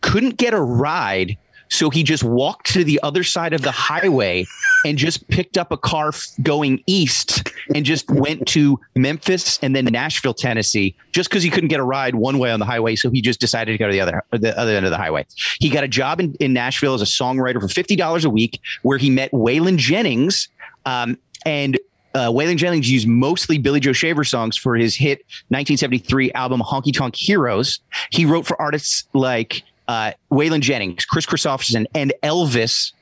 couldn't 0.07 0.37
get 0.37 0.55
a 0.55 0.61
ride. 0.61 1.37
So 1.69 1.91
he 1.91 2.05
just 2.05 2.23
walked 2.23 2.73
to 2.75 2.85
the 2.85 3.01
other 3.03 3.25
side 3.25 3.53
of 3.53 3.63
the 3.63 3.73
highway 3.73 4.47
and 4.85 4.97
just 4.97 5.27
picked 5.27 5.59
up 5.59 5.73
a 5.73 5.77
car 5.77 6.13
going 6.43 6.81
east 6.87 7.51
and 7.75 7.85
just 7.85 8.09
went 8.09 8.47
to 8.49 8.79
Memphis 8.95 9.59
and 9.63 9.75
then 9.75 9.85
Nashville, 9.87 10.33
Tennessee, 10.33 10.95
just 11.11 11.29
because 11.29 11.43
he 11.43 11.51
couldn't 11.51 11.69
get 11.69 11.81
a 11.81 11.85
ride 11.85 12.15
one 12.15 12.39
way 12.39 12.53
on 12.53 12.61
the 12.61 12.67
highway. 12.67 12.95
So 12.95 13.11
he 13.11 13.21
just 13.21 13.41
decided 13.41 13.73
to 13.73 13.79
go 13.79 13.89
to 13.89 13.93
the 13.93 14.01
other 14.01 14.23
the 14.31 14.57
other 14.57 14.77
end 14.77 14.87
of 14.87 14.93
the 14.93 14.97
highway. 14.97 15.27
He 15.59 15.69
got 15.69 15.83
a 15.83 15.89
job 15.89 16.21
in, 16.21 16.35
in 16.35 16.53
Nashville 16.53 16.95
as 16.95 17.03
a 17.03 17.05
songwriter 17.05 17.61
for 17.61 17.69
fifty 17.69 17.97
dollars 17.97 18.25
a 18.25 18.31
week, 18.31 18.61
where 18.83 18.99
he 18.99 19.11
met 19.11 19.33
Waylon 19.33 19.77
Jennings. 19.77 20.49
Um, 20.85 21.19
and 21.45 21.81
uh, 22.15 22.31
Waylon 22.31 22.57
Jennings 22.57 22.89
used 22.89 23.09
mostly 23.09 23.59
Billy 23.59 23.81
Joe 23.81 23.93
Shaver 23.93 24.25
songs 24.25 24.57
for 24.57 24.77
his 24.77 24.95
hit 24.95 25.19
1973 25.49 26.33
album 26.33 26.61
Honky 26.61 26.97
Tonk 26.97 27.17
Heroes. 27.17 27.81
He 28.11 28.25
wrote 28.25 28.47
for 28.47 28.61
artists 28.63 29.05
like 29.13 29.63
uh, 29.89 30.13
Waylon 30.31 30.61
Jennings, 30.61 31.05
Kris 31.05 31.27
Kristofferson, 31.27 31.87
and 31.95 32.13
Elvis. 32.23 32.93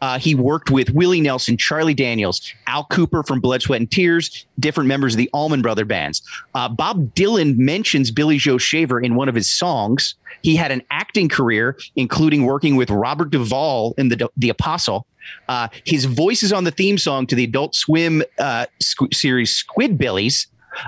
Uh, 0.00 0.18
he 0.18 0.34
worked 0.34 0.70
with 0.70 0.90
Willie 0.90 1.20
Nelson, 1.20 1.56
Charlie 1.56 1.94
Daniels, 1.94 2.40
Al 2.66 2.84
Kooper 2.86 3.26
from 3.26 3.40
Blood, 3.40 3.62
Sweat, 3.62 3.80
and 3.80 3.90
Tears, 3.90 4.46
different 4.58 4.88
members 4.88 5.14
of 5.14 5.18
the 5.18 5.30
Allman 5.32 5.62
Brother 5.62 5.84
bands. 5.84 6.22
Uh, 6.54 6.68
Bob 6.68 7.14
Dylan 7.14 7.56
mentions 7.58 8.10
Billy 8.10 8.38
Joe 8.38 8.58
Shaver 8.58 9.00
in 9.00 9.14
one 9.14 9.28
of 9.28 9.34
his 9.34 9.48
songs. 9.48 10.14
He 10.42 10.56
had 10.56 10.70
an 10.70 10.82
acting 10.90 11.28
career, 11.28 11.76
including 11.96 12.44
working 12.44 12.76
with 12.76 12.90
Robert 12.90 13.30
Duvall 13.30 13.94
in 13.98 14.08
the 14.08 14.28
the 14.36 14.48
Apostle. 14.48 15.06
Uh, 15.48 15.68
his 15.84 16.06
voice 16.06 16.42
is 16.42 16.52
on 16.52 16.64
the 16.64 16.70
theme 16.70 16.96
song 16.98 17.26
to 17.26 17.34
the 17.34 17.44
Adult 17.44 17.74
Swim 17.74 18.22
uh, 18.38 18.66
squ- 18.82 19.14
series 19.14 19.62
Squidbillies. 19.62 20.46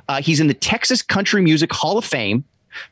Uh, 0.09 0.23
he's 0.23 0.41
in 0.41 0.47
the 0.47 0.55
Texas 0.55 1.03
Country 1.03 1.43
Music 1.43 1.73
Hall 1.73 1.99
of 1.99 2.05
Fame. 2.05 2.45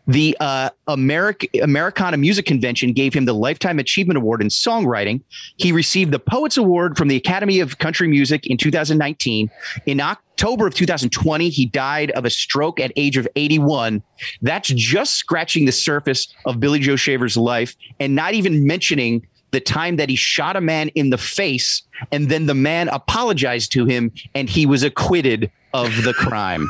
The 0.06 0.36
uh, 0.40 0.70
American 0.86 1.48
Americana 1.62 2.16
Music 2.16 2.46
Convention 2.46 2.92
gave 2.92 3.14
him 3.14 3.24
the 3.24 3.34
Lifetime 3.34 3.78
Achievement 3.78 4.16
Award 4.16 4.42
in 4.42 4.48
songwriting. 4.48 5.22
He 5.56 5.72
received 5.72 6.12
the 6.12 6.18
Poets 6.18 6.56
Award 6.56 6.96
from 6.96 7.08
the 7.08 7.16
Academy 7.16 7.60
of 7.60 7.78
Country 7.78 8.08
Music 8.08 8.46
in 8.46 8.56
2019. 8.56 9.50
In 9.86 10.00
October 10.00 10.66
of 10.66 10.74
2020, 10.74 11.48
he 11.48 11.66
died 11.66 12.10
of 12.12 12.24
a 12.24 12.30
stroke 12.30 12.80
at 12.80 12.92
age 12.96 13.16
of 13.16 13.28
81. 13.36 14.02
That's 14.42 14.68
just 14.68 15.14
scratching 15.14 15.64
the 15.64 15.72
surface 15.72 16.32
of 16.46 16.60
Billy 16.60 16.78
Joe 16.78 16.96
Shaver's 16.96 17.36
life, 17.36 17.76
and 18.00 18.14
not 18.14 18.34
even 18.34 18.66
mentioning 18.66 19.26
the 19.50 19.60
time 19.60 19.96
that 19.96 20.08
he 20.08 20.16
shot 20.16 20.56
a 20.56 20.60
man 20.60 20.88
in 20.88 21.10
the 21.10 21.18
face 21.18 21.82
and 22.12 22.28
then 22.28 22.46
the 22.46 22.54
man 22.54 22.88
apologized 22.88 23.72
to 23.72 23.86
him 23.86 24.12
and 24.34 24.48
he 24.48 24.66
was 24.66 24.82
acquitted 24.82 25.50
of 25.72 26.02
the 26.02 26.12
crime. 26.12 26.68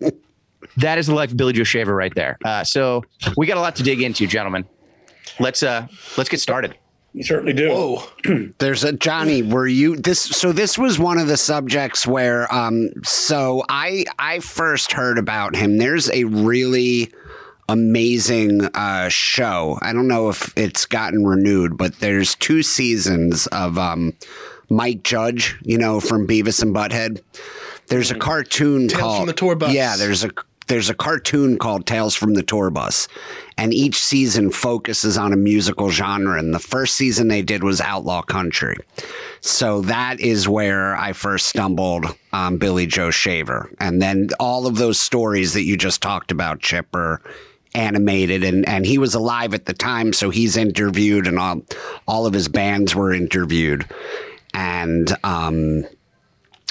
that 0.78 0.98
is 0.98 1.06
the 1.06 1.14
life 1.14 1.30
of 1.30 1.36
Billy 1.36 1.52
Joe 1.52 1.64
Shaver 1.64 1.94
right 1.94 2.14
there. 2.14 2.38
Uh, 2.44 2.64
so 2.64 3.04
we 3.36 3.46
got 3.46 3.56
a 3.56 3.60
lot 3.60 3.76
to 3.76 3.82
dig 3.82 4.02
into, 4.02 4.26
gentlemen. 4.26 4.64
Let's 5.40 5.62
uh 5.62 5.88
let's 6.16 6.28
get 6.28 6.40
started. 6.40 6.76
You 7.14 7.22
certainly 7.22 7.52
do. 7.52 7.68
Whoa. 7.68 8.02
There's 8.58 8.82
a 8.82 8.92
Johnny. 8.92 9.42
Were 9.42 9.68
you 9.68 9.96
this? 9.96 10.20
So 10.20 10.50
this 10.50 10.76
was 10.76 10.98
one 10.98 11.18
of 11.18 11.28
the 11.28 11.36
subjects 11.36 12.06
where, 12.08 12.52
um, 12.52 12.90
so 13.04 13.64
I 13.68 14.04
I 14.18 14.40
first 14.40 14.92
heard 14.92 15.16
about 15.16 15.54
him. 15.54 15.78
There's 15.78 16.10
a 16.10 16.24
really 16.24 17.12
amazing 17.68 18.64
uh, 18.74 19.08
show. 19.10 19.78
I 19.80 19.92
don't 19.92 20.08
know 20.08 20.28
if 20.28 20.52
it's 20.56 20.86
gotten 20.86 21.24
renewed, 21.24 21.76
but 21.76 22.00
there's 22.00 22.34
two 22.34 22.64
seasons 22.64 23.46
of 23.48 23.78
um, 23.78 24.12
Mike 24.68 25.04
Judge. 25.04 25.56
You 25.62 25.78
know, 25.78 26.00
from 26.00 26.26
Beavis 26.26 26.62
and 26.62 26.74
Butthead. 26.74 27.22
There's 27.86 28.10
a 28.10 28.18
cartoon 28.18 28.88
Tales 28.88 29.00
called 29.00 29.18
from 29.18 29.26
the 29.26 29.34
Tour 29.34 29.54
Bus. 29.54 29.72
Yeah, 29.72 29.94
there's 29.96 30.24
a 30.24 30.30
there's 30.66 30.90
a 30.90 30.94
cartoon 30.94 31.58
called 31.58 31.86
Tales 31.86 32.14
from 32.14 32.34
the 32.34 32.42
Tour 32.42 32.70
Bus, 32.70 33.08
and 33.56 33.72
each 33.72 33.96
season 33.96 34.50
focuses 34.50 35.18
on 35.18 35.32
a 35.32 35.36
musical 35.36 35.90
genre. 35.90 36.38
And 36.38 36.54
the 36.54 36.58
first 36.58 36.94
season 36.94 37.28
they 37.28 37.42
did 37.42 37.62
was 37.62 37.80
Outlaw 37.80 38.22
Country. 38.22 38.76
So 39.40 39.82
that 39.82 40.20
is 40.20 40.48
where 40.48 40.96
I 40.96 41.12
first 41.12 41.46
stumbled 41.46 42.06
on 42.32 42.58
Billy 42.58 42.86
Joe 42.86 43.10
Shaver. 43.10 43.70
And 43.78 44.00
then 44.00 44.28
all 44.40 44.66
of 44.66 44.76
those 44.76 44.98
stories 44.98 45.52
that 45.52 45.64
you 45.64 45.76
just 45.76 46.02
talked 46.02 46.30
about, 46.30 46.60
Chipper, 46.60 47.20
animated 47.74 48.44
and 48.44 48.66
and 48.68 48.86
he 48.86 48.98
was 48.98 49.16
alive 49.16 49.52
at 49.52 49.66
the 49.66 49.72
time 49.72 50.12
so 50.12 50.30
he's 50.30 50.56
interviewed 50.56 51.26
and 51.26 51.40
all 51.40 51.60
all 52.06 52.24
of 52.24 52.32
his 52.32 52.46
bands 52.46 52.94
were 52.94 53.12
interviewed 53.12 53.84
and 54.54 55.16
um 55.24 55.84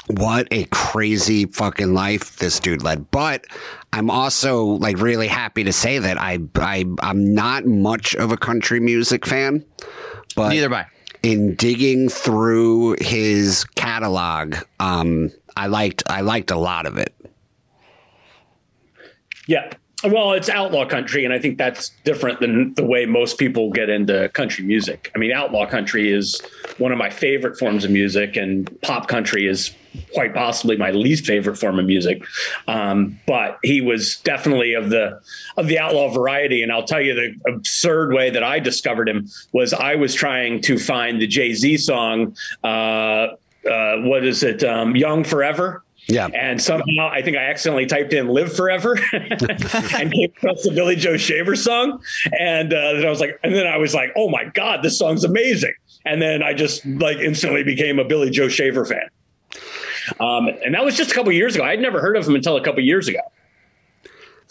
what 0.08 0.48
a 0.52 0.66
crazy 0.66 1.46
fucking 1.46 1.94
life 1.94 2.38
this 2.38 2.60
dude 2.60 2.84
led. 2.84 3.10
But 3.12 3.46
I'm 3.94 4.10
also 4.10 4.64
like 4.66 5.00
really 5.00 5.28
happy 5.28 5.64
to 5.64 5.74
say 5.74 6.00
that 6.00 6.20
I 6.20 6.40
I 6.56 6.86
I'm 7.02 7.34
not 7.34 7.66
much 7.66 8.16
of 8.16 8.32
a 8.32 8.38
country 8.38 8.80
music 8.80 9.26
fan, 9.26 9.64
but 10.36 10.50
Neither 10.50 10.66
am 10.68 10.74
I. 10.74 10.86
in 11.24 11.56
digging 11.56 12.10
through 12.10 12.98
his 13.00 13.64
catalog, 13.76 14.56
um, 14.80 15.30
I 15.56 15.68
liked 15.68 16.04
I 16.08 16.22
liked 16.22 16.52
a 16.52 16.58
lot 16.58 16.86
of 16.86 16.98
it. 16.98 17.14
Yeah. 19.48 19.72
Well, 20.04 20.34
it's 20.34 20.50
outlaw 20.50 20.86
country, 20.86 21.24
and 21.24 21.34
I 21.34 21.40
think 21.40 21.58
that's 21.58 21.90
different 22.04 22.42
than 22.42 22.74
the 22.74 22.84
way 22.84 23.06
most 23.06 23.38
people 23.38 23.72
get 23.72 23.90
into 23.90 24.28
country 24.30 24.66
music. 24.66 25.10
I 25.16 25.18
mean, 25.18 25.32
outlaw 25.32 25.66
country 25.66 26.12
is 26.12 26.42
one 26.78 26.92
of 26.92 26.98
my 26.98 27.10
favorite 27.10 27.58
forms 27.58 27.86
of 27.86 27.92
music, 27.92 28.36
and 28.36 28.70
pop 28.82 29.08
country 29.08 29.48
is 29.48 29.74
quite 30.14 30.34
possibly 30.34 30.76
my 30.76 30.92
least 30.92 31.26
favorite 31.26 31.56
form 31.56 31.80
of 31.80 31.86
music. 31.86 32.24
Um, 32.68 33.18
but 33.28 33.60
he 33.64 33.80
was 33.80 34.18
definitely 34.18 34.74
of 34.74 34.90
the 34.90 35.22
of 35.56 35.68
the 35.68 35.80
outlaw 35.80 36.10
variety, 36.10 36.64
and 36.64 36.72
I'll 36.72 36.84
tell 36.84 37.02
you 37.02 37.14
the 37.14 37.36
absurd 37.50 38.14
way 38.14 38.30
that 38.30 38.44
I 38.44 38.60
discovered 38.60 39.08
him 39.08 39.30
was 39.54 39.74
I 39.74 39.96
was 39.96 40.14
trying 40.14 40.62
to 40.64 40.78
find 40.78 41.22
the 41.22 41.28
Jay 41.28 41.54
Z 41.54 41.78
song. 41.78 42.36
Uh, 42.64 43.36
uh, 43.70 43.98
what 44.00 44.26
is 44.26 44.44
it? 44.44 44.64
Um, 44.64 44.96
Young 44.96 45.24
Forever. 45.24 45.83
Yeah. 46.08 46.28
And 46.28 46.62
somehow 46.62 47.10
I 47.10 47.22
think 47.22 47.38
I 47.38 47.44
accidentally 47.44 47.86
typed 47.86 48.14
in 48.14 48.28
live 48.28 48.54
forever 48.54 49.00
and 49.14 50.12
came 50.12 50.32
across 50.36 50.64
the 50.64 50.72
Billy 50.74 50.96
Joe 50.96 51.18
Shaver 51.18 51.56
song. 51.56 52.02
And 52.38 52.74
uh, 52.74 52.94
then 52.94 53.06
I 53.06 53.10
was 53.10 53.20
like, 53.20 53.40
and 53.44 53.56
then 53.56 53.68
I 53.68 53.78
was 53.78 53.94
like, 53.94 54.12
oh 54.16 54.30
my 54.30 54.46
God, 54.46 54.84
this 54.84 54.98
song's 54.98 55.24
amazing. 55.24 55.74
And 56.06 56.22
then 56.22 56.44
I 56.44 56.54
just 56.54 56.86
like 56.86 57.18
instantly 57.18 57.64
became 57.64 58.00
a 58.00 58.04
Billy 58.04 58.30
Joe 58.30 58.50
Shaver 58.50 58.86
fan. 58.86 59.08
Um, 60.20 60.50
and 60.64 60.76
that 60.76 60.84
was 60.84 60.98
just 60.98 61.12
a 61.12 61.14
couple 61.14 61.32
years 61.32 61.56
ago. 61.56 61.64
I'd 61.64 61.80
never 61.80 62.02
heard 62.02 62.18
of 62.18 62.28
him 62.28 62.36
until 62.36 62.58
a 62.58 62.64
couple 62.64 62.84
years 62.84 63.08
ago. 63.08 63.22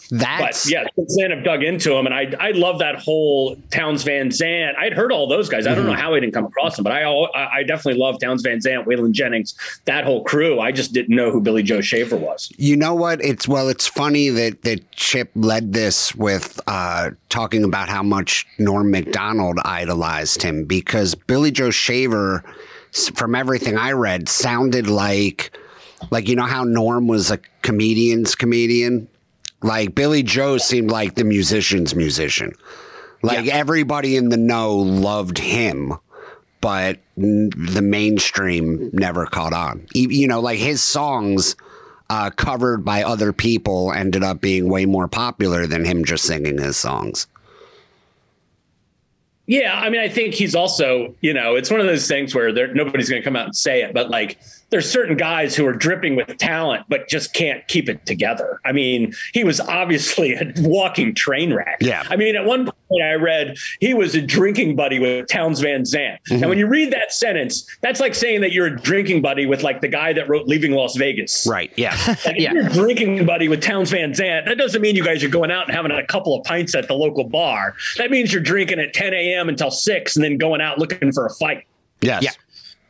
That's 0.09 0.65
But 0.65 0.71
yeah, 0.71 0.83
since 0.95 1.17
then 1.19 1.31
I've 1.31 1.43
dug 1.43 1.63
into 1.63 1.95
him, 1.95 2.05
and 2.05 2.13
I 2.13 2.33
I 2.39 2.51
love 2.51 2.79
that 2.79 2.95
whole 2.95 3.55
Townes 3.71 4.03
Van 4.03 4.31
Zandt. 4.31 4.77
I'd 4.77 4.93
heard 4.93 5.11
all 5.11 5.27
those 5.27 5.49
guys. 5.49 5.65
I 5.65 5.73
don't 5.73 5.85
know 5.85 5.93
how 5.93 6.13
I 6.13 6.19
didn't 6.19 6.33
come 6.33 6.45
across 6.45 6.75
them, 6.75 6.83
but 6.83 6.93
I 6.93 7.03
I 7.03 7.63
definitely 7.63 7.99
love 7.99 8.19
Townes 8.19 8.41
Van 8.41 8.61
Zandt, 8.61 8.87
Waylon 8.87 9.11
Jennings, 9.11 9.55
that 9.85 10.03
whole 10.03 10.23
crew. 10.23 10.59
I 10.59 10.71
just 10.71 10.93
didn't 10.93 11.15
know 11.15 11.31
who 11.31 11.41
Billy 11.41 11.63
Joe 11.63 11.81
Shaver 11.81 12.17
was. 12.17 12.51
You 12.57 12.75
know 12.75 12.93
what? 12.93 13.23
It's 13.23 13.47
well, 13.47 13.69
it's 13.69 13.87
funny 13.87 14.29
that 14.29 14.63
that 14.63 14.91
Chip 14.91 15.31
led 15.35 15.73
this 15.73 16.13
with 16.15 16.59
uh, 16.67 17.11
talking 17.29 17.63
about 17.63 17.89
how 17.89 18.03
much 18.03 18.45
Norm 18.59 18.91
Macdonald 18.91 19.59
idolized 19.65 20.41
him 20.41 20.65
because 20.65 21.15
Billy 21.15 21.51
Joe 21.51 21.71
Shaver, 21.71 22.43
from 23.15 23.35
everything 23.35 23.77
I 23.77 23.91
read, 23.91 24.29
sounded 24.29 24.87
like 24.87 25.57
like 26.11 26.27
you 26.27 26.35
know 26.35 26.45
how 26.45 26.63
Norm 26.63 27.07
was 27.07 27.31
a 27.31 27.39
comedian's 27.61 28.35
comedian. 28.35 29.07
Like 29.63 29.95
Billy 29.95 30.21
Joe 30.23 30.57
seemed 30.57 30.91
like 30.91 31.15
the 31.15 31.23
musician's 31.23 31.95
musician. 31.95 32.53
Like 33.21 33.47
everybody 33.47 34.17
in 34.17 34.29
the 34.29 34.37
know 34.37 34.75
loved 34.75 35.37
him 35.37 35.93
but 36.63 36.97
n- 37.17 37.49
the 37.57 37.81
mainstream 37.81 38.89
never 38.93 39.25
caught 39.25 39.51
on. 39.51 39.85
You 39.93 40.29
know, 40.29 40.39
like 40.39 40.59
his 40.59 40.81
songs 40.81 41.57
uh, 42.09 42.29
covered 42.29 42.85
by 42.85 43.03
other 43.03 43.33
people 43.33 43.91
ended 43.91 44.23
up 44.23 44.39
being 44.39 44.69
way 44.69 44.85
more 44.85 45.09
popular 45.09 45.67
than 45.67 45.83
him 45.83 46.05
just 46.05 46.23
singing 46.23 46.57
his 46.57 46.77
songs. 46.77 47.27
Yeah, 49.45 49.77
I 49.77 49.89
mean, 49.89 49.99
I 49.99 50.07
think 50.07 50.35
he's 50.35 50.55
also, 50.55 51.13
you 51.19 51.33
know, 51.33 51.55
it's 51.55 51.69
one 51.69 51.81
of 51.81 51.85
those 51.85 52.07
things 52.07 52.33
where 52.33 52.53
there, 52.53 52.73
nobody's 52.73 53.09
going 53.09 53.21
to 53.21 53.25
come 53.25 53.35
out 53.35 53.47
and 53.47 53.55
say 53.55 53.81
it, 53.81 53.93
but 53.93 54.09
like 54.09 54.39
there's 54.73 54.89
certain 54.89 55.15
guys 55.15 55.55
who 55.55 55.67
are 55.67 55.73
dripping 55.73 56.15
with 56.15 56.35
talent, 56.39 56.83
but 56.89 57.07
just 57.07 57.35
can't 57.35 57.65
keep 57.67 57.87
it 57.87 58.03
together. 58.07 58.59
I 58.65 58.71
mean, 58.71 59.13
he 59.31 59.43
was 59.43 59.59
obviously 59.59 60.33
a 60.33 60.51
walking 60.57 61.13
train 61.13 61.53
wreck. 61.53 61.77
Yeah. 61.79 62.03
I 62.09 62.15
mean, 62.15 62.35
at 62.35 62.43
one 62.43 62.65
point 62.65 63.03
I 63.03 63.13
read 63.13 63.55
he 63.79 63.93
was 63.93 64.15
a 64.15 64.21
drinking 64.21 64.75
buddy 64.75 64.97
with 64.97 65.27
Townes 65.27 65.59
Van 65.59 65.85
Zandt. 65.85 66.21
And 66.31 66.39
mm-hmm. 66.39 66.49
when 66.49 66.57
you 66.57 66.65
read 66.65 66.91
that 66.91 67.13
sentence, 67.13 67.67
that's 67.81 67.99
like 67.99 68.15
saying 68.15 68.41
that 68.41 68.51
you're 68.51 68.65
a 68.65 68.75
drinking 68.75 69.21
buddy 69.21 69.45
with 69.45 69.61
like 69.61 69.81
the 69.81 69.87
guy 69.87 70.11
that 70.11 70.27
wrote 70.27 70.47
Leaving 70.47 70.71
Las 70.71 70.95
Vegas. 70.95 71.45
Right. 71.47 71.71
Yeah. 71.75 71.95
Like, 72.25 72.37
Yeah. 72.39 72.53
you're 72.53 72.65
a 72.65 72.69
drinking 72.71 73.27
buddy 73.27 73.47
with 73.47 73.61
Townes 73.61 73.91
Van 73.91 74.11
Zandt, 74.15 74.47
that 74.47 74.57
doesn't 74.57 74.81
mean 74.81 74.95
you 74.95 75.03
guys 75.03 75.23
are 75.23 75.29
going 75.29 75.51
out 75.51 75.67
and 75.67 75.75
having 75.75 75.91
a 75.91 76.03
couple 76.07 76.35
of 76.35 76.43
pints 76.45 76.73
at 76.73 76.87
the 76.87 76.95
local 76.95 77.25
bar. 77.25 77.75
That 77.97 78.09
means 78.09 78.33
you're 78.33 78.41
drinking 78.41 78.79
at 78.79 78.95
10 78.95 79.13
a.m. 79.13 79.49
until 79.49 79.69
6 79.69 80.15
and 80.15 80.25
then 80.25 80.39
going 80.39 80.61
out 80.61 80.79
looking 80.79 81.11
for 81.11 81.27
a 81.27 81.33
fight. 81.35 81.67
yes. 82.01 82.23
Yeah. 82.23 82.31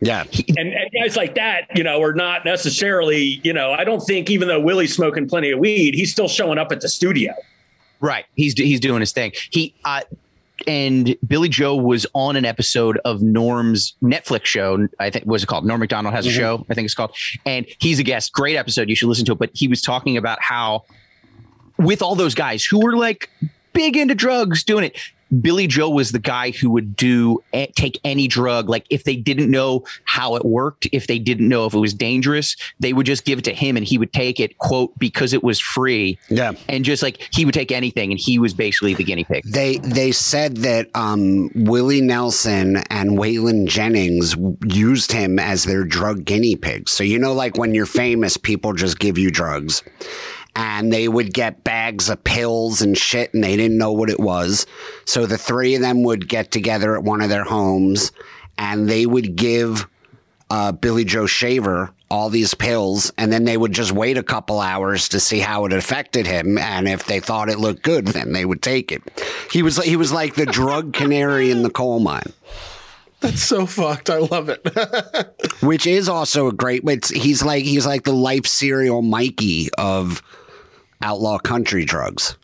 Yeah. 0.03 0.25
And, 0.57 0.73
and 0.73 0.91
guys 1.01 1.15
like 1.15 1.35
that, 1.35 1.67
you 1.75 1.83
know, 1.83 2.01
are 2.01 2.13
not 2.13 2.45
necessarily, 2.45 3.39
you 3.43 3.53
know, 3.53 3.71
I 3.71 3.83
don't 3.83 4.01
think 4.01 4.29
even 4.29 4.47
though 4.47 4.59
Willie's 4.59 4.93
smoking 4.93 5.27
plenty 5.27 5.51
of 5.51 5.59
weed, 5.59 5.93
he's 5.95 6.11
still 6.11 6.27
showing 6.27 6.57
up 6.57 6.71
at 6.71 6.81
the 6.81 6.89
studio. 6.89 7.33
Right. 7.99 8.25
He's 8.35 8.53
he's 8.53 8.81
doing 8.81 8.99
his 8.99 9.13
thing. 9.13 9.31
He 9.51 9.73
uh, 9.85 10.01
and 10.67 11.15
Billy 11.25 11.49
Joe 11.49 11.75
was 11.75 12.05
on 12.13 12.35
an 12.35 12.45
episode 12.45 12.99
of 13.05 13.21
Norm's 13.21 13.95
Netflix 14.03 14.45
show. 14.45 14.87
I 14.99 15.09
think 15.09 15.25
was 15.25 15.43
it 15.43 15.47
called 15.47 15.65
Norm 15.65 15.79
Macdonald 15.79 16.13
has 16.13 16.25
a 16.25 16.31
show. 16.31 16.65
I 16.69 16.73
think 16.73 16.85
it's 16.85 16.95
called, 16.95 17.15
and 17.45 17.65
he's 17.79 17.99
a 17.99 18.03
guest. 18.03 18.33
Great 18.33 18.55
episode. 18.55 18.89
You 18.89 18.95
should 18.95 19.07
listen 19.07 19.25
to 19.25 19.31
it. 19.33 19.39
But 19.39 19.51
he 19.53 19.67
was 19.67 19.81
talking 19.81 20.17
about 20.17 20.41
how 20.41 20.83
with 21.77 22.01
all 22.01 22.15
those 22.15 22.35
guys 22.35 22.63
who 22.63 22.79
were 22.79 22.95
like 22.95 23.29
big 23.73 23.97
into 23.97 24.15
drugs, 24.15 24.63
doing 24.63 24.85
it. 24.85 24.97
Billy 25.41 25.67
Joe 25.67 25.89
was 25.89 26.11
the 26.11 26.19
guy 26.19 26.51
who 26.51 26.69
would 26.71 26.95
do 26.95 27.43
take 27.75 27.99
any 28.03 28.27
drug. 28.27 28.69
Like 28.69 28.85
if 28.89 29.03
they 29.03 29.15
didn't 29.15 29.49
know 29.49 29.83
how 30.05 30.35
it 30.35 30.45
worked, 30.45 30.87
if 30.91 31.07
they 31.07 31.19
didn't 31.19 31.47
know 31.47 31.65
if 31.65 31.73
it 31.73 31.79
was 31.79 31.93
dangerous, 31.93 32.55
they 32.79 32.93
would 32.93 33.05
just 33.05 33.25
give 33.25 33.39
it 33.39 33.45
to 33.45 33.53
him 33.53 33.77
and 33.77 33.85
he 33.85 33.97
would 33.97 34.13
take 34.13 34.39
it, 34.39 34.57
quote, 34.57 34.97
because 34.99 35.33
it 35.33 35.43
was 35.43 35.59
free 35.59 36.17
Yeah. 36.29 36.53
and 36.69 36.85
just 36.85 37.01
like 37.03 37.27
he 37.31 37.45
would 37.45 37.53
take 37.53 37.71
anything 37.71 38.11
and 38.11 38.19
he 38.19 38.37
was 38.39 38.53
basically 38.53 38.93
the 38.93 39.03
guinea 39.03 39.23
pig 39.23 39.43
They 39.45 39.77
they 39.77 40.11
said 40.11 40.57
that 40.57 40.89
um, 40.95 41.49
Willie 41.55 42.01
Nelson 42.01 42.77
and 42.89 43.11
Waylon 43.11 43.65
Jennings 43.67 44.35
used 44.65 45.11
him 45.11 45.39
as 45.39 45.63
their 45.63 45.83
drug 45.83 46.25
guinea 46.25 46.55
pigs. 46.55 46.91
So 46.91 47.03
you 47.03 47.17
know, 47.19 47.33
like 47.33 47.57
when 47.57 47.73
you're 47.73 47.85
famous, 47.85 48.37
people 48.37 48.73
just 48.73 48.99
give 48.99 49.17
you 49.17 49.31
drugs, 49.31 49.83
and 50.55 50.93
they 50.93 51.07
would 51.07 51.33
get 51.33 51.63
bags 51.63 52.09
of 52.09 52.23
pills 52.23 52.81
and 52.81 52.97
shit, 52.97 53.33
and 53.33 53.43
they 53.43 53.57
didn't 53.57 53.77
know 53.77 53.91
what 53.91 54.09
it 54.09 54.19
was. 54.19 54.65
So 55.05 55.25
the 55.25 55.37
three 55.37 55.75
of 55.75 55.81
them 55.81 56.03
would 56.03 56.27
get 56.27 56.51
together 56.51 56.95
at 56.95 57.03
one 57.03 57.21
of 57.21 57.29
their 57.29 57.43
homes, 57.43 58.11
and 58.57 58.87
they 58.87 59.05
would 59.05 59.35
give 59.35 59.87
uh, 60.49 60.71
Billy 60.71 61.03
Joe 61.03 61.25
Shaver 61.25 61.91
all 62.11 62.29
these 62.29 62.53
pills, 62.53 63.11
and 63.17 63.33
then 63.33 63.43
they 63.43 63.57
would 63.57 63.71
just 63.71 63.91
wait 63.91 64.19
a 64.19 64.23
couple 64.23 64.59
hours 64.59 65.09
to 65.09 65.19
see 65.19 65.39
how 65.39 65.65
it 65.65 65.73
affected 65.73 66.27
him, 66.27 66.59
and 66.59 66.87
if 66.87 67.05
they 67.05 67.19
thought 67.19 67.49
it 67.49 67.57
looked 67.57 67.81
good, 67.81 68.05
then 68.07 68.33
they 68.33 68.45
would 68.45 68.61
take 68.61 68.91
it. 68.91 69.01
He 69.51 69.63
was 69.63 69.83
he 69.83 69.95
was 69.95 70.11
like 70.11 70.35
the 70.35 70.45
drug 70.45 70.93
canary 70.93 71.49
in 71.49 71.63
the 71.63 71.71
coal 71.71 71.99
mine, 71.99 72.31
That's 73.19 73.41
so 73.41 73.65
fucked. 73.65 74.11
I 74.11 74.19
love 74.19 74.49
it. 74.49 74.61
which 75.61 75.87
is 75.87 76.07
also 76.07 76.47
a 76.49 76.53
great. 76.53 76.83
It's, 76.85 77.09
he's 77.09 77.43
like 77.43 77.63
he's 77.63 77.87
like 77.87 78.03
the 78.03 78.13
Life 78.13 78.45
cereal 78.45 79.01
Mikey 79.01 79.69
of 79.79 80.21
outlaw 81.03 81.37
country 81.37 81.85
drugs. 81.85 82.37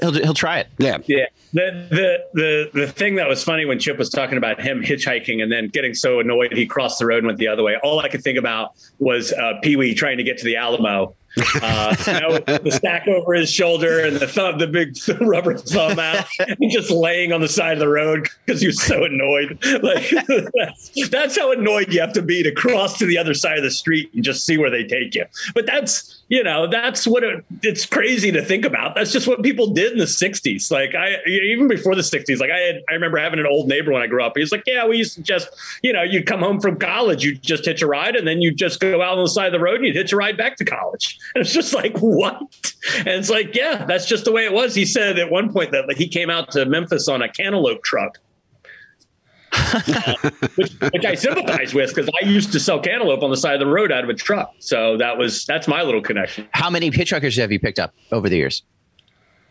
he'll, 0.00 0.12
he'll 0.12 0.34
try 0.34 0.58
it 0.58 0.68
Yeah, 0.78 0.98
Yeah. 1.06 1.26
The, 1.52 1.86
the 1.88 2.18
the 2.34 2.80
the 2.80 2.88
thing 2.88 3.14
that 3.14 3.28
was 3.28 3.44
funny 3.44 3.64
when 3.64 3.78
Chip 3.78 3.96
was 3.96 4.10
talking 4.10 4.36
about 4.36 4.60
him 4.60 4.82
hitchhiking 4.82 5.40
and 5.40 5.52
then 5.52 5.68
getting 5.68 5.94
so 5.94 6.18
annoyed 6.18 6.52
he 6.52 6.66
crossed 6.66 6.98
the 6.98 7.06
road 7.06 7.18
and 7.18 7.28
went 7.28 7.38
the 7.38 7.46
other 7.46 7.62
way. 7.62 7.76
All 7.84 8.00
I 8.00 8.08
could 8.08 8.24
think 8.24 8.38
about 8.38 8.72
was 8.98 9.32
uh, 9.32 9.54
Pee 9.62 9.76
Wee 9.76 9.94
trying 9.94 10.16
to 10.16 10.24
get 10.24 10.36
to 10.38 10.44
the 10.44 10.56
Alamo. 10.56 11.14
Uh, 11.36 11.96
you 12.06 12.12
know, 12.12 12.38
the 12.58 12.70
stack 12.70 13.08
over 13.08 13.34
his 13.34 13.50
shoulder 13.50 14.04
and 14.04 14.16
the 14.16 14.26
thumb, 14.26 14.58
the 14.58 14.66
big 14.66 14.96
rubber 15.20 15.56
thumb 15.56 15.98
out, 15.98 16.26
and 16.38 16.70
just 16.70 16.90
laying 16.90 17.32
on 17.32 17.40
the 17.40 17.48
side 17.48 17.72
of 17.72 17.78
the 17.80 17.88
road 17.88 18.28
because 18.44 18.60
he 18.60 18.66
was 18.66 18.80
so 18.82 19.04
annoyed. 19.04 19.58
Like 19.84 20.08
that's, 20.54 21.10
that's 21.10 21.36
how 21.36 21.52
annoyed 21.52 21.92
you 21.92 22.00
have 22.00 22.12
to 22.14 22.22
be 22.22 22.42
to 22.42 22.52
cross 22.52 22.96
to 22.98 23.06
the 23.06 23.18
other 23.18 23.34
side 23.34 23.58
of 23.58 23.64
the 23.64 23.70
street 23.70 24.10
and 24.14 24.24
just 24.24 24.46
see 24.46 24.56
where 24.56 24.70
they 24.70 24.84
take 24.84 25.14
you. 25.14 25.26
But 25.54 25.66
that's 25.66 26.22
you 26.28 26.42
know 26.42 26.66
that's 26.66 27.06
what 27.06 27.22
it, 27.22 27.44
it's 27.62 27.86
crazy 27.86 28.32
to 28.32 28.44
think 28.44 28.64
about. 28.64 28.94
That's 28.94 29.12
just 29.12 29.26
what 29.26 29.42
people 29.42 29.68
did 29.68 29.92
in 29.92 29.98
the 29.98 30.04
'60s. 30.04 30.70
Like 30.70 30.94
I 30.94 31.16
even 31.26 31.68
before 31.68 31.94
the 31.94 32.02
'60s. 32.02 32.40
Like 32.40 32.50
I 32.50 32.58
had 32.58 32.82
I 32.88 32.94
remember 32.94 33.18
having 33.18 33.38
an 33.38 33.46
old 33.46 33.68
neighbor 33.68 33.92
when 33.92 34.02
I 34.02 34.06
grew 34.06 34.22
up. 34.22 34.36
he's 34.36 34.52
like, 34.52 34.64
yeah, 34.66 34.86
we 34.86 34.96
used 34.96 35.14
to 35.14 35.22
just 35.22 35.48
you 35.82 35.92
know 35.92 36.02
you'd 36.02 36.26
come 36.26 36.40
home 36.40 36.60
from 36.60 36.78
college, 36.78 37.24
you'd 37.24 37.42
just 37.42 37.64
hitch 37.64 37.82
a 37.82 37.86
ride, 37.86 38.16
and 38.16 38.26
then 38.26 38.40
you'd 38.40 38.56
just 38.56 38.80
go 38.80 39.02
out 39.02 39.18
on 39.18 39.24
the 39.24 39.30
side 39.30 39.46
of 39.46 39.52
the 39.52 39.60
road 39.60 39.76
and 39.76 39.86
you'd 39.86 39.96
hitch 39.96 40.12
a 40.12 40.16
ride 40.16 40.36
back 40.36 40.56
to 40.56 40.64
college. 40.64 41.18
And 41.34 41.42
it's 41.42 41.52
just 41.52 41.74
like 41.74 41.98
what? 41.98 42.38
And 42.98 43.08
it's 43.08 43.30
like 43.30 43.54
yeah, 43.54 43.84
that's 43.86 44.06
just 44.06 44.24
the 44.24 44.32
way 44.32 44.44
it 44.44 44.52
was. 44.52 44.74
He 44.74 44.86
said 44.86 45.18
at 45.18 45.30
one 45.30 45.52
point 45.52 45.72
that 45.72 45.88
like, 45.88 45.96
he 45.96 46.06
came 46.06 46.30
out 46.30 46.52
to 46.52 46.64
Memphis 46.64 47.08
on 47.08 47.22
a 47.22 47.28
cantaloupe 47.28 47.82
truck. 47.82 48.18
Which, 50.56 50.72
which 50.92 51.04
I 51.04 51.14
sympathize 51.14 51.74
with 51.74 51.94
because 51.94 52.10
I 52.22 52.26
used 52.26 52.52
to 52.52 52.60
sell 52.60 52.80
cantaloupe 52.80 53.22
on 53.22 53.30
the 53.30 53.36
side 53.36 53.54
of 53.54 53.60
the 53.60 53.66
road 53.66 53.92
out 53.92 54.04
of 54.04 54.10
a 54.10 54.14
truck. 54.14 54.54
So 54.58 54.96
that 54.98 55.16
was 55.18 55.44
that's 55.46 55.68
my 55.68 55.82
little 55.82 56.02
connection. 56.02 56.48
how 56.52 56.70
many 56.70 56.90
hitchhikers 56.90 57.36
have 57.38 57.52
you 57.52 57.60
picked 57.60 57.78
up 57.78 57.94
over 58.12 58.28
the 58.28 58.36
years 58.36 58.62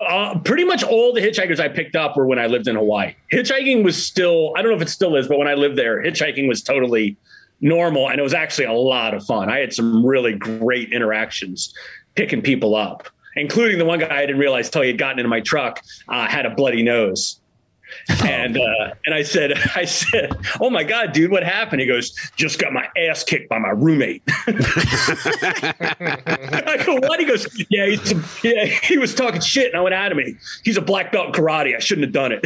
Uh, 0.02 0.38
pretty 0.40 0.64
much 0.66 0.84
all 0.84 1.14
the 1.14 1.22
hitchhikers 1.22 1.60
I 1.60 1.70
picked 1.70 1.96
up 1.96 2.18
were 2.18 2.26
when 2.28 2.40
I 2.40 2.48
lived 2.48 2.68
in 2.68 2.76
Hawaii. 2.76 3.16
Hitchhiking 3.32 3.84
was 3.84 3.96
still 4.02 4.54
I 4.56 4.62
don't 4.62 4.72
know 4.72 4.78
if 4.78 4.82
it 4.84 4.90
still 4.90 5.16
is, 5.16 5.28
but 5.28 5.38
when 5.38 5.48
I 5.48 5.54
lived 5.54 5.78
there, 5.78 6.02
hitchhiking 6.04 6.48
was 6.48 6.62
totally 6.62 7.16
normal, 7.62 8.10
and 8.10 8.20
it 8.20 8.24
was 8.24 8.34
actually 8.34 8.66
a 8.66 8.74
lot 8.74 9.14
of 9.14 9.26
fun. 9.26 9.50
I 9.50 9.60
had 9.60 9.74
some 9.74 10.06
really 10.06 10.34
great 10.34 10.92
interactions 10.92 11.74
picking 12.16 12.42
people 12.42 12.76
up, 12.76 13.08
including 13.38 13.80
the 13.80 13.86
one 13.86 14.00
guy 14.00 14.18
I 14.18 14.26
didn't 14.26 14.40
realize 14.40 14.70
till 14.70 14.82
he 14.82 14.90
had 14.90 14.98
gotten 14.98 15.20
into 15.20 15.30
my 15.30 15.40
truck 15.40 15.82
uh, 16.10 16.28
had 16.28 16.46
a 16.46 16.50
bloody 16.50 16.84
nose. 16.84 17.40
and 18.26 18.58
uh, 18.58 18.94
and 19.06 19.16
I 19.16 19.24
said, 19.24 19.54
I 19.76 19.86
said, 19.86 20.36
oh 20.60 20.70
my 20.70 20.84
god, 20.84 21.14
dude, 21.14 21.32
what 21.32 21.44
happened? 21.44 21.82
He 21.82 21.88
goes, 21.88 22.14
just 22.36 22.60
got 22.60 22.74
my 22.74 22.88
ass 22.98 23.24
kicked 23.24 23.50
by 23.50 23.60
my 23.60 23.70
roommate. 23.70 24.22
I 24.28 24.54
go, 26.86 26.96
what? 27.08 27.20
He 27.20 27.26
goes, 27.26 27.48
yeah, 27.70 27.86
he's 27.88 28.12
a, 28.12 28.24
yeah, 28.44 28.66
he 28.66 28.98
was 28.98 29.16
talking 29.16 29.42
shit, 29.42 29.68
and 29.68 29.78
I 29.78 29.82
went 29.82 29.96
out 29.96 30.12
of 30.12 30.18
me. 30.18 30.36
He's 30.64 30.78
a 30.78 30.82
black 30.82 31.12
belt 31.12 31.28
in 31.28 31.34
karate. 31.34 31.76
I 31.76 31.80
shouldn't 31.80 32.06
have 32.06 32.14
done 32.14 32.32
it. 32.32 32.46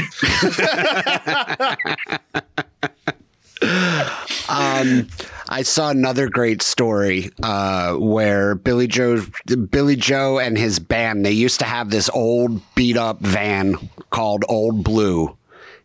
um, 4.50 5.08
I 5.50 5.62
saw 5.62 5.90
another 5.90 6.30
great 6.30 6.62
story 6.62 7.32
uh, 7.42 7.96
where 7.96 8.56
Billy 8.56 8.88
Joe, 8.88 9.24
Billy 9.70 9.96
Joe, 9.96 10.40
and 10.40 10.58
his 10.58 10.80
band 10.80 11.26
they 11.26 11.32
used 11.32 11.60
to 11.60 11.66
have 11.66 11.90
this 11.90 12.10
old 12.10 12.62
beat 12.76 12.98
up 12.98 13.20
van 13.20 13.76
called 14.10 14.44
Old 14.50 14.84
Blue, 14.84 15.38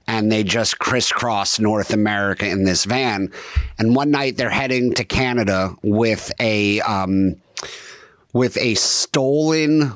and 0.06 0.32
they 0.32 0.42
just 0.42 0.78
crisscrossed 0.78 1.60
North 1.60 1.92
America 1.92 2.46
in 2.48 2.64
this 2.64 2.84
van. 2.84 3.32
And 3.78 3.94
one 3.94 4.10
night 4.10 4.36
they're 4.36 4.50
heading 4.50 4.94
to 4.94 5.04
Canada 5.04 5.76
with 5.82 6.32
a 6.40 6.80
um, 6.80 7.36
with 8.32 8.56
a 8.58 8.74
stolen 8.74 9.92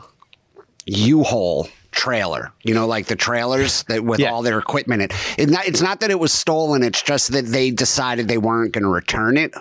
U-Haul 0.86 1.68
trailer. 1.96 2.52
You 2.62 2.74
know, 2.74 2.86
like 2.86 3.06
the 3.06 3.16
trailers 3.16 3.82
that 3.84 4.04
with 4.04 4.20
yeah. 4.20 4.30
all 4.30 4.42
their 4.42 4.58
equipment 4.58 5.02
in. 5.02 5.08
It, 5.38 5.50
not, 5.50 5.66
it's 5.66 5.82
not 5.82 6.00
that 6.00 6.10
it 6.10 6.20
was 6.20 6.32
stolen. 6.32 6.84
It's 6.84 7.02
just 7.02 7.32
that 7.32 7.46
they 7.46 7.72
decided 7.72 8.28
they 8.28 8.38
weren't 8.38 8.72
going 8.72 8.84
to 8.84 8.90
return 8.90 9.36
it. 9.36 9.52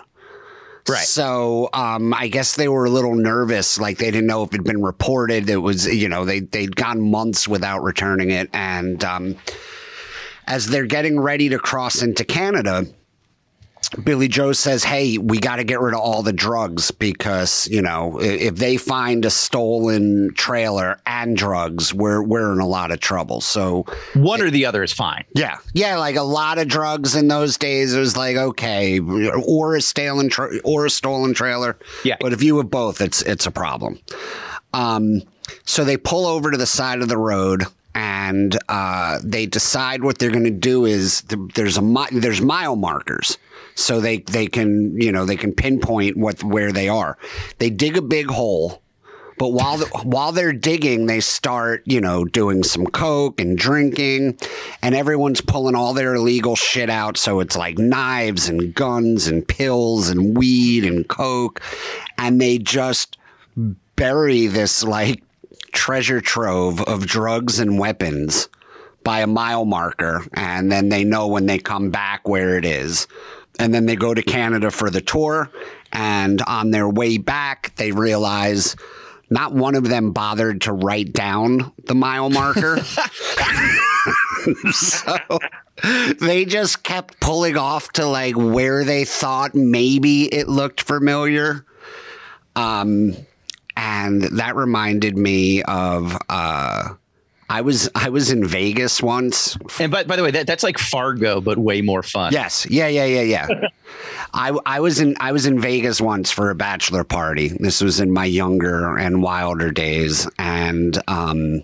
Right. 0.88 0.98
So 0.98 1.68
um, 1.72 2.14
I 2.14 2.28
guess 2.28 2.54
they 2.54 2.68
were 2.68 2.84
a 2.84 2.90
little 2.90 3.16
nervous, 3.16 3.80
like 3.80 3.98
they 3.98 4.12
didn't 4.12 4.28
know 4.28 4.44
if 4.44 4.50
it 4.50 4.58
had 4.58 4.64
been 4.64 4.82
reported. 4.82 5.50
It 5.50 5.56
was, 5.56 5.86
you 5.86 6.08
know, 6.08 6.24
they 6.24 6.40
they'd 6.40 6.76
gone 6.76 7.00
months 7.00 7.48
without 7.48 7.82
returning 7.82 8.30
it, 8.30 8.48
and 8.52 9.02
um, 9.02 9.36
as 10.46 10.68
they're 10.68 10.86
getting 10.86 11.18
ready 11.18 11.48
to 11.48 11.58
cross 11.58 12.02
into 12.02 12.24
Canada, 12.24 12.86
Billy 13.88 14.28
Joe 14.28 14.52
says, 14.52 14.84
"Hey, 14.84 15.18
we 15.18 15.38
got 15.38 15.56
to 15.56 15.64
get 15.64 15.80
rid 15.80 15.94
of 15.94 16.00
all 16.00 16.22
the 16.22 16.32
drugs 16.32 16.90
because 16.90 17.68
you 17.68 17.82
know 17.82 18.20
if 18.20 18.56
they 18.56 18.76
find 18.76 19.24
a 19.24 19.30
stolen 19.30 20.32
trailer 20.34 21.00
and 21.06 21.36
drugs, 21.36 21.92
we're 21.92 22.22
we're 22.22 22.52
in 22.52 22.60
a 22.60 22.66
lot 22.66 22.90
of 22.90 23.00
trouble." 23.00 23.40
So 23.40 23.84
one 24.14 24.40
or 24.40 24.50
the 24.50 24.66
other 24.66 24.82
is 24.82 24.92
fine. 24.92 25.24
Yeah, 25.34 25.58
yeah, 25.74 25.96
like 25.98 26.16
a 26.16 26.22
lot 26.22 26.58
of 26.58 26.68
drugs 26.68 27.14
in 27.14 27.28
those 27.28 27.56
days. 27.56 27.94
It 27.94 28.00
was 28.00 28.16
like 28.16 28.36
okay, 28.36 29.00
or 29.00 29.76
a 29.76 29.80
stolen 29.80 30.28
tra- 30.28 30.58
or 30.64 30.86
a 30.86 30.90
stolen 30.90 31.34
trailer. 31.34 31.76
Yeah, 32.04 32.16
but 32.20 32.32
if 32.32 32.42
you 32.42 32.56
have 32.58 32.70
both, 32.70 33.00
it's 33.00 33.22
it's 33.22 33.46
a 33.46 33.50
problem. 33.50 34.00
Um, 34.72 35.22
so 35.64 35.84
they 35.84 35.96
pull 35.96 36.26
over 36.26 36.50
to 36.50 36.56
the 36.56 36.66
side 36.66 37.00
of 37.00 37.08
the 37.08 37.16
road 37.16 37.64
and 37.96 38.58
uh, 38.68 39.18
they 39.24 39.46
decide 39.46 40.04
what 40.04 40.18
they're 40.18 40.30
going 40.30 40.44
to 40.44 40.50
do 40.50 40.84
is 40.84 41.22
there's 41.54 41.78
a 41.78 42.06
there's 42.12 42.42
mile 42.42 42.76
markers. 42.76 43.38
So 43.74 44.00
they 44.00 44.18
they 44.18 44.46
can 44.46 45.00
you 45.00 45.10
know 45.10 45.24
they 45.24 45.36
can 45.36 45.52
pinpoint 45.52 46.16
what 46.16 46.44
where 46.44 46.72
they 46.72 46.90
are. 46.90 47.16
They 47.58 47.70
dig 47.70 47.96
a 47.96 48.02
big 48.02 48.28
hole 48.28 48.82
but 49.38 49.48
while 49.48 49.76
the, 49.76 49.86
while 50.02 50.32
they're 50.32 50.52
digging 50.52 51.06
they 51.06 51.20
start 51.20 51.82
you 51.84 52.00
know 52.00 52.24
doing 52.24 52.62
some 52.62 52.86
coke 52.86 53.40
and 53.40 53.56
drinking 53.56 54.38
and 54.82 54.94
everyone's 54.94 55.40
pulling 55.40 55.74
all 55.74 55.94
their 55.94 56.14
illegal 56.14 56.56
shit 56.56 56.90
out. 56.90 57.16
So 57.16 57.40
it's 57.40 57.56
like 57.56 57.78
knives 57.78 58.48
and 58.48 58.74
guns 58.74 59.26
and 59.26 59.46
pills 59.46 60.10
and 60.10 60.36
weed 60.36 60.84
and 60.84 61.08
coke 61.08 61.60
and 62.18 62.40
they 62.40 62.58
just 62.58 63.16
bury 63.96 64.46
this 64.46 64.84
like 64.84 65.22
treasure 65.76 66.20
trove 66.20 66.82
of 66.82 67.06
drugs 67.06 67.60
and 67.60 67.78
weapons 67.78 68.48
by 69.04 69.20
a 69.20 69.26
mile 69.26 69.64
marker, 69.64 70.26
and 70.34 70.72
then 70.72 70.88
they 70.88 71.04
know 71.04 71.28
when 71.28 71.46
they 71.46 71.58
come 71.58 71.90
back 71.90 72.26
where 72.26 72.58
it 72.58 72.64
is. 72.64 73.06
And 73.58 73.72
then 73.72 73.86
they 73.86 73.94
go 73.94 74.12
to 74.12 74.22
Canada 74.22 74.70
for 74.70 74.90
the 74.90 75.00
tour, 75.00 75.50
and 75.92 76.42
on 76.42 76.72
their 76.72 76.88
way 76.88 77.18
back, 77.18 77.74
they 77.76 77.92
realize 77.92 78.74
not 79.30 79.52
one 79.52 79.74
of 79.74 79.88
them 79.88 80.12
bothered 80.12 80.62
to 80.62 80.72
write 80.72 81.12
down 81.12 81.72
the 81.84 81.94
mile 81.94 82.30
marker. 82.30 82.78
so 84.72 85.18
they 86.20 86.44
just 86.44 86.82
kept 86.82 87.20
pulling 87.20 87.56
off 87.56 87.92
to 87.92 88.06
like 88.06 88.36
where 88.36 88.84
they 88.84 89.04
thought 89.04 89.54
maybe 89.54 90.24
it 90.24 90.48
looked 90.48 90.80
familiar. 90.82 91.64
Um, 92.54 93.14
and 93.76 94.22
that 94.22 94.56
reminded 94.56 95.16
me 95.16 95.62
of 95.64 96.16
uh, 96.28 96.94
I 97.48 97.60
was 97.60 97.88
I 97.94 98.08
was 98.08 98.30
in 98.30 98.44
Vegas 98.44 99.02
once. 99.02 99.56
And 99.78 99.92
by, 99.92 100.04
by 100.04 100.16
the 100.16 100.22
way, 100.22 100.30
that, 100.32 100.46
that's 100.46 100.62
like 100.62 100.78
Fargo, 100.78 101.40
but 101.40 101.58
way 101.58 101.80
more 101.80 102.02
fun. 102.02 102.32
Yes. 102.32 102.66
Yeah. 102.68 102.88
Yeah. 102.88 103.04
Yeah. 103.04 103.22
Yeah. 103.22 103.68
I, 104.34 104.58
I 104.66 104.80
was 104.80 105.00
in 105.00 105.16
I 105.20 105.32
was 105.32 105.46
in 105.46 105.60
Vegas 105.60 106.00
once 106.00 106.32
for 106.32 106.50
a 106.50 106.54
bachelor 106.54 107.04
party. 107.04 107.48
This 107.60 107.80
was 107.80 108.00
in 108.00 108.10
my 108.10 108.24
younger 108.24 108.96
and 108.96 109.22
wilder 109.22 109.70
days, 109.70 110.28
and 110.38 111.00
um, 111.06 111.62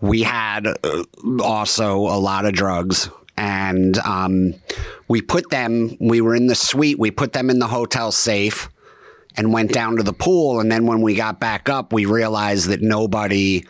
we 0.00 0.22
had 0.22 0.66
uh, 0.66 1.04
also 1.42 1.98
a 1.98 2.18
lot 2.18 2.46
of 2.46 2.52
drugs. 2.54 3.10
And 3.36 3.96
um, 4.00 4.54
we 5.08 5.22
put 5.22 5.48
them. 5.48 5.96
We 5.98 6.20
were 6.20 6.34
in 6.34 6.46
the 6.46 6.54
suite. 6.54 6.98
We 6.98 7.10
put 7.10 7.32
them 7.32 7.48
in 7.48 7.58
the 7.58 7.68
hotel 7.68 8.12
safe 8.12 8.68
and 9.36 9.52
went 9.52 9.72
down 9.72 9.96
to 9.96 10.02
the 10.02 10.12
pool. 10.12 10.60
And 10.60 10.70
then 10.70 10.86
when 10.86 11.02
we 11.02 11.14
got 11.14 11.40
back 11.40 11.68
up, 11.68 11.92
we 11.92 12.04
realized 12.04 12.68
that 12.68 12.82
nobody 12.82 13.64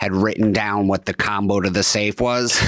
had 0.00 0.14
written 0.14 0.50
down 0.50 0.88
what 0.88 1.04
the 1.04 1.12
combo 1.12 1.60
to 1.60 1.68
the 1.68 1.82
safe 1.82 2.22
was. 2.22 2.58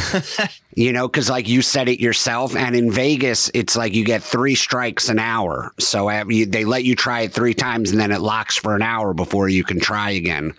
you 0.75 0.93
know, 0.93 1.09
because 1.09 1.31
like 1.31 1.49
you 1.49 1.63
said 1.63 1.89
it 1.89 1.99
yourself, 1.99 2.55
and 2.55 2.77
in 2.77 2.91
Vegas, 2.91 3.51
it's 3.55 3.75
like 3.75 3.95
you 3.95 4.05
get 4.05 4.23
three 4.23 4.55
strikes 4.55 5.09
an 5.09 5.19
hour. 5.19 5.73
So 5.79 6.11
they 6.27 6.67
let 6.67 6.85
you 6.85 6.95
try 6.95 7.23
it 7.23 7.33
three 7.33 7.55
times, 7.55 7.91
and 7.91 7.99
then 7.99 8.13
it 8.13 8.21
locks 8.21 8.57
for 8.57 8.77
an 8.77 8.83
hour 8.83 9.15
before 9.15 9.49
you 9.49 9.65
can 9.65 9.81
try 9.81 10.11
again. 10.11 10.53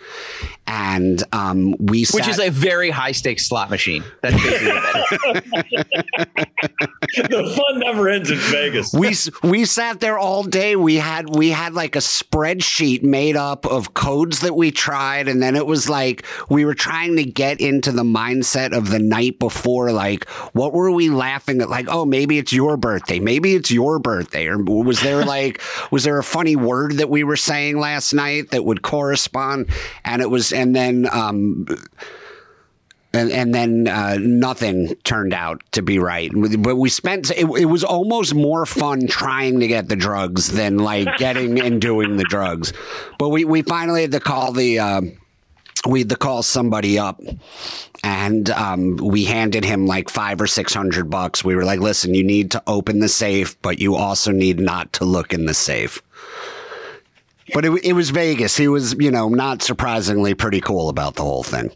And 0.66 1.22
um, 1.32 1.76
we, 1.78 2.06
sat- 2.06 2.16
which 2.16 2.28
is 2.28 2.40
a 2.40 2.50
very 2.50 2.90
high 2.90 3.12
stakes 3.12 3.46
slot 3.48 3.70
machine. 3.70 4.04
That's 4.22 4.36
basically 4.44 4.72
the 7.16 7.54
fun 7.56 7.80
never 7.80 8.10
ends 8.10 8.32
in 8.32 8.38
Vegas. 8.38 8.94
we 8.94 9.14
we 9.48 9.66
sat 9.66 10.00
there 10.00 10.18
all 10.18 10.44
day. 10.44 10.76
We 10.76 10.96
had 10.96 11.36
we 11.36 11.50
had 11.50 11.74
like 11.74 11.96
a 11.96 12.00
spreadsheet 12.00 13.04
made 13.04 13.36
up 13.36 13.66
of 13.66 13.94
codes 13.94 14.40
that 14.40 14.56
we 14.56 14.72
tried, 14.72 15.28
and 15.28 15.42
then 15.42 15.56
it 15.56 15.68
was 15.68 15.90
like 15.90 16.26
we 16.50 16.63
we 16.64 16.68
were 16.68 16.74
trying 16.74 17.18
to 17.18 17.26
get 17.26 17.60
into 17.60 17.92
the 17.92 18.04
mindset 18.04 18.72
of 18.72 18.90
the 18.90 18.98
night 18.98 19.38
before. 19.38 19.92
Like, 19.92 20.30
what 20.54 20.72
were 20.72 20.92
we 20.92 21.10
laughing 21.10 21.62
at? 21.62 21.70
Like, 21.70 21.88
oh, 21.90 22.06
maybe 22.06 22.38
it's 22.38 22.54
your 22.54 22.78
birthday. 22.78 23.20
Maybe 23.20 23.54
it's 23.54 23.70
your 23.70 24.00
birthday. 24.00 24.48
Or 24.48 24.58
was 24.58 25.02
there 25.02 25.26
like, 25.26 25.62
was 25.92 26.06
there 26.06 26.18
a 26.18 26.24
funny 26.24 26.56
word 26.56 26.94
that 27.00 27.10
we 27.10 27.26
were 27.26 27.36
saying 27.36 27.80
last 27.80 28.14
night 28.14 28.52
that 28.52 28.64
would 28.64 28.82
correspond? 28.82 29.72
And 30.06 30.22
it 30.22 30.30
was, 30.30 30.54
and 30.54 30.74
then, 30.74 31.06
um, 31.12 31.66
and, 33.12 33.30
and 33.30 33.54
then 33.54 33.90
uh, 33.90 34.16
nothing 34.22 34.96
turned 35.04 35.34
out 35.34 35.62
to 35.74 35.82
be 35.82 36.00
right. 36.00 36.32
But 36.34 36.78
we 36.78 36.90
spent 36.90 37.30
it, 37.30 37.40
it, 37.40 37.66
was 37.66 37.84
almost 37.84 38.34
more 38.34 38.66
fun 38.66 39.08
trying 39.08 39.60
to 39.60 39.68
get 39.68 39.90
the 39.90 39.98
drugs 39.98 40.48
than 40.48 40.78
like 40.78 41.10
getting 41.18 41.60
and 41.60 41.82
doing 41.82 42.16
the 42.16 42.24
drugs. 42.24 42.72
But 43.20 43.30
we, 43.30 43.44
we 43.44 43.64
finally 43.64 44.04
had 44.04 44.14
to 44.14 44.22
call 44.22 44.54
the 44.54 44.80
uh, 44.80 45.02
we 45.88 46.00
had 46.00 46.10
to 46.10 46.16
call 46.16 46.44
somebody 46.44 46.98
up 46.98 47.22
and 48.04 48.50
um, 48.52 48.98
we 48.98 49.26
handed 49.26 49.66
him 49.66 49.86
like 49.86 50.10
five 50.10 50.40
or 50.40 50.48
six 50.48 50.74
hundred 50.74 51.10
bucks. 51.10 51.44
We 51.44 51.56
were 51.56 51.66
like, 51.66 51.80
listen, 51.80 52.14
you 52.14 52.24
need 52.24 52.52
to 52.52 52.64
open 52.68 53.00
the 53.00 53.10
safe, 53.10 53.60
but 53.62 53.80
you 53.80 53.96
also 53.96 54.32
need 54.32 54.60
not 54.60 54.94
to 54.94 55.06
look 55.06 55.34
in 55.34 55.46
the 55.46 55.54
safe. 55.54 56.02
But 57.54 57.66
it, 57.66 57.72
it 57.84 57.94
was 57.94 58.10
Vegas. 58.10 58.56
He 58.56 58.70
was, 58.70 58.94
you 58.94 59.12
know, 59.12 59.28
not 59.28 59.62
surprisingly 59.62 60.34
pretty 60.34 60.62
cool 60.62 60.88
about 60.90 61.16
the 61.16 61.24
whole 61.24 61.44
thing. 61.44 61.72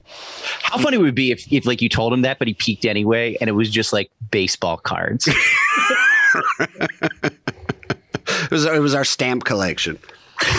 How 0.61 0.77
funny 0.77 0.97
would 0.97 1.09
it 1.09 1.15
be 1.15 1.31
if, 1.31 1.51
if 1.51 1.65
like 1.65 1.81
you 1.81 1.89
told 1.89 2.13
him 2.13 2.21
that, 2.21 2.39
but 2.39 2.47
he 2.47 2.53
peeked 2.53 2.85
anyway, 2.85 3.37
and 3.41 3.49
it 3.49 3.53
was 3.53 3.69
just 3.69 3.91
like 3.91 4.09
baseball 4.31 4.77
cards. 4.77 5.27
it 6.59 8.51
was 8.51 8.65
it 8.65 8.81
was 8.81 8.95
our 8.95 9.05
stamp 9.05 9.43
collection. 9.43 9.99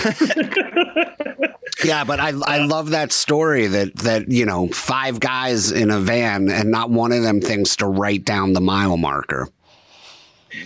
yeah, 1.85 2.05
but 2.05 2.21
I 2.21 2.33
I 2.47 2.59
love 2.65 2.91
that 2.91 3.13
story 3.13 3.67
that 3.67 3.95
that 3.97 4.31
you 4.31 4.47
know 4.47 4.69
five 4.69 5.21
guys 5.21 5.71
in 5.71 5.91
a 5.91 6.01
van 6.01 6.51
and 6.51 6.71
not 6.71 6.91
one 6.91 7.13
of 7.13 7.23
them 7.23 7.41
thinks 7.41 7.77
to 7.77 7.87
write 7.87 8.25
down 8.25 8.53
the 8.53 8.61
mile 8.61 8.97
marker. 8.97 9.49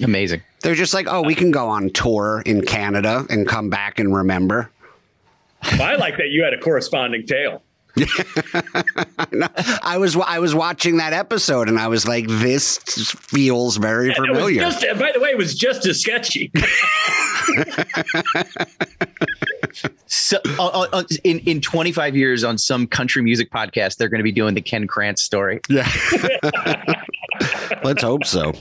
Amazing. 0.03 0.43
They're 0.63 0.75
just 0.75 0.95
like, 0.95 1.07
oh, 1.09 1.23
we 1.23 1.35
can 1.35 1.51
go 1.51 1.69
on 1.69 1.91
tour 1.91 2.43
in 2.47 2.63
Canada 2.63 3.27
and 3.29 3.49
come 3.49 3.69
back 3.69 3.99
and 3.99 4.15
remember. 4.15 4.71
I 5.63 5.97
like 5.97 6.17
that 6.19 6.29
you 6.29 6.45
had 6.45 6.55
a 6.55 6.59
corresponding 6.59 7.27
tale. 7.27 7.63
I 9.83 9.97
was 9.99 10.17
I 10.17 10.39
was 10.39 10.55
watching 10.55 10.97
that 10.99 11.13
episode 11.13 11.69
and 11.69 11.79
I 11.79 11.89
was 11.89 12.07
like, 12.09 12.27
this 12.27 12.79
feels 12.79 13.77
very 13.77 14.09
And 14.09 14.17
familiar. 14.17 14.61
just, 14.63 14.81
by 14.99 15.13
the 15.13 15.21
way, 15.21 15.31
it 15.31 15.39
was 15.39 15.55
just 15.55 15.87
as 15.87 16.01
sketchy. 16.01 16.51
So, 20.07 20.39
uh, 20.59 20.67
uh, 20.69 20.87
uh, 20.93 21.03
in 21.25 21.39
in 21.41 21.61
25 21.61 22.15
years, 22.17 22.45
on 22.45 22.59
some 22.59 22.87
country 22.87 23.23
music 23.23 23.51
podcast, 23.51 23.97
they're 23.97 24.09
going 24.11 24.19
to 24.21 24.25
be 24.25 24.33
doing 24.33 24.55
the 24.55 24.61
Ken 24.61 24.87
Krantz 24.87 25.23
story. 25.23 25.61
yeah. 25.69 25.89
Let's 27.83 28.03
hope 28.03 28.25
so. 28.25 28.53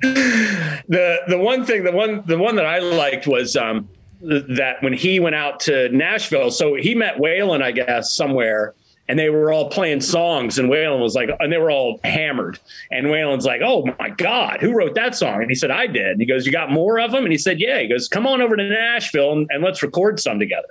the 0.00 1.18
the 1.28 1.38
one 1.38 1.64
thing 1.64 1.82
the 1.84 1.92
one 1.92 2.22
the 2.26 2.38
one 2.38 2.56
that 2.56 2.66
I 2.66 2.78
liked 2.78 3.26
was 3.26 3.56
um 3.56 3.88
th- 3.88 4.03
that 4.24 4.76
when 4.80 4.92
he 4.92 5.20
went 5.20 5.34
out 5.34 5.60
to 5.60 5.88
Nashville, 5.90 6.50
so 6.50 6.74
he 6.74 6.94
met 6.94 7.18
Waylon, 7.18 7.62
I 7.62 7.72
guess, 7.72 8.12
somewhere, 8.12 8.74
and 9.06 9.18
they 9.18 9.28
were 9.28 9.52
all 9.52 9.68
playing 9.68 10.00
songs, 10.00 10.58
and 10.58 10.70
Waylon 10.70 11.00
was 11.00 11.14
like, 11.14 11.28
and 11.38 11.52
they 11.52 11.58
were 11.58 11.70
all 11.70 12.00
hammered, 12.04 12.58
and 12.90 13.08
Waylon's 13.08 13.44
like, 13.44 13.60
oh 13.62 13.84
my 13.98 14.08
god, 14.08 14.60
who 14.60 14.72
wrote 14.72 14.94
that 14.94 15.14
song? 15.14 15.42
And 15.42 15.50
he 15.50 15.54
said, 15.54 15.70
I 15.70 15.86
did. 15.86 16.12
And 16.12 16.20
he 16.20 16.26
goes, 16.26 16.46
you 16.46 16.52
got 16.52 16.70
more 16.70 16.98
of 16.98 17.12
them? 17.12 17.24
And 17.24 17.32
he 17.32 17.38
said, 17.38 17.60
yeah. 17.60 17.80
He 17.80 17.88
goes, 17.88 18.08
come 18.08 18.26
on 18.26 18.40
over 18.40 18.56
to 18.56 18.68
Nashville 18.68 19.32
and, 19.32 19.46
and 19.50 19.62
let's 19.62 19.82
record 19.82 20.20
some 20.20 20.38
together. 20.38 20.68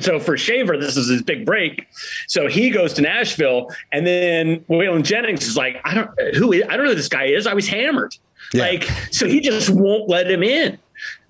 So 0.00 0.18
for 0.18 0.36
Shaver, 0.36 0.76
this 0.76 0.96
is 0.96 1.08
his 1.08 1.22
big 1.22 1.46
break. 1.46 1.86
So 2.26 2.48
he 2.48 2.70
goes 2.70 2.92
to 2.94 3.02
Nashville, 3.02 3.70
and 3.92 4.04
then 4.04 4.60
Waylon 4.62 5.04
Jennings 5.04 5.46
is 5.46 5.56
like, 5.56 5.80
I 5.84 5.94
don't 5.94 6.10
who 6.34 6.52
is, 6.52 6.64
I 6.68 6.76
don't 6.76 6.86
know 6.86 6.90
who 6.90 6.96
this 6.96 7.08
guy 7.08 7.26
is. 7.26 7.46
I 7.46 7.54
was 7.54 7.68
hammered. 7.68 8.16
Yeah. 8.52 8.62
Like, 8.62 8.84
so 9.12 9.28
he 9.28 9.40
just 9.40 9.70
won't 9.70 10.08
let 10.08 10.28
him 10.28 10.42
in 10.42 10.78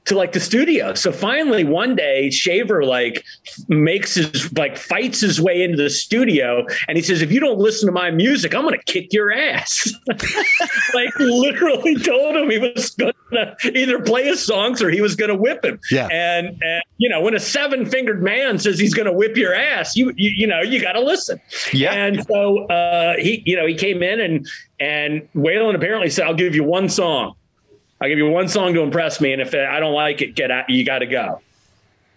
to 0.07 0.15
like 0.15 0.33
the 0.33 0.41
studio. 0.41 0.95
So 0.95 1.13
finally 1.13 1.65
one 1.65 1.97
day 1.97 2.31
Shaver 2.31 2.85
like 2.85 3.25
makes 3.69 4.15
his 4.15 4.53
like 4.57 4.77
fights 4.77 5.21
his 5.21 5.41
way 5.41 5.63
into 5.63 5.77
the 5.77 5.91
studio 5.91 6.67
and 6.89 6.97
he 6.97 7.03
says, 7.03 7.23
if 7.23 7.33
you 7.33 7.41
don't 7.41 7.59
listen 7.59 7.87
to 7.87 7.93
my 7.93 8.11
music, 8.11 8.55
I'm 8.55 8.63
gonna 8.65 8.79
kick 8.85 9.13
your 9.13 9.33
ass. 9.33 9.93
like 10.95 11.19
literally 11.19 11.97
told 11.97 12.37
him 12.37 12.51
he 12.51 12.59
was 12.59 12.91
gonna 12.91 13.57
either 13.75 14.01
play 14.01 14.25
his 14.25 14.45
songs 14.45 14.83
or 14.83 14.91
he 14.91 15.01
was 15.01 15.17
gonna 15.17 15.37
whip 15.37 15.65
him. 15.65 15.81
Yeah. 15.91 16.09
And, 16.09 16.49
and 16.63 16.83
you 16.99 17.09
know, 17.09 17.21
when 17.21 17.35
a 17.35 17.41
seven 17.41 17.87
fingered 17.87 18.23
man 18.23 18.59
says 18.59 18.79
he's 18.79 18.95
gonna 18.95 19.13
whip 19.13 19.37
your 19.37 19.55
ass, 19.55 19.97
you 19.97 20.13
you, 20.17 20.31
you 20.31 20.47
know, 20.47 20.61
you 20.61 20.81
gotta 20.81 21.01
listen. 21.01 21.41
Yeah. 21.73 21.93
And 21.95 22.25
so 22.27 22.67
uh, 22.67 23.17
he, 23.17 23.43
you 23.47 23.57
know, 23.57 23.67
he 23.67 23.75
came 23.75 24.03
in 24.03 24.21
and 24.21 24.47
and 24.81 25.27
Waylon 25.35 25.75
apparently 25.75 26.11
said, 26.11 26.27
"I'll 26.27 26.35
give 26.35 26.55
you 26.55 26.65
one 26.65 26.89
song. 26.89 27.35
I'll 28.05 28.11
give 28.11 28.19
you 28.19 28.29
one 28.29 28.49
song 28.49 28.75
to 28.75 28.83
impress 28.83 29.19
me, 29.19 29.33
and 29.33 29.41
if 29.41 29.55
I 29.55 29.81
don't 29.81 29.95
like 29.95 30.21
it, 30.21 30.35
get 30.35 30.51
out. 30.51 30.69
You 30.69 30.85
got 30.85 30.99
to 30.99 31.07
go." 31.07 31.41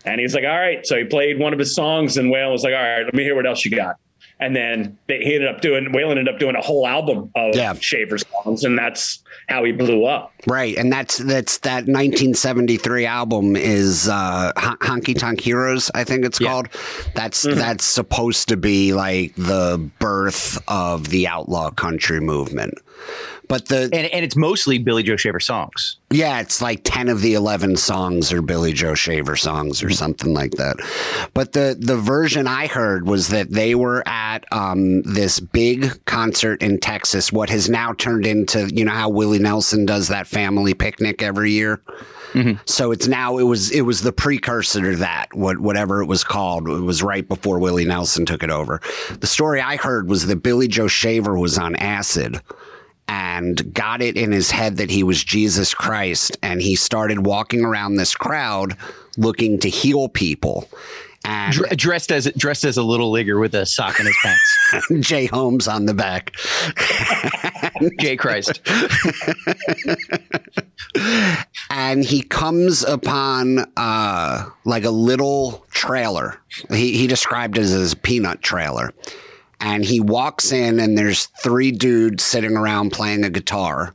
And 0.06 0.19
he's 0.19 0.36
like, 0.36 0.43
"All 0.43 0.50
right." 0.60 0.86
So 0.86 0.97
he 0.97 1.06
played 1.06 1.39
one 1.39 1.54
of 1.54 1.60
his 1.60 1.73
songs, 1.73 2.17
and 2.17 2.30
Waylon 2.30 2.52
was 2.52 2.63
like, 2.63 2.73
"All 2.73 2.82
right, 2.82 3.04
let 3.06 3.13
me 3.13 3.23
hear 3.23 3.36
what 3.36 3.47
else 3.47 3.63
you 3.63 3.71
got." 3.73 3.95
And 4.39 4.56
then 4.56 4.97
they, 5.08 5.19
he 5.19 5.34
ended 5.36 5.50
up 5.50 5.62
doing. 5.62 5.86
Waylon 5.93 6.12
ended 6.17 6.30
up 6.30 6.39
doing 6.39 6.56
a 6.58 6.62
whole 6.62 6.86
album 6.86 7.32
of 7.36 7.56
Yeah. 7.56 7.73
Shaver 7.80 8.17
songs, 8.17 8.65
and 8.65 8.78
that's 8.78 9.23
how 9.47 9.63
he 9.63 9.71
blew 9.71 10.04
up. 10.06 10.34
Right, 10.45 10.76
and 10.78 10.91
that's 10.91 11.17
that's 11.19 11.60
that 11.60 11.88
1973 11.88 13.06
album 13.06 13.56
is 13.56 14.10
uh, 14.10 14.52
Honky 14.58 15.17
Tonk 15.17 15.39
Heroes, 15.39 15.89
I 15.95 16.04
think 16.04 16.26
it's 16.26 16.39
Yeah. 16.41 16.50
called. 16.50 16.67
That's 17.15 17.43
that's 17.43 17.86
supposed 17.86 18.50
to 18.50 18.58
be 18.58 18.93
like 18.93 19.34
the 19.36 19.89
birth 20.00 20.62
of 20.67 21.10
the 21.10 21.28
outlaw 21.28 21.71
country 21.71 22.19
movement. 22.19 22.76
But 23.47 23.67
the 23.67 23.83
And, 23.83 23.93
and 23.93 24.25
it's 24.25 24.36
mostly 24.36 24.77
Billy 24.77 25.03
Joe 25.03 25.15
Shaver 25.15 25.39
songs. 25.39 25.97
yeah, 26.12 26.39
it's 26.39 26.62
like 26.62 26.81
10 26.83 27.10
of 27.10 27.21
the 27.21 27.33
11 27.33 27.77
songs 27.77 28.31
are 28.31 28.41
Billy 28.41 28.73
Joe 28.73 28.93
Shaver 28.93 29.36
songs 29.36 29.83
or 29.83 29.89
something 29.89 30.33
like 30.33 30.51
that. 30.53 30.77
But 31.33 31.53
the, 31.53 31.77
the 31.79 31.97
version 31.97 32.47
I 32.47 32.67
heard 32.67 33.07
was 33.07 33.29
that 33.29 33.51
they 33.51 33.75
were 33.75 34.03
at 34.07 34.45
um, 34.51 35.01
this 35.03 35.39
big 35.39 36.03
concert 36.05 36.62
in 36.62 36.79
Texas, 36.79 37.31
what 37.31 37.49
has 37.49 37.69
now 37.69 37.93
turned 37.93 38.25
into, 38.25 38.69
you 38.73 38.86
know, 38.86 38.91
how 38.91 39.10
Willie 39.10 39.39
Nelson 39.39 39.86
does 39.86 40.07
that 40.10 40.27
family 40.27 40.73
picnic 40.73 41.21
every 41.21 41.51
year. 41.51 41.81
So 42.65 42.91
it's 42.91 43.07
now 43.07 43.38
it 43.38 43.43
was 43.43 43.71
it 43.71 43.81
was 43.81 44.01
the 44.01 44.12
precursor 44.12 44.91
to 44.91 44.97
that 44.97 45.27
what 45.33 45.60
whatever 45.60 46.03
it 46.03 46.07
was 46.07 46.23
called 46.23 46.67
it 46.67 46.81
was 46.81 47.01
right 47.01 47.27
before 47.27 47.57
Willie 47.57 47.86
Nelson 47.86 48.25
took 48.25 48.43
it 48.43 48.51
over. 48.51 48.81
The 49.19 49.27
story 49.27 49.62
I 49.62 49.77
heard 49.77 50.10
was 50.10 50.27
that 50.27 50.43
Billy 50.43 50.67
Joe 50.67 50.88
Shaver 50.88 51.38
was 51.38 51.57
on 51.57 51.75
acid 51.77 52.39
and 53.07 53.73
got 53.73 54.01
it 54.01 54.17
in 54.17 54.31
his 54.31 54.51
head 54.51 54.77
that 54.77 54.89
he 54.89 55.03
was 55.03 55.23
Jesus 55.23 55.73
Christ. 55.73 56.37
And 56.41 56.61
he 56.61 56.75
started 56.75 57.25
walking 57.25 57.63
around 57.63 57.95
this 57.95 58.15
crowd 58.15 58.75
looking 59.17 59.59
to 59.59 59.69
heal 59.69 60.09
people. 60.09 60.69
And 61.25 61.53
Dr- 61.53 61.75
dressed 61.77 62.11
as 62.11 62.31
dressed 62.37 62.63
as 62.63 62.77
a 62.77 62.83
little 62.83 63.11
leaguer 63.11 63.39
with 63.39 63.53
a 63.53 63.65
sock 63.65 63.99
in 63.99 64.05
his 64.05 64.17
pants. 64.21 64.87
Jay 65.07 65.25
Holmes 65.25 65.67
on 65.67 65.85
the 65.85 65.93
back. 65.93 66.31
Jay 67.99 68.15
Christ. 68.15 68.61
and 71.69 72.03
he 72.05 72.21
comes 72.21 72.83
upon 72.83 73.65
uh, 73.75 74.49
like 74.63 74.85
a 74.85 74.91
little 74.91 75.65
trailer. 75.71 76.39
He, 76.69 76.97
he 76.97 77.07
described 77.07 77.57
it 77.57 77.61
as 77.61 77.71
his 77.71 77.93
peanut 77.93 78.41
trailer. 78.41 78.93
And 79.59 79.83
he 79.83 79.99
walks 79.99 80.51
in, 80.51 80.79
and 80.79 80.97
there's 80.97 81.25
three 81.25 81.71
dudes 81.71 82.23
sitting 82.23 82.55
around 82.55 82.91
playing 82.91 83.23
a 83.23 83.29
guitar. 83.29 83.93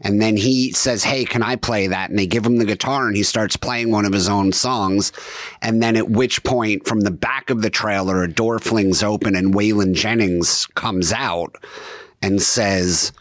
And 0.00 0.20
then 0.20 0.36
he 0.36 0.72
says, 0.72 1.04
Hey, 1.04 1.24
can 1.24 1.42
I 1.42 1.56
play 1.56 1.86
that? 1.86 2.10
And 2.10 2.18
they 2.18 2.26
give 2.26 2.44
him 2.44 2.56
the 2.56 2.64
guitar, 2.64 3.06
and 3.06 3.16
he 3.16 3.22
starts 3.22 3.56
playing 3.56 3.90
one 3.90 4.04
of 4.04 4.12
his 4.12 4.28
own 4.28 4.52
songs. 4.52 5.12
And 5.60 5.82
then 5.82 5.96
at 5.96 6.10
which 6.10 6.42
point, 6.44 6.86
from 6.86 7.00
the 7.00 7.10
back 7.10 7.50
of 7.50 7.62
the 7.62 7.70
trailer, 7.70 8.22
a 8.22 8.32
door 8.32 8.58
flings 8.58 9.02
open, 9.02 9.36
and 9.36 9.54
Waylon 9.54 9.94
Jennings 9.94 10.66
comes 10.74 11.12
out 11.12 11.56
and 12.20 12.40
says, 12.40 13.12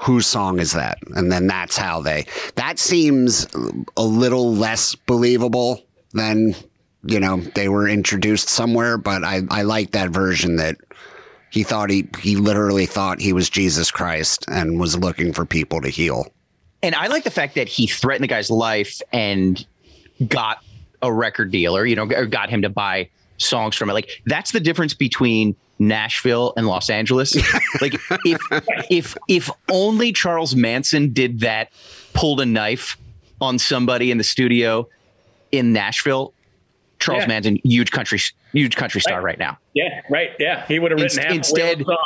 whose 0.00 0.26
song 0.26 0.58
is 0.58 0.72
that? 0.72 0.98
And 1.14 1.30
then 1.30 1.46
that's 1.46 1.76
how 1.76 2.00
they. 2.00 2.26
That 2.56 2.78
seems 2.78 3.46
a 3.96 4.02
little 4.02 4.54
less 4.54 4.94
believable 4.94 5.82
than 6.12 6.54
you 7.04 7.20
know 7.20 7.38
they 7.54 7.68
were 7.68 7.88
introduced 7.88 8.48
somewhere. 8.48 8.98
But 8.98 9.24
I 9.24 9.42
I 9.50 9.62
like 9.62 9.92
that 9.92 10.10
version 10.10 10.56
that 10.56 10.76
he 11.50 11.62
thought 11.62 11.90
he 11.90 12.08
he 12.20 12.36
literally 12.36 12.86
thought 12.86 13.20
he 13.20 13.32
was 13.32 13.50
Jesus 13.50 13.90
Christ 13.90 14.44
and 14.48 14.78
was 14.80 14.96
looking 14.96 15.32
for 15.32 15.44
people 15.44 15.80
to 15.80 15.88
heal. 15.88 16.26
And 16.82 16.94
I 16.94 17.08
like 17.08 17.24
the 17.24 17.30
fact 17.30 17.56
that 17.56 17.68
he 17.68 17.86
threatened 17.86 18.24
the 18.24 18.28
guy's 18.28 18.50
life 18.50 19.02
and 19.12 19.64
got 20.28 20.62
a 21.02 21.12
record 21.12 21.50
deal 21.50 21.76
or, 21.76 21.84
you 21.86 21.96
know, 21.96 22.04
or 22.04 22.26
got 22.26 22.48
him 22.50 22.62
to 22.62 22.68
buy 22.70 23.08
songs 23.38 23.76
from 23.76 23.90
it. 23.90 23.94
Like 23.94 24.22
that's 24.26 24.52
the 24.52 24.60
difference 24.60 24.94
between 24.94 25.56
Nashville 25.78 26.52
and 26.56 26.66
Los 26.66 26.88
Angeles. 26.90 27.34
like 27.80 27.94
if 28.24 28.40
if 28.90 29.16
if 29.28 29.50
only 29.70 30.12
Charles 30.12 30.54
Manson 30.54 31.12
did 31.12 31.40
that, 31.40 31.70
pulled 32.14 32.40
a 32.40 32.46
knife 32.46 32.96
on 33.40 33.58
somebody 33.58 34.10
in 34.10 34.18
the 34.18 34.24
studio 34.24 34.86
in 35.52 35.72
Nashville, 35.72 36.32
Charles 36.98 37.22
Yeah. 37.22 37.28
Manson, 37.28 37.58
huge 37.64 37.90
country 37.90 38.20
huge 38.52 38.76
country 38.76 39.00
star 39.00 39.20
right 39.20 39.38
now. 39.38 39.58
Yeah, 39.74 40.00
right. 40.10 40.30
Yeah, 40.38 40.66
he 40.66 40.78
would 40.78 40.90
have 40.90 41.00
written 41.00 41.18
Inst- 41.18 41.28
half 41.28 41.36
instead- 41.36 41.84
songs. 41.84 41.98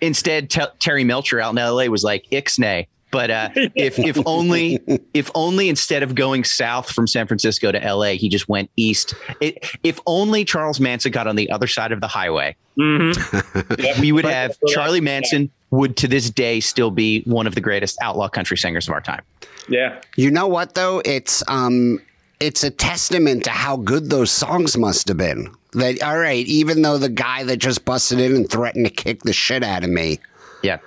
instead 0.00 0.50
Te- 0.50 0.60
Terry 0.78 1.04
Melcher 1.04 1.40
out 1.40 1.50
in 1.50 1.56
LA 1.56 1.86
was 1.86 2.04
like 2.04 2.26
Ixnay. 2.30 2.86
But 3.12 3.30
uh, 3.30 3.48
if 3.54 3.98
if 4.00 4.18
only 4.26 4.80
if 5.14 5.30
only 5.34 5.68
instead 5.68 6.02
of 6.02 6.14
going 6.16 6.42
south 6.44 6.90
from 6.90 7.06
San 7.06 7.26
Francisco 7.28 7.70
to 7.72 7.78
LA, 7.78 8.10
he 8.14 8.28
just 8.28 8.48
went 8.48 8.68
east. 8.76 9.14
It, 9.40 9.64
if 9.84 10.00
only 10.06 10.44
Charles 10.44 10.80
Manson 10.80 11.12
got 11.12 11.26
on 11.28 11.36
the 11.36 11.48
other 11.50 11.68
side 11.68 11.92
of 11.92 12.00
the 12.00 12.08
highway, 12.08 12.56
Mhm. 12.78 14.00
we 14.00 14.10
would 14.12 14.24
have 14.24 14.56
Charlie 14.68 15.00
Manson 15.00 15.50
would 15.70 15.96
to 15.98 16.08
this 16.08 16.30
day 16.30 16.58
still 16.60 16.90
be 16.90 17.22
one 17.22 17.46
of 17.46 17.54
the 17.54 17.60
greatest 17.60 17.96
outlaw 18.02 18.28
country 18.28 18.56
singers 18.56 18.88
of 18.88 18.92
our 18.92 19.00
time. 19.00 19.22
Yeah. 19.68 20.00
You 20.16 20.30
know 20.30 20.48
what 20.48 20.74
though? 20.74 21.00
It's 21.04 21.42
um 21.48 22.00
it's 22.40 22.64
a 22.64 22.70
testament 22.70 23.44
to 23.44 23.50
how 23.50 23.76
good 23.76 24.10
those 24.10 24.30
songs 24.32 24.76
must 24.76 25.06
have 25.08 25.16
been. 25.16 25.48
That 25.76 26.02
all 26.02 26.18
right, 26.18 26.46
even 26.46 26.82
though 26.82 26.98
the 26.98 27.08
guy 27.08 27.44
that 27.44 27.58
just 27.58 27.84
busted 27.84 28.18
in 28.18 28.34
and 28.34 28.50
threatened 28.50 28.86
to 28.86 28.90
kick 28.92 29.22
the 29.22 29.32
shit 29.32 29.62
out 29.62 29.84
of 29.84 29.90
me, 29.90 30.18
Yeah. 30.62 30.78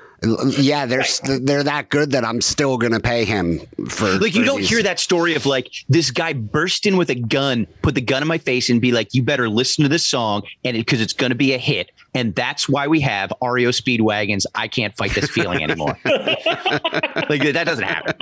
yeah, 0.57 0.85
they're 0.85 1.05
they're 1.41 1.63
that 1.63 1.89
good 1.89 2.11
that 2.11 2.25
I'm 2.25 2.41
still 2.41 2.77
gonna 2.77 2.99
pay 2.99 3.23
him 3.23 3.59
for. 3.87 4.09
Like 4.17 4.33
you 4.35 4.41
for 4.41 4.45
don't 4.47 4.57
these- 4.61 4.69
hear 4.69 4.83
that 4.83 4.99
story 4.99 5.35
of 5.35 5.45
like 5.45 5.69
this 5.87 6.11
guy 6.11 6.33
burst 6.33 6.85
in 6.87 6.97
with 6.97 7.09
a 7.09 7.15
gun, 7.15 7.67
put 7.83 7.95
the 7.95 8.01
gun 8.01 8.21
in 8.23 8.27
my 8.27 8.37
face, 8.39 8.69
and 8.69 8.81
be 8.81 8.91
like, 8.91 9.13
"You 9.13 9.21
better 9.23 9.47
listen 9.47 9.83
to 9.83 9.89
this 9.89 10.05
song," 10.05 10.41
and 10.65 10.75
because 10.75 10.99
it's 11.01 11.13
going 11.13 11.29
to 11.29 11.35
be 11.37 11.53
a 11.53 11.57
hit, 11.59 11.91
and 12.15 12.33
that's 12.35 12.67
why 12.67 12.87
we 12.87 12.99
have 13.01 13.31
REO 13.41 13.69
Speedwagons. 13.69 14.45
I 14.55 14.67
can't 14.67 14.97
fight 14.97 15.11
this 15.11 15.29
feeling 15.29 15.63
anymore. 15.63 15.97
like 16.05 17.43
that 17.53 17.63
doesn't 17.65 17.85
happen. 17.85 18.15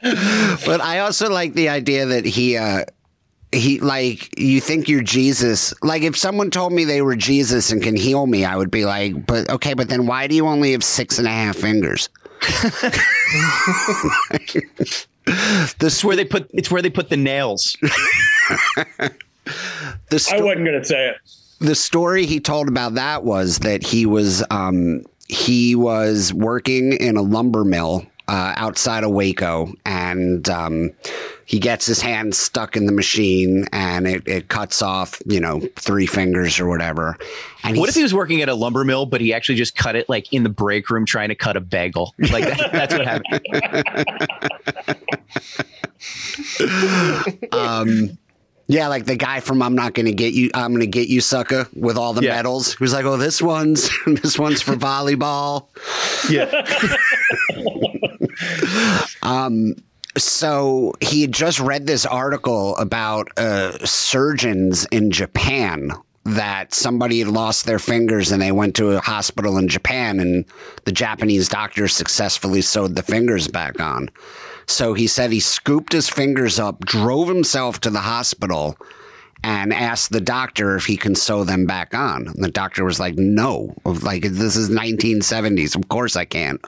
But 0.00 0.80
I 0.80 1.00
also 1.00 1.30
like 1.30 1.54
the 1.54 1.68
idea 1.68 2.06
that 2.06 2.24
he 2.24 2.56
uh 2.56 2.84
he 3.52 3.80
like 3.80 4.38
you 4.38 4.60
think 4.60 4.88
you're 4.88 5.02
Jesus. 5.02 5.74
Like 5.82 6.02
if 6.02 6.16
someone 6.16 6.50
told 6.50 6.72
me 6.72 6.84
they 6.84 7.02
were 7.02 7.16
Jesus 7.16 7.70
and 7.70 7.82
can 7.82 7.96
heal 7.96 8.26
me, 8.26 8.44
I 8.44 8.56
would 8.56 8.70
be 8.70 8.84
like, 8.84 9.26
but 9.26 9.48
okay, 9.50 9.74
but 9.74 9.88
then 9.88 10.06
why 10.06 10.26
do 10.26 10.34
you 10.34 10.46
only 10.46 10.72
have 10.72 10.82
six 10.82 11.18
and 11.18 11.26
a 11.26 11.30
half 11.30 11.56
fingers? 11.56 12.08
It's 16.02 16.04
where 16.04 16.16
they 16.16 16.24
put 16.24 16.50
it's 16.52 16.70
where 16.70 16.82
they 16.82 16.90
put 16.90 17.08
the 17.08 17.16
nails. 17.16 17.76
the 17.80 19.10
I 20.32 20.40
wasn't 20.40 20.64
going 20.64 20.80
to 20.80 20.84
say 20.84 21.10
it. 21.10 21.16
the 21.60 21.76
story 21.76 22.26
he 22.26 22.40
told 22.40 22.68
about 22.68 22.94
that 22.94 23.22
was 23.22 23.60
that 23.60 23.84
he 23.84 24.04
was 24.04 24.44
um, 24.50 25.04
he 25.28 25.76
was 25.76 26.34
working 26.34 26.94
in 26.94 27.16
a 27.16 27.22
lumber 27.22 27.64
mill 27.64 28.04
uh, 28.32 28.54
outside 28.56 29.04
of 29.04 29.10
Waco, 29.10 29.74
and 29.84 30.48
um, 30.48 30.90
he 31.44 31.58
gets 31.58 31.84
his 31.84 32.00
hand 32.00 32.34
stuck 32.34 32.78
in 32.78 32.86
the 32.86 32.92
machine, 32.92 33.66
and 33.74 34.06
it, 34.06 34.26
it 34.26 34.48
cuts 34.48 34.80
off, 34.80 35.20
you 35.26 35.38
know, 35.38 35.60
three 35.76 36.06
fingers 36.06 36.58
or 36.58 36.66
whatever. 36.66 37.18
And 37.62 37.76
What 37.76 37.90
if 37.90 37.94
he 37.94 38.02
was 38.02 38.14
working 38.14 38.40
at 38.40 38.48
a 38.48 38.54
lumber 38.54 38.84
mill, 38.84 39.04
but 39.04 39.20
he 39.20 39.34
actually 39.34 39.56
just 39.56 39.76
cut 39.76 39.96
it 39.96 40.08
like 40.08 40.32
in 40.32 40.44
the 40.44 40.48
break 40.48 40.88
room 40.88 41.04
trying 41.04 41.28
to 41.28 41.34
cut 41.34 41.58
a 41.58 41.60
bagel? 41.60 42.14
Like 42.18 42.44
that, 42.44 42.72
that's 42.72 42.94
what 42.94 43.06
happened. 43.06 43.42
um, 47.52 48.18
yeah, 48.72 48.88
like 48.88 49.04
the 49.04 49.16
guy 49.16 49.40
from 49.40 49.62
"I'm 49.62 49.74
not 49.74 49.94
gonna 49.94 50.12
get 50.12 50.32
you, 50.34 50.50
I'm 50.54 50.72
gonna 50.72 50.86
get 50.86 51.08
you, 51.08 51.20
sucker," 51.20 51.68
with 51.74 51.96
all 51.96 52.12
the 52.12 52.22
Yeah. 52.22 52.36
medals. 52.36 52.74
He 52.76 52.82
was 52.82 52.92
like, 52.92 53.04
"Oh, 53.04 53.16
this 53.16 53.40
one's 53.42 53.90
this 54.06 54.38
one's 54.38 54.62
for 54.62 54.74
volleyball." 54.74 55.66
Yeah. 56.30 56.50
Um, 59.22 59.74
so 60.18 60.94
he 61.00 61.22
had 61.22 61.32
just 61.32 61.60
read 61.60 61.86
this 61.86 62.04
article 62.04 62.76
about 62.76 63.28
uh, 63.38 63.78
surgeons 63.84 64.84
in 64.90 65.10
Japan 65.10 65.90
that 66.24 66.72
somebody 66.74 67.18
had 67.20 67.28
lost 67.28 67.66
their 67.66 67.78
fingers 67.78 68.30
and 68.32 68.40
they 68.42 68.52
went 68.52 68.76
to 68.76 68.90
a 68.90 69.00
hospital 69.00 69.58
in 69.58 69.68
Japan 69.68 70.20
and 70.20 70.44
the 70.84 70.92
Japanese 70.92 71.48
doctor 71.48 71.88
successfully 71.88 72.62
sewed 72.62 72.94
the 72.96 73.02
fingers 73.02 73.48
back 73.48 73.80
on. 73.80 74.08
So 74.66 74.94
he 74.94 75.06
said 75.06 75.32
he 75.32 75.40
scooped 75.40 75.92
his 75.92 76.08
fingers 76.08 76.58
up, 76.58 76.80
drove 76.80 77.28
himself 77.28 77.80
to 77.80 77.90
the 77.90 78.00
hospital, 78.00 78.76
and 79.44 79.72
asked 79.72 80.12
the 80.12 80.20
doctor 80.20 80.76
if 80.76 80.86
he 80.86 80.96
can 80.96 81.14
sew 81.14 81.44
them 81.44 81.66
back 81.66 81.94
on. 81.94 82.28
And 82.28 82.44
the 82.44 82.50
doctor 82.50 82.84
was 82.84 83.00
like, 83.00 83.16
"No, 83.16 83.74
like 83.84 84.22
this 84.22 84.56
is 84.56 84.70
1970s. 84.70 85.74
Of 85.74 85.88
course 85.88 86.16
I 86.16 86.24
can't." 86.24 86.60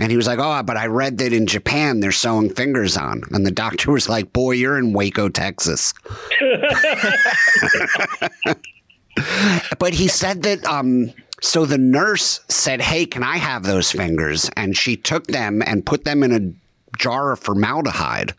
And 0.00 0.10
he 0.10 0.16
was 0.16 0.26
like, 0.26 0.38
"Oh, 0.40 0.62
but 0.62 0.76
I 0.76 0.86
read 0.86 1.18
that 1.18 1.32
in 1.32 1.46
Japan 1.46 2.00
they're 2.00 2.12
sewing 2.12 2.50
fingers 2.50 2.96
on." 2.96 3.22
And 3.30 3.46
the 3.46 3.50
doctor 3.50 3.92
was 3.92 4.08
like, 4.08 4.32
"Boy, 4.32 4.52
you're 4.52 4.78
in 4.78 4.92
Waco, 4.92 5.28
Texas." 5.28 5.94
but 9.78 9.94
he 9.94 10.08
said 10.08 10.42
that 10.42 10.64
um 10.64 11.12
so 11.42 11.64
the 11.64 11.78
nurse 11.78 12.40
said, 12.48 12.82
"Hey, 12.82 13.06
can 13.06 13.22
I 13.22 13.36
have 13.36 13.62
those 13.62 13.90
fingers?" 13.90 14.50
And 14.56 14.76
she 14.76 14.96
took 14.96 15.26
them 15.26 15.62
and 15.66 15.86
put 15.86 16.04
them 16.04 16.22
in 16.22 16.32
a 16.32 16.52
jar 17.00 17.32
of 17.32 17.40
formaldehyde 17.40 18.32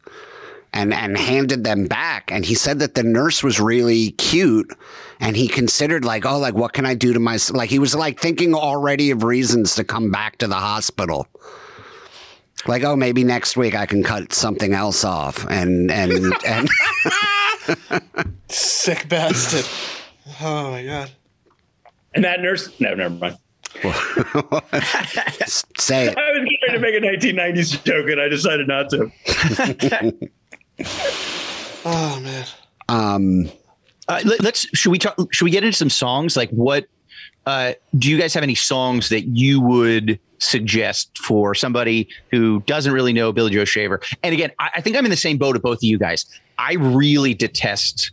and 0.73 0.93
and 0.93 1.17
handed 1.17 1.63
them 1.63 1.85
back 1.87 2.31
and 2.31 2.45
he 2.45 2.55
said 2.55 2.79
that 2.79 2.95
the 2.95 3.03
nurse 3.03 3.43
was 3.43 3.59
really 3.59 4.11
cute 4.11 4.71
and 5.19 5.35
he 5.35 5.47
considered 5.47 6.05
like 6.05 6.25
oh 6.25 6.37
like 6.37 6.53
what 6.53 6.73
can 6.73 6.85
i 6.85 6.93
do 6.93 7.11
to 7.11 7.19
my 7.19 7.37
like 7.51 7.69
he 7.69 7.79
was 7.79 7.93
like 7.93 8.19
thinking 8.19 8.53
already 8.53 9.11
of 9.11 9.23
reasons 9.23 9.75
to 9.75 9.83
come 9.83 10.09
back 10.11 10.37
to 10.37 10.47
the 10.47 10.55
hospital 10.55 11.27
like 12.67 12.83
oh 12.83 12.95
maybe 12.95 13.23
next 13.23 13.57
week 13.57 13.75
i 13.75 13.85
can 13.85 14.03
cut 14.03 14.31
something 14.31 14.73
else 14.73 15.03
off 15.03 15.45
and 15.49 15.91
and 15.91 16.33
and 16.45 16.69
Sick 18.47 19.07
bastard. 19.07 19.65
Oh 20.43 20.71
my 20.71 20.83
god. 20.83 21.11
And 22.15 22.23
that 22.23 22.41
nurse, 22.41 22.79
no, 22.79 22.95
never 22.95 23.13
mind. 23.13 23.37
say 25.77 26.07
it 26.07 26.17
I 26.17 26.31
was 26.31 26.49
trying 26.65 26.73
to 26.73 26.79
make 26.79 26.95
a 26.95 26.99
1990s 27.01 27.83
joke 27.83 28.09
and 28.09 28.19
I 28.21 28.27
decided 28.27 28.67
not 28.67 28.89
to. 28.91 29.11
Oh 31.83 32.19
man. 32.21 32.45
um 32.89 33.49
Uh, 34.07 34.21
let, 34.25 34.45
us 34.45 34.65
should 34.73 34.91
we 34.91 34.99
talk? 34.99 35.15
Should 35.33 35.45
we 35.45 35.51
get 35.51 35.63
into 35.63 35.75
some 35.75 35.89
songs? 35.89 36.35
Like 36.37 36.49
what? 36.51 36.85
Uh, 37.45 37.73
do 37.97 38.09
you 38.09 38.19
guys 38.19 38.33
have 38.35 38.43
any 38.43 38.53
songs 38.55 39.09
that 39.09 39.21
you 39.35 39.59
would 39.61 40.19
suggest 40.37 41.17
for 41.17 41.55
somebody 41.55 42.07
who 42.29 42.59
doesn't 42.67 42.93
really 42.93 43.13
know 43.13 43.31
Billy 43.31 43.51
Joe 43.51 43.65
Shaver? 43.65 43.99
And 44.21 44.33
again, 44.33 44.51
I, 44.59 44.69
I 44.75 44.81
think 44.81 44.95
I'm 44.95 45.05
in 45.05 45.11
the 45.11 45.17
same 45.17 45.37
boat 45.39 45.55
of 45.55 45.61
both 45.63 45.77
of 45.79 45.83
you 45.83 45.97
guys. 45.97 46.25
I 46.59 46.73
really 46.73 47.33
detest 47.33 48.11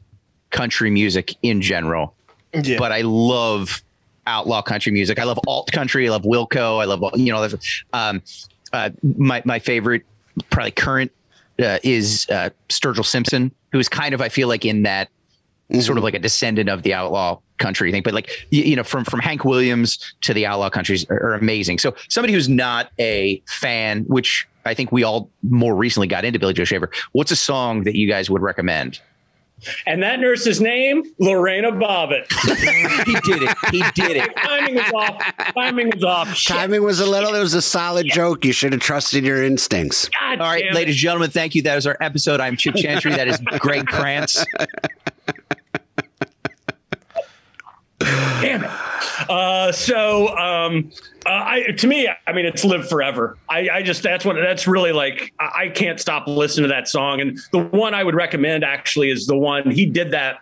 country 0.50 0.90
music 0.90 1.34
in 1.42 1.60
general, 1.60 2.14
Yeah. 2.54 2.78
but 2.78 2.90
I 2.92 3.02
love 3.02 3.82
outlaw 4.28 4.62
country 4.62 4.92
music. 4.92 5.18
I 5.18 5.24
love 5.24 5.40
alt 5.46 5.70
country. 5.72 6.06
I 6.06 6.10
love 6.10 6.22
Wilco. 6.22 6.80
I 6.80 6.84
love 6.84 7.02
you 7.14 7.32
know. 7.32 7.48
Um, 7.92 8.22
uh, 8.72 8.90
my 9.16 9.42
my 9.44 9.58
favorite, 9.58 10.04
probably 10.50 10.70
current, 10.70 11.10
uh, 11.60 11.78
is 11.82 12.26
uh, 12.30 12.50
Sturgill 12.68 13.04
Simpson, 13.04 13.52
who 13.72 13.78
is 13.78 13.88
kind 13.88 14.14
of 14.14 14.20
I 14.20 14.28
feel 14.28 14.48
like 14.48 14.64
in 14.64 14.82
that 14.84 15.08
sort 15.80 15.98
of 15.98 16.04
like 16.04 16.14
a 16.14 16.18
descendant 16.18 16.68
of 16.68 16.82
the 16.82 16.94
outlaw 16.94 17.38
country 17.58 17.92
thing. 17.92 18.02
But 18.02 18.14
like 18.14 18.46
you, 18.50 18.62
you 18.62 18.76
know, 18.76 18.84
from 18.84 19.04
from 19.04 19.20
Hank 19.20 19.44
Williams 19.44 20.14
to 20.22 20.32
the 20.32 20.46
outlaw 20.46 20.70
countries 20.70 21.08
are, 21.10 21.22
are 21.22 21.34
amazing. 21.34 21.78
So 21.78 21.94
somebody 22.08 22.32
who's 22.32 22.48
not 22.48 22.90
a 22.98 23.42
fan, 23.46 24.04
which 24.04 24.46
I 24.64 24.74
think 24.74 24.92
we 24.92 25.02
all 25.02 25.30
more 25.42 25.74
recently 25.74 26.06
got 26.06 26.24
into 26.24 26.38
Billy 26.38 26.54
Joe 26.54 26.64
Shaver. 26.64 26.90
What's 27.12 27.30
a 27.30 27.36
song 27.36 27.84
that 27.84 27.96
you 27.96 28.08
guys 28.08 28.30
would 28.30 28.42
recommend? 28.42 29.00
And 29.86 30.02
that 30.02 30.20
nurse's 30.20 30.60
name, 30.60 31.02
Lorena 31.18 31.72
Bobbitt. 31.72 32.26
He 33.08 33.14
did 33.20 33.42
it. 33.42 33.56
He 33.70 33.82
did 33.94 34.16
it. 34.16 34.36
Timing 34.36 34.74
was 34.74 34.92
off. 34.94 35.22
Timing 35.54 35.90
was 35.94 36.04
off. 36.04 36.34
Shit. 36.34 36.56
timing 36.56 36.82
was 36.82 37.00
a 37.00 37.06
little 37.06 37.34
it 37.34 37.40
was 37.40 37.54
a 37.54 37.62
solid 37.62 38.06
joke 38.06 38.44
you 38.44 38.52
should 38.52 38.72
have 38.72 38.82
trusted 38.82 39.24
your 39.24 39.42
instincts 39.42 40.10
God 40.20 40.40
All 40.40 40.46
right, 40.50 40.64
damn 40.64 40.74
ladies 40.74 40.94
and 40.96 41.00
gentlemen, 41.00 41.30
thank 41.30 41.54
you. 41.54 41.62
That 41.62 41.78
is 41.78 41.86
our 41.86 41.96
episode. 42.00 42.40
I'm 42.40 42.56
Chip 42.56 42.74
Chantry. 42.74 43.12
That 43.12 43.28
is 43.28 43.38
Greg 43.58 43.86
Krantz. 43.86 44.44
Damn 48.00 48.64
it. 48.64 48.70
Uh, 49.28 49.72
so, 49.72 50.28
um, 50.36 50.90
uh, 51.26 51.30
I, 51.30 51.62
to 51.78 51.86
me, 51.86 52.08
I 52.26 52.32
mean, 52.32 52.46
it's 52.46 52.64
live 52.64 52.88
forever. 52.88 53.36
I, 53.48 53.68
I 53.68 53.82
just, 53.82 54.02
that's 54.02 54.24
what, 54.24 54.36
that's 54.36 54.66
really 54.66 54.92
like, 54.92 55.32
I, 55.38 55.64
I 55.64 55.68
can't 55.68 56.00
stop 56.00 56.26
listening 56.26 56.68
to 56.68 56.74
that 56.74 56.88
song. 56.88 57.20
And 57.20 57.38
the 57.52 57.58
one 57.58 57.94
I 57.94 58.04
would 58.04 58.14
recommend 58.14 58.64
actually 58.64 59.10
is 59.10 59.26
the 59.26 59.36
one 59.36 59.70
he 59.70 59.86
did 59.86 60.10
that 60.12 60.38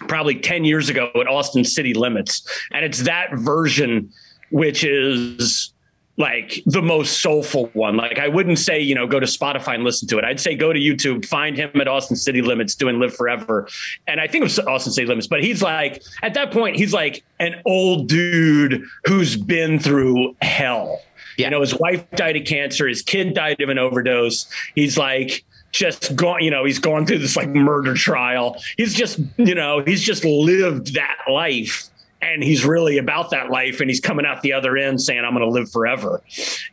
probably 0.00 0.34
10 0.38 0.64
years 0.64 0.88
ago 0.88 1.10
at 1.14 1.26
Austin 1.26 1.64
City 1.64 1.94
Limits. 1.94 2.46
And 2.72 2.84
it's 2.84 3.02
that 3.02 3.34
version, 3.34 4.12
which 4.50 4.84
is 4.84 5.72
like 6.16 6.62
the 6.66 6.80
most 6.80 7.20
soulful 7.20 7.66
one. 7.74 7.96
Like 7.96 8.18
I 8.18 8.28
wouldn't 8.28 8.58
say, 8.58 8.80
you 8.80 8.94
know, 8.94 9.06
go 9.06 9.20
to 9.20 9.26
Spotify 9.26 9.74
and 9.74 9.84
listen 9.84 10.08
to 10.08 10.18
it. 10.18 10.24
I'd 10.24 10.40
say 10.40 10.54
go 10.54 10.72
to 10.72 10.78
YouTube, 10.78 11.26
find 11.26 11.56
him 11.56 11.70
at 11.80 11.88
Austin 11.88 12.16
City 12.16 12.42
Limits 12.42 12.74
doing 12.74 12.98
Live 12.98 13.14
Forever. 13.14 13.68
And 14.06 14.20
I 14.20 14.26
think 14.26 14.42
it 14.42 14.44
was 14.44 14.58
Austin 14.60 14.92
City 14.92 15.06
Limits, 15.06 15.26
but 15.26 15.42
he's 15.42 15.62
like, 15.62 16.02
at 16.22 16.34
that 16.34 16.52
point, 16.52 16.76
he's 16.76 16.92
like 16.92 17.22
an 17.38 17.60
old 17.66 18.08
dude 18.08 18.82
who's 19.04 19.36
been 19.36 19.78
through 19.78 20.34
hell. 20.40 21.02
Yeah. 21.36 21.46
You 21.46 21.50
know, 21.50 21.60
his 21.60 21.74
wife 21.74 22.08
died 22.12 22.36
of 22.36 22.46
cancer, 22.46 22.88
his 22.88 23.02
kid 23.02 23.34
died 23.34 23.60
of 23.60 23.68
an 23.68 23.78
overdose. 23.78 24.50
He's 24.74 24.96
like, 24.96 25.44
just 25.72 26.16
gone, 26.16 26.42
you 26.42 26.50
know, 26.50 26.64
he's 26.64 26.78
gone 26.78 27.04
through 27.04 27.18
this 27.18 27.36
like 27.36 27.50
murder 27.50 27.92
trial. 27.92 28.56
He's 28.78 28.94
just, 28.94 29.20
you 29.36 29.54
know, 29.54 29.80
he's 29.80 30.02
just 30.02 30.24
lived 30.24 30.94
that 30.94 31.18
life 31.28 31.90
and 32.32 32.42
he's 32.42 32.64
really 32.64 32.98
about 32.98 33.30
that 33.30 33.50
life 33.50 33.80
and 33.80 33.88
he's 33.90 34.00
coming 34.00 34.26
out 34.26 34.42
the 34.42 34.52
other 34.52 34.76
end 34.76 35.00
saying 35.00 35.24
i'm 35.24 35.32
going 35.34 35.44
to 35.44 35.50
live 35.50 35.70
forever 35.70 36.22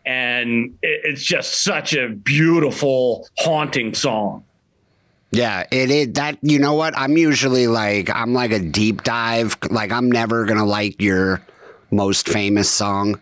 and 0.05 0.77
it, 0.81 1.01
it's 1.03 1.23
just 1.23 1.63
such 1.63 1.93
a 1.93 2.09
beautiful 2.09 3.27
haunting 3.39 3.93
song 3.93 4.43
Yeah, 5.31 5.65
it 5.71 5.89
is 5.89 6.13
that 6.13 6.37
you 6.43 6.59
know 6.59 6.75
what? 6.75 6.93
I'm 6.95 7.17
usually 7.17 7.65
like 7.65 8.09
I'm 8.13 8.33
like 8.35 8.51
a 8.51 8.59
deep 8.59 9.01
dive. 9.01 9.57
Like 9.71 9.91
I'm 9.91 10.11
never 10.11 10.45
gonna 10.45 10.63
like 10.65 11.01
your 11.01 11.41
most 11.89 12.29
famous 12.29 12.69
song 12.69 13.19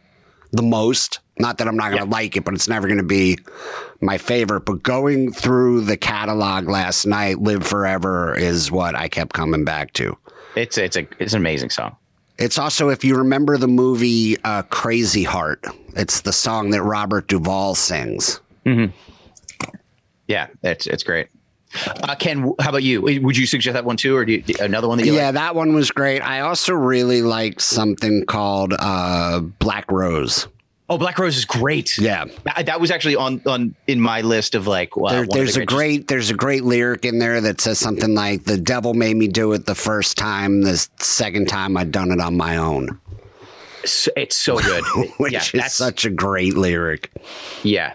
the 0.52 0.62
most. 0.62 1.20
Not 1.40 1.58
that 1.60 1.70
I'm 1.70 1.78
not 1.78 1.92
gonna 1.92 2.12
like 2.12 2.36
it, 2.36 2.44
but 2.44 2.54
it's 2.54 2.68
never 2.68 2.90
gonna 2.90 3.02
be 3.04 3.38
my 4.02 4.18
favorite. 4.18 4.66
But 4.66 4.84
going 4.84 5.32
through 5.32 5.86
the 5.86 5.96
catalog 5.96 6.68
last 6.68 7.06
night, 7.06 7.40
Live 7.40 7.66
Forever 7.66 8.36
is 8.38 8.70
what 8.70 8.94
I 8.94 9.08
kept 9.08 9.32
coming 9.32 9.64
back 9.64 9.94
to. 9.94 10.18
It's 10.58 10.78
it's 10.78 10.98
a 10.98 11.08
it's 11.18 11.32
an 11.32 11.40
amazing 11.40 11.70
song. 11.70 11.96
It's 12.42 12.58
also 12.58 12.90
if 12.90 13.04
you 13.04 13.16
remember 13.16 13.58
the 13.58 13.68
movie 13.68 14.36
uh, 14.44 14.64
Crazy 14.64 15.24
Heart, 15.24 15.66
it's 15.96 16.22
the 16.22 16.34
song 16.34 16.72
that 16.72 16.82
Robert 16.82 17.28
Duvall 17.28 17.76
sings. 17.76 18.42
Yeah, 20.28 20.48
it's 20.64 20.88
it's 20.88 21.04
great. 21.04 21.28
Uh, 21.86 22.16
Ken, 22.16 22.52
how 22.60 22.70
about 22.70 22.84
you? 22.84 23.02
Would 23.02 23.38
you 23.38 23.46
suggest 23.46 23.74
that 23.76 23.86
one 23.86 23.96
too, 23.96 24.16
or 24.16 24.26
do 24.26 24.34
you, 24.34 24.44
another 24.60 24.88
one 24.88 24.98
that 24.98 25.06
you 25.06 25.14
Yeah, 25.16 25.28
like? 25.28 25.36
that 25.36 25.56
one 25.56 25.74
was 25.74 25.90
great. 25.92 26.20
I 26.22 26.42
also 26.42 26.74
really 26.74 27.22
like 27.22 27.60
something 27.62 28.26
called 28.26 28.74
uh, 28.78 29.40
Black 29.40 29.90
Rose. 29.92 30.48
Oh, 30.92 30.98
Black 30.98 31.18
Rose 31.18 31.38
is 31.38 31.46
great. 31.46 31.98
Yeah, 31.98 32.26
That, 32.44 32.66
that 32.66 32.82
was 32.82 32.92
actually 32.92 33.16
on 33.16 33.42
on 33.46 33.74
in 33.88 34.02
my 34.02 34.20
list 34.20 34.56
of 34.56 34.68
like. 34.68 34.92
There, 34.94 35.22
of 35.22 35.30
the 35.30 35.38
there's 35.38 35.56
a 35.56 35.66
great 35.66 36.10
there's 36.10 36.30
a 36.30 36.34
great 36.34 36.66
lyric 36.66 37.06
in 37.06 37.18
there 37.18 37.40
that 37.40 37.62
says 37.62 37.80
something 37.80 38.14
like 38.14 38.44
"The 38.44 38.58
devil 38.58 38.94
made 38.94 39.16
me 39.16 39.30
do 39.30 39.54
it 39.54 39.66
the 39.66 39.74
first 39.74 40.18
time. 40.18 40.64
The 40.64 40.86
second 41.00 41.48
time 41.48 41.78
I'd 41.78 41.94
done 41.94 42.12
it 42.12 42.20
on 42.20 42.36
my 42.36 42.58
own," 42.58 43.00
It's, 43.84 44.10
it's 44.18 44.36
so 44.36 44.60
good. 44.60 44.84
which 45.18 45.32
yeah, 45.32 45.40
is 45.40 45.52
that's 45.54 45.76
such 45.76 46.04
a 46.04 46.10
great 46.10 46.56
lyric. 46.56 47.10
yeah. 47.64 47.94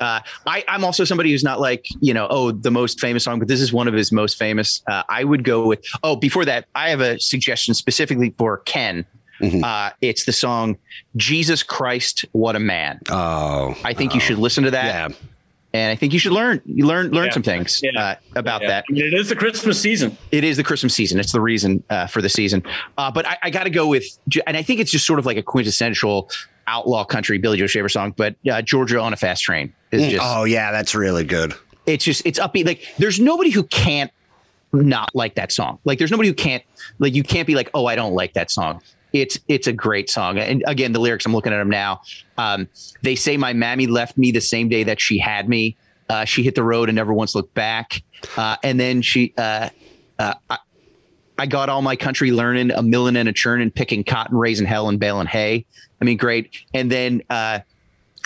Uh, 0.00 0.18
I, 0.46 0.64
I'm 0.66 0.84
also 0.84 1.04
somebody 1.04 1.30
who's 1.30 1.44
not 1.44 1.60
like, 1.60 1.86
you 2.00 2.12
know, 2.12 2.26
oh, 2.28 2.50
the 2.50 2.70
most 2.72 2.98
famous 2.98 3.22
song, 3.22 3.38
but 3.38 3.46
this 3.46 3.60
is 3.60 3.72
one 3.72 3.86
of 3.86 3.94
his 3.94 4.10
most 4.10 4.36
famous. 4.36 4.82
Uh, 4.88 5.04
I 5.08 5.22
would 5.22 5.44
go 5.44 5.66
with, 5.68 5.84
oh, 6.02 6.16
before 6.16 6.44
that, 6.46 6.66
I 6.74 6.88
have 6.88 7.00
a 7.00 7.20
suggestion 7.20 7.74
specifically 7.74 8.34
for 8.36 8.58
Ken. 8.58 9.04
Mm-hmm. 9.42 9.64
Uh, 9.64 9.90
it's 10.00 10.24
the 10.24 10.32
song 10.32 10.78
Jesus 11.16 11.62
Christ, 11.62 12.24
What 12.32 12.56
a 12.56 12.60
Man. 12.60 13.00
Oh, 13.10 13.76
I 13.84 13.92
think 13.94 14.14
you 14.14 14.20
should 14.20 14.38
listen 14.38 14.64
to 14.64 14.70
that. 14.70 15.10
yeah. 15.10 15.16
And 15.74 15.90
I 15.90 15.94
think 15.96 16.12
you 16.12 16.18
should 16.18 16.32
learn, 16.32 16.60
you 16.66 16.86
learn, 16.86 17.12
learn 17.12 17.26
Yeah. 17.26 17.32
some 17.32 17.42
things 17.42 17.80
Yeah. 17.82 17.98
uh, 17.98 18.14
about 18.36 18.60
Yeah. 18.60 18.68
that. 18.68 18.84
I 18.90 18.92
mean, 18.92 19.06
it 19.06 19.14
is 19.14 19.30
the 19.30 19.34
Christmas 19.36 19.80
season. 19.80 20.16
It 20.30 20.44
is 20.44 20.58
the 20.58 20.62
Christmas 20.62 20.94
season. 20.94 21.18
It's 21.18 21.32
the 21.32 21.40
reason 21.40 21.82
uh, 21.88 22.06
for 22.08 22.20
the 22.20 22.28
season. 22.28 22.62
Uh, 22.98 23.10
but 23.10 23.26
I, 23.26 23.38
I 23.44 23.50
got 23.50 23.64
to 23.64 23.70
go 23.70 23.86
with, 23.86 24.04
and 24.46 24.54
I 24.56 24.62
think 24.62 24.80
it's 24.80 24.90
just 24.90 25.06
sort 25.06 25.18
of 25.18 25.24
like 25.24 25.38
a 25.38 25.42
quintessential 25.42 26.28
outlaw 26.66 27.04
country 27.04 27.38
Billy 27.38 27.56
Joe 27.56 27.66
Shaver 27.66 27.88
song. 27.88 28.12
But 28.14 28.36
uh, 28.50 28.60
Georgia 28.60 29.00
on 29.00 29.14
a 29.14 29.16
Fast 29.16 29.44
Train 29.44 29.72
is 29.92 30.06
just, 30.12 30.22
Oh 30.22 30.44
yeah, 30.44 30.72
that's 30.72 30.94
really 30.94 31.24
good. 31.24 31.54
it's 31.86 32.04
just, 32.04 32.26
it's 32.26 32.38
upbeat. 32.38 32.66
Like 32.66 32.86
there's 32.98 33.18
nobody 33.18 33.48
who 33.50 33.62
can't 33.64 34.10
not 34.74 35.14
like 35.14 35.36
that 35.36 35.52
song. 35.52 35.78
Like 35.84 35.98
there's 35.98 36.10
nobody 36.10 36.28
who 36.28 36.34
can't, 36.34 36.62
like 36.98 37.14
you 37.14 37.22
can't 37.22 37.46
be 37.46 37.54
like, 37.54 37.70
oh, 37.72 37.86
I 37.86 37.94
don't 37.96 38.12
like 38.14 38.34
that 38.34 38.50
song. 38.50 38.82
It's 39.12 39.38
it's 39.48 39.66
a 39.66 39.72
great 39.72 40.08
song. 40.08 40.38
And 40.38 40.64
again, 40.66 40.92
the 40.92 41.00
lyrics, 41.00 41.26
I'm 41.26 41.34
looking 41.34 41.52
at 41.52 41.58
them 41.58 41.70
now. 41.70 42.02
Um, 42.38 42.68
they 43.02 43.14
say 43.14 43.36
my 43.36 43.52
mammy 43.52 43.86
left 43.86 44.16
me 44.16 44.32
the 44.32 44.40
same 44.40 44.68
day 44.68 44.84
that 44.84 45.00
she 45.00 45.18
had 45.18 45.48
me. 45.48 45.76
Uh, 46.08 46.24
she 46.24 46.42
hit 46.42 46.54
the 46.54 46.62
road 46.62 46.88
and 46.88 46.96
never 46.96 47.12
once 47.12 47.34
looked 47.34 47.54
back. 47.54 48.02
Uh, 48.36 48.56
and 48.62 48.78
then 48.78 49.02
she, 49.02 49.32
uh, 49.38 49.68
uh, 50.18 50.34
I, 50.50 50.58
I 51.38 51.46
got 51.46 51.68
all 51.68 51.80
my 51.80 51.96
country 51.96 52.30
learning, 52.30 52.70
a 52.70 52.82
millin 52.82 53.16
and 53.16 53.28
a 53.28 53.32
churning, 53.32 53.70
picking 53.70 54.04
cotton, 54.04 54.36
raising 54.36 54.66
hell, 54.66 54.88
and 54.88 55.00
baling 55.00 55.26
hay. 55.26 55.64
I 56.00 56.04
mean, 56.04 56.18
great. 56.18 56.64
And 56.74 56.90
then 56.90 57.22
uh, 57.30 57.60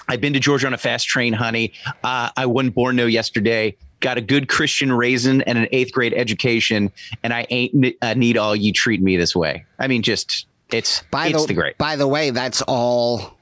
I've 0.09 0.21
been 0.21 0.33
to 0.33 0.41
Georgia 0.41 0.67
on 0.67 0.75
a 0.75 0.79
fast 0.79 1.07
train, 1.07 1.33
honey. 1.33 1.73
Uh, 2.03 2.31
I 2.37 2.47
wasn't 2.47 2.75
born 2.75 2.97
no 2.97 3.07
yesterday. 3.07 3.77
Got 4.01 4.19
a 4.19 4.21
good 4.21 4.49
Christian 4.49 4.93
raisin 4.93 5.43
and 5.43 5.57
an 5.57 5.69
eighth 5.73 5.93
grade 5.93 6.13
education, 6.15 6.93
and 7.23 7.33
I 7.33 7.47
ain't 7.51 7.75
need 8.17 8.37
all 8.37 8.55
you 8.55 8.73
treat 8.73 9.01
me 9.01 9.17
this 9.17 9.35
way. 9.35 9.65
I 9.79 9.87
mean, 9.87 10.03
just 10.03 10.47
it's 10.71 11.03
By 11.11 11.29
it's 11.29 11.43
the, 11.43 11.49
the 11.49 11.55
great. 11.55 11.79
By 11.79 11.97
the 11.97 12.09
way, 12.09 12.31
that's 12.31 12.63
all. 12.63 13.35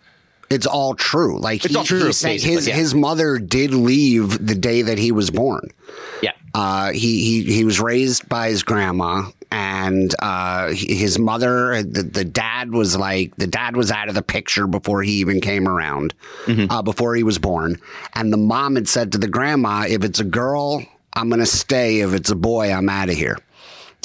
It's 0.51 0.67
all 0.67 0.95
true. 0.95 1.39
Like 1.41 1.65
It's 1.65 1.73
he, 1.73 1.79
all 1.79 1.85
true, 1.85 2.07
he 2.07 2.13
said 2.13 2.41
his 2.41 2.69
yeah. 2.69 2.75
his 2.75 2.95
mother 2.95 3.39
did 3.39 3.73
leave 3.73 4.47
the 4.47 4.55
day 4.55 4.83
that 4.83 4.99
he 4.99 5.11
was 5.11 5.31
born. 5.31 5.69
Yeah, 6.23 6.33
Uh, 6.55 6.93
he 6.93 7.25
he 7.25 7.55
he 7.55 7.65
was 7.65 7.81
raised 7.81 8.29
by 8.29 8.51
his 8.51 8.63
grandma, 8.63 9.31
and 9.51 10.15
uh, 10.21 10.69
his 10.73 11.19
mother. 11.19 11.83
The, 11.83 12.03
the 12.03 12.25
dad 12.25 12.73
was 12.73 12.97
like 12.97 13.35
the 13.37 13.47
dad 13.47 13.75
was 13.75 13.91
out 13.91 14.09
of 14.09 14.15
the 14.15 14.23
picture 14.23 14.67
before 14.67 15.03
he 15.03 15.13
even 15.13 15.41
came 15.41 15.67
around, 15.67 16.13
uh, 16.47 16.83
before 16.83 17.15
he 17.17 17.23
was 17.23 17.39
born. 17.39 17.81
And 18.15 18.33
the 18.33 18.37
mom 18.37 18.77
had 18.77 18.87
said 18.87 19.13
to 19.13 19.19
the 19.19 19.29
grandma, 19.29 19.87
"If 19.89 20.05
it's 20.05 20.21
a 20.21 20.25
girl, 20.25 20.85
I'm 21.15 21.31
gonna 21.31 21.47
stay. 21.47 22.01
If 22.01 22.13
it's 22.13 22.31
a 22.31 22.37
boy, 22.37 22.71
I'm 22.71 22.91
out 22.91 23.09
of 23.09 23.17
here." 23.17 23.39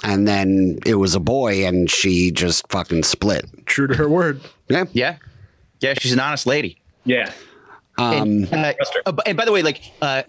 And 0.03 0.27
then 0.27 0.79
it 0.85 0.95
was 0.95 1.13
a 1.15 1.19
boy, 1.19 1.65
and 1.65 1.89
she 1.89 2.31
just 2.31 2.67
fucking 2.69 3.03
split. 3.03 3.45
True 3.65 3.87
to 3.87 3.95
her 3.95 4.07
word. 4.07 4.41
Yeah. 4.69 4.85
yeah, 4.93 5.17
yeah. 5.81 5.93
She's 5.95 6.13
an 6.13 6.19
honest 6.19 6.45
lady. 6.45 6.79
Yeah. 7.05 7.31
And, 7.97 8.47
Um, 8.53 8.63
uh, 8.63 8.73
uh, 9.05 9.13
and 9.25 9.37
by 9.37 9.43
the 9.43 9.51
way, 9.51 9.61
like 9.61 9.81
uh, 10.01 10.23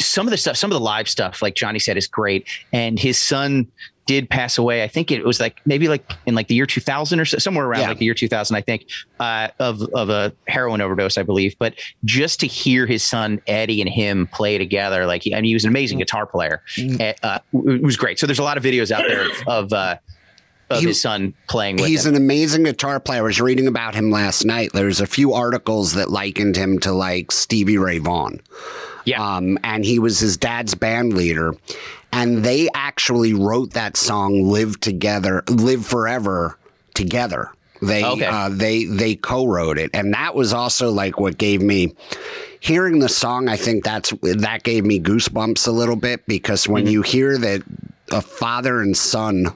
some 0.00 0.26
of 0.26 0.32
the 0.32 0.36
stuff, 0.36 0.56
some 0.56 0.72
of 0.72 0.74
the 0.74 0.84
live 0.84 1.08
stuff, 1.08 1.40
like 1.40 1.54
Johnny 1.54 1.78
said, 1.78 1.96
is 1.96 2.08
great. 2.08 2.48
And 2.72 2.98
his 2.98 3.18
son 3.18 3.68
did 4.06 4.28
pass 4.28 4.58
away. 4.58 4.82
I 4.82 4.88
think 4.88 5.10
it 5.10 5.24
was 5.24 5.38
like 5.40 5.60
maybe 5.64 5.88
like 5.88 6.04
in 6.26 6.34
like 6.34 6.48
the 6.48 6.54
year 6.54 6.66
2000 6.66 7.20
or 7.20 7.24
so, 7.24 7.38
somewhere 7.38 7.66
around 7.66 7.82
Yeah. 7.82 7.88
like 7.88 7.98
the 7.98 8.04
year 8.04 8.14
2000, 8.14 8.56
I 8.56 8.60
think, 8.60 8.86
uh, 9.20 9.48
of 9.60 9.80
of 9.94 10.08
a 10.10 10.32
heroin 10.48 10.80
overdose, 10.80 11.16
I 11.18 11.22
believe. 11.22 11.54
But 11.58 11.74
just 12.04 12.40
to 12.40 12.46
hear 12.46 12.86
his 12.86 13.02
son 13.02 13.40
Eddie 13.46 13.80
and 13.80 13.88
him 13.88 14.26
play 14.28 14.58
together, 14.58 15.06
like 15.06 15.22
he, 15.22 15.34
I 15.34 15.38
mean, 15.38 15.44
he 15.46 15.54
was 15.54 15.64
an 15.64 15.70
amazing 15.70 15.98
guitar 15.98 16.26
player. 16.26 16.62
Uh, 16.78 17.12
uh, 17.22 17.38
it 17.52 17.82
was 17.82 17.96
great. 17.96 18.18
So 18.18 18.26
there's 18.26 18.38
a 18.40 18.42
lot 18.44 18.56
of 18.56 18.64
videos 18.64 18.90
out 18.90 19.04
there 19.06 19.26
of. 19.46 19.72
Uh, 19.72 19.96
of 20.70 20.80
He- 20.80 20.86
his 20.86 21.02
son 21.02 21.34
playing 21.50 21.76
with 21.76 21.86
He's 21.86 22.06
him. 22.06 22.14
an 22.14 22.22
amazing 22.22 22.62
guitar 22.62 22.98
player. 22.98 23.18
I 23.18 23.22
was 23.24 23.40
reading 23.42 23.66
about 23.66 23.94
him 23.94 24.10
last 24.10 24.46
night. 24.46 24.70
There's 24.72 25.02
a 25.02 25.06
few 25.06 25.34
articles 25.34 25.92
that 25.94 26.08
likened 26.08 26.56
him 26.56 26.78
to 26.78 26.92
like 26.92 27.30
Stevie 27.30 27.76
Ray 27.76 27.98
Vaughan. 27.98 28.40
yeah, 29.04 29.20
Um, 29.22 29.58
and 29.64 29.84
he 29.84 29.98
was 29.98 30.18
his 30.18 30.38
dad's 30.38 30.74
band 30.74 31.12
leader. 31.12 31.54
And 32.12 32.44
they 32.44 32.68
actually 32.74 33.32
wrote 33.34 33.72
that 33.72 33.96
song 33.96 34.44
"Live 34.44 34.80
Together, 34.80 35.42
Live 35.48 35.86
Forever" 35.86 36.58
together. 36.94 37.50
They 37.80 38.04
Okay. 38.04 38.26
uh, 38.26 38.48
they 38.50 38.84
they 38.84 39.16
co-wrote 39.16 39.78
it, 39.78 39.90
and 39.92 40.14
that 40.14 40.34
was 40.34 40.52
also 40.52 40.90
like 40.90 41.18
what 41.18 41.36
gave 41.36 41.60
me 41.60 41.94
hearing 42.60 43.00
the 43.00 43.08
song. 43.08 43.48
I 43.48 43.56
think 43.56 43.82
that's 43.82 44.12
that 44.22 44.62
gave 44.62 44.84
me 44.84 45.00
goosebumps 45.00 45.66
a 45.66 45.72
little 45.72 45.96
bit 45.96 46.24
because 46.26 46.68
when 46.68 46.86
you 46.86 47.02
hear 47.02 47.36
that 47.38 47.62
a 48.12 48.22
father 48.22 48.80
and 48.80 48.96
son 48.96 49.46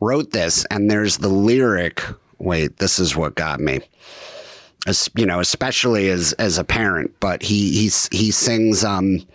wrote 0.00 0.30
this, 0.30 0.64
and 0.70 0.90
there's 0.90 1.18
the 1.18 1.28
lyric. 1.28 2.02
Wait, 2.38 2.76
this 2.78 2.98
is 2.98 3.16
what 3.16 3.34
got 3.34 3.58
me. 3.60 3.80
As, 4.86 5.10
you 5.16 5.26
know, 5.26 5.40
especially 5.40 6.08
as 6.08 6.32
as 6.34 6.56
a 6.56 6.64
parent, 6.64 7.12
but 7.20 7.42
he 7.42 7.72
he's 7.72 8.08
he 8.12 8.30
sings 8.30 8.84
um 8.84 9.26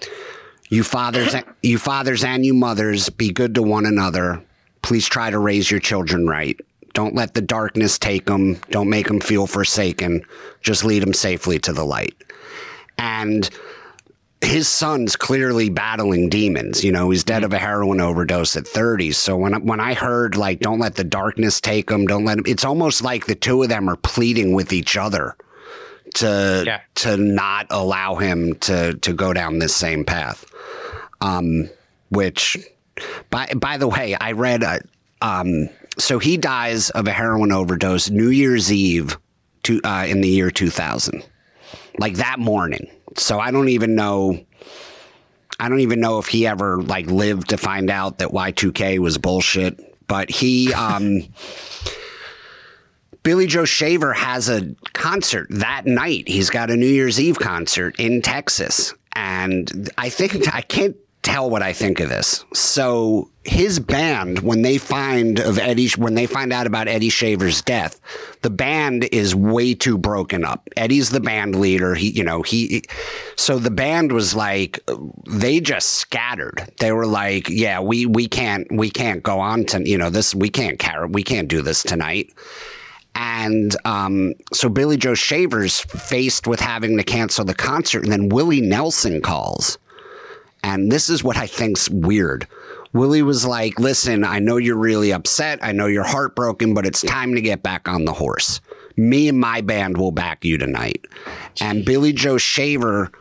you 0.70 0.84
fathers 0.84 1.36
you 1.62 1.78
fathers 1.78 2.24
and 2.24 2.46
you 2.46 2.54
mothers 2.54 3.10
be 3.10 3.32
good 3.32 3.56
to 3.56 3.62
one 3.64 3.86
another. 3.86 4.44
Please 4.82 5.08
try 5.08 5.30
to 5.30 5.40
raise 5.40 5.70
your 5.72 5.80
children 5.80 6.28
right. 6.28 6.60
Don't 6.94 7.16
let 7.16 7.34
the 7.34 7.42
darkness 7.42 7.98
take 7.98 8.26
them. 8.26 8.56
Don't 8.70 8.90
make 8.90 9.08
them 9.08 9.20
feel 9.20 9.48
forsaken. 9.48 10.24
Just 10.62 10.86
lead 10.86 11.02
them 11.04 11.14
safely 11.14 11.60
to 11.60 11.74
the 11.74 11.84
light. 11.84 12.16
And 12.98 13.50
his 14.42 14.68
son's 14.68 15.16
clearly 15.16 15.70
battling 15.70 16.30
demons. 16.30 16.84
You 16.84 16.92
know, 16.92 17.10
he's 17.10 17.24
dead 17.24 17.44
of 17.44 17.52
a 17.52 17.58
heroin 17.58 18.00
overdose 18.00 18.56
at 18.56 18.68
30. 18.68 19.12
So 19.12 19.36
when 19.36 19.54
I, 19.56 19.58
when 19.58 19.80
I 19.80 19.94
heard 19.94 20.38
like, 20.38 20.60
don't 20.60 20.80
let 20.80 20.96
the 20.96 21.04
darkness 21.04 21.60
take 21.60 21.90
him, 21.90 22.06
don't 22.06 22.26
let 22.26 22.38
him, 22.38 22.46
it's 22.48 22.64
almost 22.64 23.04
like 23.04 23.26
the 23.26 23.36
two 23.36 23.62
of 23.64 23.70
them 23.70 23.90
are 23.90 23.98
pleading 23.98 24.54
with 24.54 24.72
each 24.72 24.96
other 24.96 25.36
to 26.16 26.64
Yeah. 26.66 26.80
to 26.96 27.18
not 27.18 27.68
allow 27.72 28.16
him 28.16 28.56
to 28.62 28.94
to 28.94 29.14
go 29.14 29.34
down 29.34 29.60
this 29.60 29.76
same 29.76 30.06
path. 30.06 30.46
Um, 31.26 31.70
which, 32.10 32.58
by 33.30 33.52
by 33.56 33.78
the 33.78 33.88
way, 33.88 34.16
I 34.16 34.34
read. 34.34 34.64
Uh, 34.64 34.80
um, 35.22 35.70
so 35.98 36.20
he 36.20 36.38
dies 36.38 36.90
of 36.92 37.08
a 37.08 37.12
heroin 37.12 37.52
overdose 37.52 38.10
New 38.10 38.30
Year's 38.30 38.72
Eve, 38.72 39.18
to 39.66 39.82
uh, 39.84 40.06
in 40.08 40.22
the 40.22 40.30
year 40.30 40.52
2000 40.52 41.24
like 41.98 42.16
that 42.16 42.40
morning. 42.40 42.88
So 43.18 43.40
I 43.40 43.52
don't 43.52 43.70
even 43.70 43.96
know. 43.96 44.40
I 45.60 45.70
don't 45.70 45.80
even 45.80 46.00
know 46.00 46.20
if 46.20 46.28
he 46.28 46.48
ever 46.48 46.82
like 46.82 47.08
lived 47.08 47.50
to 47.50 47.58
find 47.58 47.90
out 47.90 48.20
that 48.20 48.30
Y2K 48.30 49.00
was 49.00 49.18
bullshit. 49.18 49.80
But 50.08 50.30
he, 50.30 50.74
um, 50.74 51.22
Billy 53.24 53.48
Joe 53.48 53.66
Shaver 53.66 54.14
has 54.14 54.50
a 54.50 54.76
concert 54.94 55.48
that 55.50 55.86
night. 55.86 56.28
He's 56.28 56.50
got 56.50 56.70
a 56.70 56.76
New 56.76 56.86
Year's 56.86 57.20
Eve 57.20 57.40
concert 57.40 58.00
in 58.00 58.22
Texas. 58.22 58.94
And 59.14 59.90
I 59.98 60.10
think, 60.10 60.54
I 60.54 60.62
can't 60.62 60.98
tell 61.26 61.50
what 61.50 61.64
I 61.64 61.74
think 61.74 62.00
of 62.00 62.08
this. 62.08 62.46
So 62.54 63.30
his 63.44 63.80
band, 63.80 64.40
when 64.40 64.62
they 64.62 64.78
find 64.78 65.40
of 65.40 65.58
Eddie, 65.58 65.90
when 65.98 66.14
they 66.14 66.28
find 66.28 66.54
out 66.54 66.68
about 66.68 66.88
Eddie 66.88 67.10
Shaver's 67.10 67.64
death, 67.64 68.00
the 68.44 68.52
band 68.52 69.06
is 69.12 69.36
way 69.36 69.74
too 69.74 69.98
broken 69.98 70.46
up. 70.46 70.70
Eddie's 70.78 71.10
the 71.10 71.20
band 71.20 71.60
leader. 71.60 71.96
He, 71.96 72.12
you 72.12 72.24
know, 72.24 72.44
he, 72.44 72.84
so 73.36 73.58
the 73.58 73.72
band 73.72 74.12
was 74.12 74.36
like, 74.36 74.80
they 75.28 75.60
just 75.60 75.96
scattered. 75.96 76.72
They 76.80 76.92
were 76.92 77.08
like, 77.08 77.50
yeah, 77.50 77.80
we, 77.80 78.06
we 78.06 78.28
can't, 78.28 78.68
we 78.72 78.92
can't 78.92 79.24
go 79.24 79.40
on 79.40 79.66
to, 79.66 79.88
you 79.88 79.98
know, 79.98 80.12
this, 80.12 80.36
we 80.36 80.50
can't 80.50 80.78
carry, 80.78 81.08
we 81.08 81.24
can't 81.24 81.48
do 81.48 81.64
this 81.64 81.82
tonight. 81.82 82.32
And 83.16 83.76
um, 83.86 84.34
so 84.54 84.70
Billy 84.70 84.98
Joe 84.98 85.16
Shaver's 85.16 85.80
faced 85.80 86.46
with 86.46 86.60
having 86.60 86.98
to 86.98 87.04
cancel 87.04 87.46
the 87.46 87.56
concert, 87.56 88.04
and 88.04 88.12
then 88.12 88.30
Willie 88.30 88.62
Nelson 88.62 89.22
calls. 89.22 89.80
And 90.66 90.92
this 90.92 91.12
is 91.12 91.24
what 91.24 91.38
I 91.38 91.46
think's 91.46 91.92
weird. 91.92 92.48
Willie 92.92 93.22
was 93.22 93.46
like, 93.46 93.80
"Listen, 93.80 94.24
I 94.24 94.40
know 94.40 94.58
you're 94.58 94.76
really 94.76 95.14
upset. 95.14 95.60
I 95.62 95.72
know 95.72 95.86
you're 95.86 96.04
heartbroken, 96.04 96.74
but 96.74 96.88
it's 96.88 97.02
time 97.02 97.36
to 97.36 97.42
get 97.42 97.62
back 97.62 97.88
on 97.88 98.06
the 98.06 98.14
horse. 98.14 98.62
Me 98.98 99.28
and 99.28 99.40
my 99.40 99.62
band 99.62 99.98
will 99.98 100.12
back 100.12 100.44
you 100.44 100.58
tonight." 100.58 101.06
And 101.62 101.86
Billy 101.86 102.14
Joe 102.14 102.40
Shaver 102.40 103.12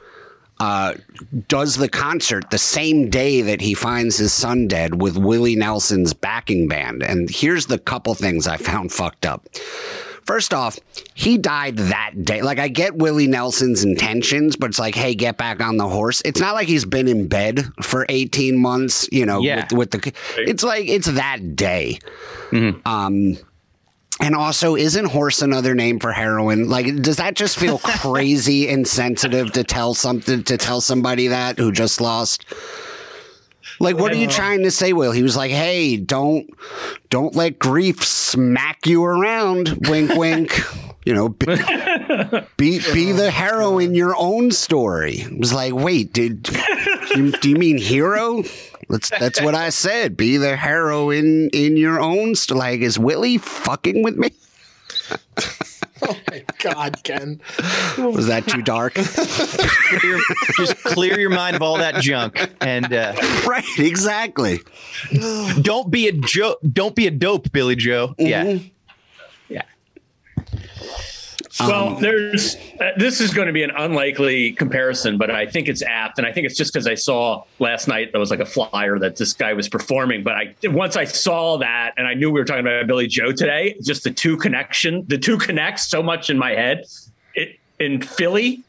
uh, 0.58 0.94
does 1.48 1.76
the 1.76 1.88
concert 1.90 2.48
the 2.50 2.56
same 2.56 3.10
day 3.10 3.42
that 3.42 3.60
he 3.60 3.74
finds 3.74 4.16
his 4.16 4.32
son 4.32 4.66
dead 4.66 5.02
with 5.02 5.18
Willie 5.18 5.56
Nelson's 5.56 6.14
backing 6.14 6.66
band. 6.66 7.02
And 7.02 7.28
here's 7.28 7.66
the 7.66 7.78
couple 7.78 8.14
things 8.14 8.46
I 8.46 8.56
found 8.56 8.90
fucked 8.90 9.26
up. 9.26 9.46
First 10.26 10.54
off, 10.54 10.78
he 11.14 11.36
died 11.38 11.76
that 11.76 12.12
day. 12.24 12.40
Like, 12.42 12.58
I 12.58 12.68
get 12.68 12.96
Willie 12.96 13.26
Nelson's 13.26 13.84
intentions, 13.84 14.56
but 14.56 14.70
it's 14.70 14.78
like, 14.78 14.94
hey, 14.94 15.14
get 15.14 15.36
back 15.36 15.60
on 15.60 15.76
the 15.76 15.86
horse. 15.88 16.22
It's 16.24 16.40
not 16.40 16.54
like 16.54 16.66
he's 16.66 16.84
been 16.86 17.08
in 17.08 17.28
bed 17.28 17.64
for 17.82 18.06
18 18.08 18.56
months, 18.56 19.06
you 19.12 19.26
know, 19.26 19.40
Yeah. 19.42 19.66
with, 19.70 19.90
with 19.92 20.02
the. 20.02 20.12
It's 20.38 20.62
like, 20.64 20.88
it's 20.88 21.08
that 21.08 21.56
day. 21.56 21.98
Um, 22.52 23.36
And 24.20 24.34
also, 24.36 24.76
isn't 24.76 25.06
horse 25.06 25.42
another 25.42 25.74
name 25.74 25.98
for 25.98 26.12
heroin? 26.12 26.68
Like, 26.68 26.86
does 27.02 27.16
that 27.16 27.34
just 27.34 27.58
feel 27.58 27.78
crazy 27.82 28.68
insensitive 28.68 29.50
to 29.52 29.64
tell 29.64 29.92
something 29.92 30.44
to 30.44 30.56
tell 30.56 30.80
somebody 30.80 31.26
that 31.28 31.58
who 31.58 31.72
just 31.72 32.00
lost? 32.00 32.44
Like, 33.80 33.96
what 33.96 34.12
are 34.12 34.16
you 34.16 34.28
trying 34.28 34.62
to 34.62 34.70
say, 34.70 34.92
Will? 34.92 35.12
He 35.12 35.22
was 35.22 35.36
like, 35.36 35.50
"Hey, 35.50 35.96
don't, 35.96 36.48
don't 37.10 37.34
let 37.34 37.58
grief 37.58 38.04
smack 38.04 38.86
you 38.86 39.04
around." 39.04 39.88
Wink, 39.88 40.12
wink. 40.16 40.60
You 41.04 41.12
know, 41.12 41.28
be, 41.28 41.46
be, 42.56 42.80
be 42.92 43.12
oh, 43.12 43.16
the 43.16 43.30
hero 43.30 43.78
in 43.78 43.94
your 43.94 44.14
own 44.16 44.50
story. 44.50 45.16
It 45.16 45.38
was 45.38 45.52
like, 45.52 45.74
wait, 45.74 46.14
did 46.14 46.44
do 46.44 46.54
you, 47.16 47.32
do 47.32 47.50
you 47.50 47.56
mean 47.56 47.76
hero? 47.76 48.42
That's 48.88 49.10
that's 49.10 49.42
what 49.42 49.54
I 49.54 49.68
said. 49.68 50.16
Be 50.16 50.38
the 50.38 50.56
hero 50.56 51.10
in 51.10 51.50
in 51.50 51.76
your 51.76 52.00
own. 52.00 52.34
St- 52.34 52.58
like, 52.58 52.80
is 52.80 52.98
Willie 52.98 53.36
fucking 53.36 54.02
with 54.02 54.16
me? 54.16 54.32
Oh 56.06 56.16
my 56.30 56.44
God, 56.58 57.02
Ken. 57.02 57.40
Was 57.98 58.26
that 58.26 58.46
too 58.46 58.62
dark? 58.62 58.94
Clear, 58.94 60.20
just 60.56 60.76
clear 60.84 61.18
your 61.18 61.30
mind 61.30 61.56
of 61.56 61.62
all 61.62 61.78
that 61.78 62.02
junk 62.02 62.50
and 62.60 62.92
uh, 62.92 63.14
right, 63.46 63.64
exactly. 63.78 64.60
don't 65.62 65.90
be 65.90 66.08
a 66.08 66.12
joke. 66.12 66.58
Don't 66.70 66.94
be 66.94 67.06
a 67.06 67.10
dope, 67.10 67.52
Billy 67.52 67.76
Joe. 67.76 68.14
Yeah, 68.18 68.58
yeah. 69.48 69.62
Well, 71.60 71.94
there's 71.94 72.56
uh, 72.80 72.90
this 72.96 73.20
is 73.20 73.32
going 73.32 73.46
to 73.46 73.52
be 73.52 73.62
an 73.62 73.70
unlikely 73.70 74.52
comparison, 74.52 75.18
but 75.18 75.30
I 75.30 75.46
think 75.46 75.68
it's 75.68 75.82
apt, 75.82 76.18
and 76.18 76.26
I 76.26 76.32
think 76.32 76.46
it's 76.46 76.56
just 76.56 76.72
because 76.72 76.86
I 76.86 76.94
saw 76.94 77.44
last 77.60 77.86
night 77.86 78.10
there 78.12 78.18
was 78.18 78.30
like 78.30 78.40
a 78.40 78.46
flyer 78.46 78.98
that 78.98 79.16
this 79.16 79.32
guy 79.32 79.52
was 79.52 79.68
performing. 79.68 80.24
But 80.24 80.34
I 80.34 80.54
once 80.64 80.96
I 80.96 81.04
saw 81.04 81.56
that, 81.58 81.92
and 81.96 82.08
I 82.08 82.14
knew 82.14 82.30
we 82.30 82.40
were 82.40 82.44
talking 82.44 82.66
about 82.66 82.86
Billy 82.86 83.06
Joe 83.06 83.30
today. 83.30 83.76
Just 83.82 84.02
the 84.02 84.10
two 84.10 84.36
connection, 84.36 85.04
the 85.06 85.18
two 85.18 85.38
connects 85.38 85.88
so 85.88 86.02
much 86.02 86.28
in 86.28 86.38
my 86.38 86.50
head. 86.50 86.86
It 87.34 87.60
in 87.78 88.02
Philly, 88.02 88.62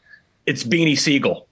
it's 0.46 0.62
Beanie 0.62 0.98
Sigel. 0.98 1.48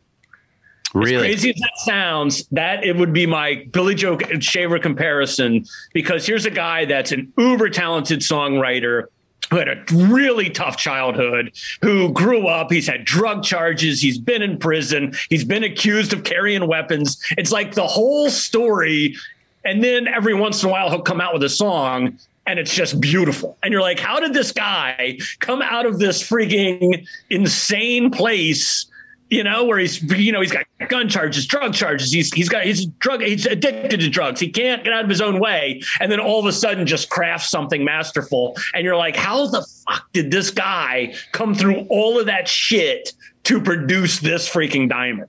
Really? 0.95 1.17
As 1.17 1.23
crazy 1.23 1.51
as 1.51 1.57
that 1.57 1.79
sounds, 1.79 2.47
that 2.53 2.85
it 2.85 2.97
would 2.97 3.13
be 3.13 3.27
my 3.27 3.67
Billy 3.73 3.97
Joe 3.97 4.17
Shaver 4.39 4.79
comparison 4.79 5.65
because 5.93 6.25
here's 6.25 6.47
a 6.47 6.51
guy 6.51 6.85
that's 6.85 7.11
an 7.11 7.33
uber 7.37 7.69
talented 7.69 8.21
songwriter 8.21 9.09
who 9.51 9.57
had 9.57 9.69
a 9.69 9.85
really 9.93 10.51
tough 10.51 10.77
childhood, 10.77 11.53
who 11.83 12.13
grew 12.13 12.47
up, 12.47 12.71
he's 12.71 12.87
had 12.87 13.05
drug 13.05 13.43
charges, 13.43 14.01
he's 14.01 14.19
been 14.19 14.43
in 14.43 14.59
prison, 14.59 15.15
he's 15.29 15.45
been 15.45 15.65
accused 15.65 16.13
of 16.13 16.25
carrying 16.25 16.67
weapons. 16.67 17.23
It's 17.37 17.53
like 17.53 17.75
the 17.75 17.87
whole 17.87 18.31
story. 18.31 19.17
And 19.65 19.83
then 19.83 20.07
every 20.07 20.35
once 20.35 20.63
in 20.63 20.69
a 20.69 20.73
while, 20.73 20.91
he'll 20.91 21.03
come 21.03 21.21
out 21.21 21.33
with 21.33 21.43
a 21.43 21.49
song 21.49 22.19
and 22.47 22.59
it's 22.59 22.75
just 22.75 23.01
beautiful. 23.01 23.57
And 23.63 23.73
you're 23.73 23.81
like, 23.81 23.99
how 23.99 24.21
did 24.21 24.35
this 24.35 24.53
guy 24.53 25.19
come 25.39 25.63
out 25.63 25.87
of 25.87 25.99
this 25.99 26.23
freaking 26.23 27.07
insane 27.31 28.11
place? 28.11 28.87
You 29.31 29.43
know, 29.43 29.65
where 29.65 29.79
he's, 29.79 30.03
you 30.03 30.33
know, 30.33 30.41
he's 30.41 30.53
got 30.53 30.67
gun 30.89 31.09
charges, 31.09 31.47
drug 31.47 31.75
charges. 31.75 32.13
He's 32.13 32.33
he's 32.33 32.49
got 32.49 32.65
he's 32.65 32.87
drug 32.87 33.23
he's 33.23 33.47
addicted 33.47 34.01
to 34.01 34.11
drugs. 34.11 34.39
He 34.39 34.51
can't 34.51 34.85
get 34.85 34.93
out 34.93 35.03
of 35.03 35.11
his 35.11 35.21
own 35.21 35.41
way, 35.41 35.83
and 36.01 36.13
then 36.13 36.21
all 36.21 36.39
of 36.39 36.47
a 36.47 36.53
sudden 36.53 36.87
just 36.87 37.11
crafts 37.11 37.49
something 37.51 37.85
masterful. 37.85 38.57
And 38.75 38.85
you're 38.85 38.97
like, 38.97 39.17
how 39.17 39.47
the 39.47 39.63
fuck 39.63 40.13
did 40.13 40.31
this 40.31 40.51
guy 40.51 41.15
come 41.33 41.55
through 41.55 41.87
all 41.89 42.21
of 42.21 42.27
that 42.27 42.47
shit 42.47 43.13
to 43.45 43.61
produce 43.61 44.21
this 44.21 44.49
freaking 44.49 44.89
diamond? 44.89 45.29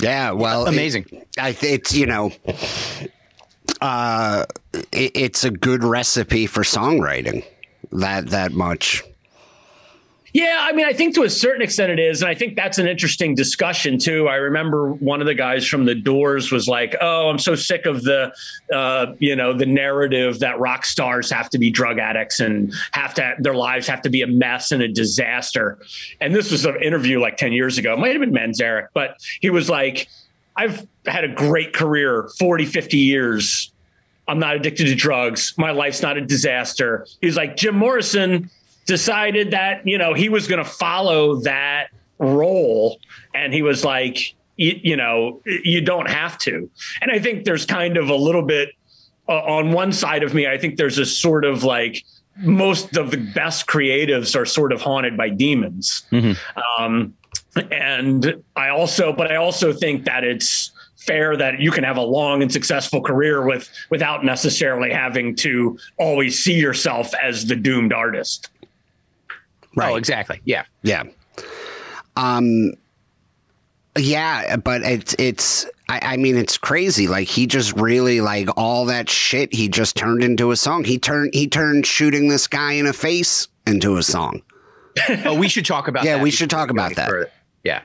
Yeah, 0.00 0.32
well, 0.32 0.66
Amazing. 0.66 1.06
It, 1.10 1.28
I 1.38 1.56
it's 1.62 1.94
you 1.94 2.06
know, 2.06 2.30
uh, 3.80 4.44
it, 4.92 5.12
it's 5.14 5.44
a 5.44 5.50
good 5.50 5.82
recipe 5.82 6.46
for 6.46 6.62
songwriting. 6.62 7.44
That 7.92 8.28
that 8.28 8.52
much. 8.52 9.02
Yeah, 10.34 10.58
I 10.62 10.72
mean, 10.72 10.84
I 10.84 10.92
think 10.92 11.14
to 11.14 11.22
a 11.22 11.30
certain 11.30 11.62
extent 11.62 11.92
it 11.92 12.00
is. 12.00 12.20
And 12.20 12.28
I 12.28 12.34
think 12.34 12.56
that's 12.56 12.78
an 12.78 12.88
interesting 12.88 13.36
discussion, 13.36 13.98
too. 13.98 14.26
I 14.26 14.34
remember 14.34 14.92
one 14.94 15.20
of 15.20 15.28
the 15.28 15.34
guys 15.34 15.64
from 15.64 15.84
the 15.84 15.94
Doors 15.94 16.50
was 16.50 16.66
like, 16.66 16.96
oh, 17.00 17.28
I'm 17.28 17.38
so 17.38 17.54
sick 17.54 17.86
of 17.86 18.02
the, 18.02 18.34
uh, 18.74 19.14
you 19.20 19.36
know, 19.36 19.52
the 19.52 19.64
narrative 19.64 20.40
that 20.40 20.58
rock 20.58 20.86
stars 20.86 21.30
have 21.30 21.50
to 21.50 21.58
be 21.58 21.70
drug 21.70 22.00
addicts 22.00 22.40
and 22.40 22.74
have 22.90 23.14
to, 23.14 23.36
their 23.38 23.54
lives 23.54 23.86
have 23.86 24.02
to 24.02 24.10
be 24.10 24.22
a 24.22 24.26
mess 24.26 24.72
and 24.72 24.82
a 24.82 24.88
disaster. 24.88 25.78
And 26.20 26.34
this 26.34 26.50
was 26.50 26.64
an 26.64 26.82
interview 26.82 27.20
like 27.20 27.36
10 27.36 27.52
years 27.52 27.78
ago. 27.78 27.92
It 27.92 28.00
might 28.00 28.10
have 28.10 28.20
been 28.20 28.32
Manzarek, 28.32 28.88
but 28.92 29.18
he 29.40 29.50
was 29.50 29.70
like, 29.70 30.08
I've 30.56 30.84
had 31.06 31.22
a 31.22 31.28
great 31.28 31.72
career, 31.72 32.28
40, 32.40 32.64
50 32.64 32.96
years. 32.96 33.70
I'm 34.26 34.40
not 34.40 34.56
addicted 34.56 34.86
to 34.86 34.96
drugs. 34.96 35.54
My 35.56 35.70
life's 35.70 36.02
not 36.02 36.16
a 36.16 36.20
disaster. 36.22 37.06
He's 37.20 37.36
like, 37.36 37.56
Jim 37.56 37.76
Morrison 37.76 38.50
decided 38.86 39.50
that 39.50 39.86
you 39.86 39.98
know 39.98 40.14
he 40.14 40.28
was 40.28 40.46
going 40.46 40.62
to 40.62 40.70
follow 40.70 41.36
that 41.36 41.88
role 42.18 42.98
and 43.34 43.52
he 43.52 43.62
was 43.62 43.84
like 43.84 44.34
you, 44.56 44.78
you, 44.82 44.96
know 44.96 45.40
you 45.44 45.80
don't 45.80 46.08
have 46.08 46.38
to. 46.38 46.70
And 47.00 47.10
i 47.10 47.18
think 47.18 47.44
there's 47.44 47.66
kind 47.66 47.96
of 47.96 48.08
a 48.08 48.16
little 48.16 48.42
bit 48.42 48.70
uh, 49.28 49.40
on 49.40 49.72
one 49.72 49.92
side 49.92 50.22
of 50.22 50.34
me 50.34 50.46
i 50.46 50.58
think 50.58 50.76
there's 50.76 50.98
a 50.98 51.06
sort 51.06 51.44
of 51.44 51.64
like 51.64 52.04
most 52.38 52.96
of 52.96 53.10
the 53.10 53.16
best 53.16 53.66
creatives 53.66 54.34
are 54.34 54.44
sort 54.44 54.72
of 54.72 54.80
haunted 54.80 55.16
by 55.16 55.28
demons. 55.28 56.04
Mm-hmm. 56.10 56.82
um, 56.82 57.14
and 57.70 58.42
i 58.56 58.68
also 58.68 59.12
but 59.12 59.30
i 59.30 59.36
also 59.36 59.72
think 59.72 60.04
that 60.04 60.24
it's 60.24 60.72
fair 60.96 61.36
that 61.36 61.60
you 61.60 61.70
can 61.70 61.84
have 61.84 61.96
a 61.96 62.02
long 62.02 62.42
and 62.42 62.50
successful 62.50 63.00
career 63.00 63.46
with 63.46 63.68
without 63.90 64.24
necessarily 64.24 64.90
having 64.90 65.36
to 65.36 65.78
always 65.98 66.42
see 66.42 66.54
yourself 66.54 67.12
as 67.22 67.46
the 67.46 67.56
doomed 67.56 67.92
artist 67.92 68.50
Right. 69.76 69.92
Oh, 69.92 69.96
exactly. 69.96 70.40
Yeah. 70.44 70.64
Yeah. 70.82 71.04
Um, 72.16 72.72
yeah, 73.96 74.56
but 74.56 74.82
it's 74.82 75.14
it's 75.18 75.66
I, 75.88 76.00
I, 76.02 76.16
mean 76.16 76.36
it's 76.36 76.58
crazy. 76.58 77.06
Like 77.06 77.28
he 77.28 77.46
just 77.46 77.74
really 77.74 78.20
like 78.20 78.48
all 78.56 78.86
that 78.86 79.08
shit 79.08 79.52
he 79.52 79.68
just 79.68 79.96
turned 79.96 80.24
into 80.24 80.50
a 80.50 80.56
song. 80.56 80.84
He 80.84 80.98
turned 80.98 81.32
he 81.34 81.46
turned 81.46 81.86
shooting 81.86 82.28
this 82.28 82.46
guy 82.46 82.72
in 82.72 82.86
the 82.86 82.92
face 82.92 83.48
into 83.66 83.96
a 83.96 84.02
song. 84.02 84.42
oh, 85.24 85.38
we 85.38 85.48
should 85.48 85.66
talk 85.66 85.88
about 85.88 86.04
that. 86.04 86.08
yeah, 86.16 86.22
we 86.22 86.30
should 86.30 86.50
talk 86.50 86.70
about 86.70 86.94
that. 86.96 87.08
Further. 87.08 87.30
Yeah. 87.62 87.82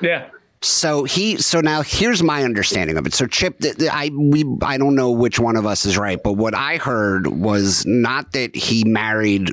Yeah. 0.00 0.28
So 0.60 1.02
he 1.02 1.38
so 1.38 1.60
now 1.60 1.82
here's 1.82 2.22
my 2.22 2.44
understanding 2.44 2.96
of 2.96 3.06
it. 3.06 3.14
So 3.14 3.26
Chip, 3.26 3.58
the, 3.58 3.72
the, 3.72 3.88
I 3.92 4.10
we 4.14 4.44
I 4.62 4.78
don't 4.78 4.94
know 4.94 5.10
which 5.10 5.40
one 5.40 5.56
of 5.56 5.66
us 5.66 5.84
is 5.84 5.98
right, 5.98 6.22
but 6.22 6.34
what 6.34 6.54
I 6.54 6.76
heard 6.76 7.26
was 7.26 7.84
not 7.84 8.32
that 8.32 8.54
he 8.54 8.84
married 8.84 9.50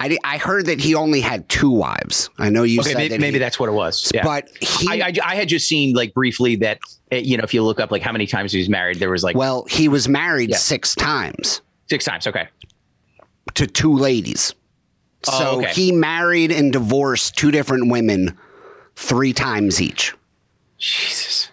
I, 0.00 0.18
I 0.24 0.38
heard 0.38 0.66
that 0.66 0.80
he 0.80 0.94
only 0.94 1.20
had 1.20 1.48
two 1.48 1.70
wives. 1.70 2.30
I 2.38 2.50
know 2.50 2.62
you 2.62 2.80
okay, 2.80 2.90
said 2.90 2.98
maybe, 2.98 3.08
that 3.08 3.20
maybe 3.20 3.38
that's 3.38 3.58
what 3.58 3.68
it 3.68 3.72
was. 3.72 4.10
Yeah. 4.14 4.24
But 4.24 4.48
he, 4.60 4.88
I, 4.88 5.06
I, 5.06 5.12
I, 5.24 5.34
had 5.34 5.48
just 5.48 5.68
seen 5.68 5.94
like 5.94 6.12
briefly 6.14 6.56
that 6.56 6.78
eh, 7.10 7.18
you 7.18 7.36
know 7.36 7.44
if 7.44 7.54
you 7.54 7.62
look 7.62 7.80
up 7.80 7.90
like 7.90 8.02
how 8.02 8.12
many 8.12 8.26
times 8.26 8.52
he 8.52 8.58
was 8.58 8.68
married, 8.68 8.98
there 8.98 9.10
was 9.10 9.22
like 9.22 9.36
well 9.36 9.64
he 9.68 9.88
was 9.88 10.08
married 10.08 10.50
yeah. 10.50 10.56
six 10.56 10.94
times. 10.94 11.60
Six 11.88 12.04
times, 12.04 12.26
okay. 12.26 12.48
To 13.54 13.66
two 13.66 13.94
ladies. 13.94 14.54
Oh, 15.28 15.38
so 15.38 15.58
okay. 15.60 15.72
he 15.72 15.92
married 15.92 16.50
and 16.50 16.72
divorced 16.72 17.36
two 17.36 17.50
different 17.50 17.90
women 17.90 18.36
three 18.96 19.32
times 19.32 19.80
each. 19.80 20.14
Jesus. 20.78 21.50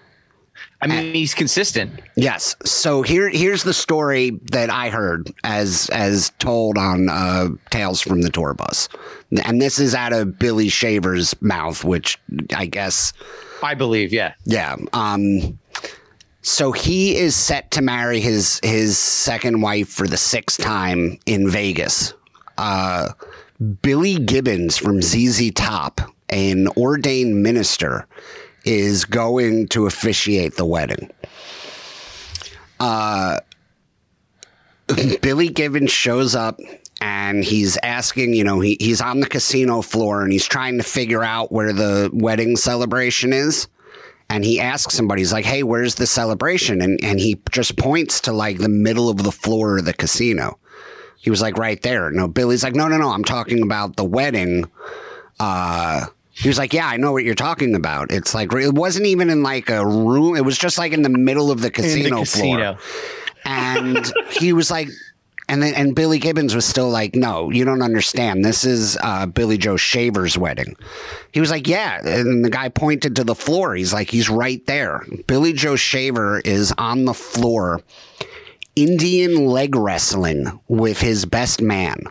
I 0.81 0.87
mean, 0.87 1.13
he's 1.13 1.35
consistent. 1.35 2.01
Yes. 2.15 2.55
So 2.65 3.03
here, 3.03 3.29
here's 3.29 3.63
the 3.63 3.73
story 3.73 4.31
that 4.51 4.71
I 4.71 4.89
heard 4.89 5.31
as 5.43 5.89
as 5.91 6.31
told 6.39 6.77
on 6.77 7.07
uh, 7.07 7.49
Tales 7.69 8.01
from 8.01 8.21
the 8.21 8.31
Tour 8.31 8.55
Bus, 8.55 8.89
and 9.45 9.61
this 9.61 9.77
is 9.77 9.93
out 9.93 10.11
of 10.11 10.39
Billy 10.39 10.69
Shaver's 10.69 11.39
mouth, 11.41 11.83
which 11.83 12.17
I 12.55 12.65
guess 12.65 13.13
I 13.61 13.75
believe. 13.75 14.11
Yeah. 14.11 14.33
Yeah. 14.45 14.75
Um. 14.93 15.59
So 16.41 16.71
he 16.71 17.15
is 17.15 17.35
set 17.35 17.69
to 17.71 17.83
marry 17.83 18.19
his 18.19 18.59
his 18.63 18.97
second 18.97 19.61
wife 19.61 19.89
for 19.89 20.07
the 20.07 20.17
sixth 20.17 20.59
time 20.59 21.19
in 21.27 21.47
Vegas. 21.47 22.15
Uh, 22.57 23.09
Billy 23.83 24.17
Gibbons 24.17 24.77
from 24.77 25.03
ZZ 25.03 25.51
Top, 25.51 26.01
an 26.29 26.67
ordained 26.69 27.43
minister 27.43 28.07
is 28.63 29.05
going 29.05 29.67
to 29.69 29.85
officiate 29.85 30.55
the 30.55 30.65
wedding. 30.65 31.09
Uh, 32.79 33.39
Billy 35.21 35.49
Gibbons 35.49 35.91
shows 35.91 36.35
up 36.35 36.59
and 36.99 37.43
he's 37.43 37.77
asking, 37.83 38.33
you 38.33 38.43
know, 38.43 38.59
he, 38.59 38.77
he's 38.79 39.01
on 39.01 39.19
the 39.19 39.27
casino 39.27 39.81
floor 39.81 40.23
and 40.23 40.31
he's 40.31 40.45
trying 40.45 40.77
to 40.77 40.83
figure 40.83 41.23
out 41.23 41.51
where 41.51 41.73
the 41.73 42.09
wedding 42.13 42.55
celebration 42.55 43.33
is. 43.33 43.67
And 44.29 44.45
he 44.45 44.61
asks 44.61 44.95
somebody, 44.95 45.21
he's 45.21 45.33
like, 45.33 45.45
hey, 45.45 45.61
where's 45.63 45.95
the 45.95 46.07
celebration? 46.07 46.81
And, 46.81 47.03
and 47.03 47.19
he 47.19 47.41
just 47.51 47.77
points 47.77 48.21
to 48.21 48.31
like 48.31 48.59
the 48.59 48.69
middle 48.69 49.09
of 49.09 49.17
the 49.17 49.31
floor 49.31 49.79
of 49.79 49.85
the 49.85 49.93
casino. 49.93 50.57
He 51.17 51.29
was 51.29 51.41
like, 51.41 51.57
right 51.57 51.81
there. 51.81 52.09
No, 52.11 52.27
Billy's 52.27 52.63
like, 52.63 52.73
no, 52.73 52.87
no, 52.87 52.97
no, 52.97 53.09
I'm 53.09 53.25
talking 53.25 53.61
about 53.61 53.97
the 53.97 54.05
wedding. 54.05 54.71
Uh, 55.39 56.05
he 56.41 56.47
was 56.47 56.57
like, 56.57 56.73
"Yeah, 56.73 56.87
I 56.87 56.97
know 56.97 57.11
what 57.11 57.23
you're 57.23 57.35
talking 57.35 57.75
about. 57.75 58.11
It's 58.11 58.33
like 58.33 58.51
it 58.53 58.73
wasn't 58.73 59.05
even 59.05 59.29
in 59.29 59.43
like 59.43 59.69
a 59.69 59.85
room. 59.85 60.35
It 60.35 60.43
was 60.43 60.57
just 60.57 60.77
like 60.77 60.91
in 60.91 61.03
the 61.03 61.09
middle 61.09 61.51
of 61.51 61.61
the 61.61 61.69
casino, 61.69 62.15
the 62.15 62.21
casino. 62.21 62.75
floor." 62.75 62.77
And 63.45 64.11
he 64.31 64.53
was 64.53 64.69
like, 64.69 64.87
And 65.49 65.61
then 65.61 65.73
and 65.73 65.95
Billy 65.95 66.19
Gibbons 66.19 66.55
was 66.55 66.65
still 66.65 66.89
like, 66.89 67.13
"No, 67.15 67.51
you 67.51 67.63
don't 67.65 67.81
understand. 67.81 68.43
This 68.43 68.63
is 68.63 68.97
uh, 69.03 69.25
Billy 69.25 69.57
Joe 69.57 69.77
Shaver's 69.77 70.37
wedding." 70.37 70.75
He 71.31 71.39
was 71.39 71.51
like, 71.51 71.67
"Yeah," 71.67 71.99
and 72.03 72.43
the 72.43 72.49
guy 72.49 72.69
pointed 72.69 73.15
to 73.17 73.23
the 73.23 73.35
floor. 73.35 73.75
He's 73.75 73.93
like, 73.93 74.09
"He's 74.09 74.29
right 74.29 74.65
there." 74.65 75.05
Billy 75.27 75.53
Joe 75.53 75.75
Shaver 75.75 76.39
is 76.39 76.73
on 76.77 77.05
the 77.05 77.13
floor, 77.13 77.81
Indian 78.75 79.45
leg 79.45 79.75
wrestling 79.75 80.59
with 80.67 80.99
his 81.01 81.25
best 81.25 81.61
man. 81.61 82.03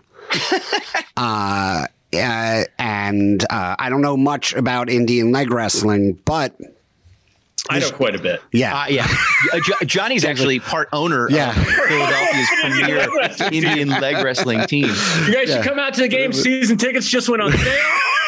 uh, 1.17 1.87
uh, 2.15 2.65
and 2.79 3.43
uh, 3.51 3.77
I 3.79 3.89
don't 3.89 4.03
know 4.03 4.17
much 4.17 4.55
about 4.55 4.89
Indian 4.91 5.33
leg 5.33 5.51
wrestling, 5.51 6.19
but 6.25 6.55
I 7.69 7.79
know 7.79 7.91
quite 7.91 8.15
a 8.15 8.19
bit. 8.19 8.41
yeah, 8.53 8.83
Uh, 8.83 8.87
yeah, 8.89 9.07
Uh, 9.53 9.61
Jo- 9.61 9.85
Johnny's 9.87 10.25
actually 10.25 10.59
part 10.61 10.89
owner 10.93 11.29
Yeah. 11.31 11.51
of 11.51 11.67
Philadelphia's 11.67 12.49
premier 12.61 13.53
Indian 13.53 13.89
leg 14.01 14.25
wrestling 14.25 14.67
team. 14.67 14.89
You 15.27 15.33
guys 15.35 15.49
should 15.53 15.65
come 15.65 15.79
out 15.79 15.95
to 15.95 16.01
the 16.03 16.09
game. 16.09 16.33
Season 16.33 16.77
tickets 16.79 17.07
just 17.09 17.29
went 17.29 17.43
on 17.43 17.53
sale. 17.53 17.85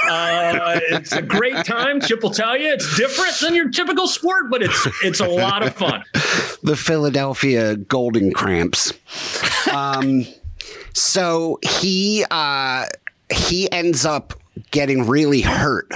Uh, 0.08 0.80
it's 0.90 1.12
a 1.12 1.22
great 1.22 1.64
time. 1.64 2.00
Chip 2.00 2.22
will 2.22 2.30
tell 2.30 2.56
you 2.58 2.68
it's 2.72 2.96
different 2.96 3.34
than 3.40 3.54
your 3.54 3.70
typical 3.70 4.06
sport, 4.08 4.50
but 4.50 4.60
it's 4.62 4.88
it's 5.04 5.20
a 5.20 5.26
lot 5.26 5.62
of 5.62 5.74
fun. 5.74 6.02
the 6.62 6.76
Philadelphia 6.76 7.76
Golden 7.76 8.32
Cramps. 8.32 8.92
Um, 9.72 10.26
so 10.92 11.58
he 11.62 12.24
uh, 12.30 12.86
he 13.32 13.70
ends 13.70 14.04
up 14.04 14.34
getting 14.70 15.06
really 15.06 15.40
hurt, 15.40 15.90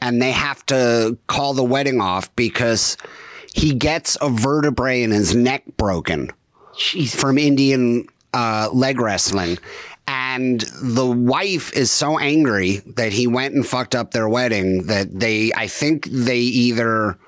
and 0.00 0.20
they 0.20 0.32
have 0.32 0.64
to 0.66 1.16
call 1.26 1.54
the 1.54 1.64
wedding 1.64 2.00
off 2.00 2.34
because 2.36 2.96
he 3.54 3.74
gets 3.74 4.16
a 4.20 4.28
vertebrae 4.28 5.02
in 5.02 5.10
his 5.10 5.34
neck 5.34 5.64
broken 5.76 6.30
Jeez. 6.74 7.14
from 7.14 7.38
Indian 7.38 8.06
uh, 8.32 8.68
leg 8.72 8.98
wrestling. 9.00 9.58
And 10.08 10.60
the 10.82 11.06
wife 11.06 11.72
is 11.74 11.90
so 11.90 12.18
angry 12.18 12.78
that 12.96 13.12
he 13.12 13.26
went 13.26 13.54
and 13.54 13.64
fucked 13.66 13.94
up 13.94 14.10
their 14.10 14.28
wedding 14.28 14.86
that 14.86 15.18
they, 15.18 15.52
I 15.54 15.68
think 15.68 16.06
they 16.06 16.38
either, 16.38 17.18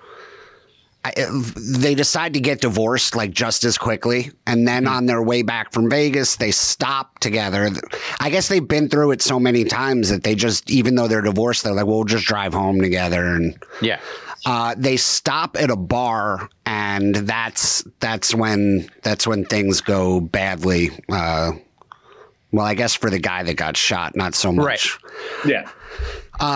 I- 1.04 1.12
they 1.56 1.94
decide 1.94 2.32
to 2.34 2.40
get 2.40 2.60
divorced 2.62 3.14
like 3.14 3.32
just 3.32 3.64
as 3.64 3.76
quickly. 3.76 4.30
And 4.46 4.66
then 4.66 4.86
on 4.86 5.06
their 5.06 5.22
way 5.22 5.42
back 5.42 5.72
from 5.72 5.90
Vegas, 5.90 6.36
they 6.36 6.50
stop 6.50 7.18
together. 7.18 7.70
I 8.20 8.30
guess 8.30 8.48
they've 8.48 8.66
been 8.66 8.88
through 8.88 9.10
it 9.12 9.20
so 9.22 9.38
many 9.38 9.64
times 9.64 10.08
that 10.08 10.22
they 10.22 10.34
just, 10.34 10.70
even 10.70 10.94
though 10.94 11.06
they're 11.08 11.20
divorced, 11.20 11.62
they're 11.64 11.74
like, 11.74 11.86
well, 11.86 11.96
we'll 11.96 12.04
just 12.04 12.24
drive 12.26 12.54
home 12.54 12.80
together. 12.80 13.24
And 13.34 13.56
Yeah. 13.82 14.00
uh, 14.46 14.74
they 14.78 14.96
stop 14.96 15.56
at 15.60 15.70
a 15.70 15.76
bar, 15.76 16.48
and 16.66 17.14
that's 17.14 17.84
that's 18.00 18.34
when 18.34 18.88
that's 19.02 19.26
when 19.26 19.44
things 19.44 19.80
go 19.82 20.20
badly. 20.20 20.90
Uh, 21.10 21.52
well, 22.52 22.64
I 22.66 22.74
guess 22.74 22.94
for 22.94 23.10
the 23.10 23.18
guy 23.18 23.42
that 23.42 23.54
got 23.56 23.76
shot, 23.76 24.16
not 24.16 24.34
so 24.34 24.52
much. 24.52 24.64
Right. 25.44 25.46
Yeah. 25.46 25.68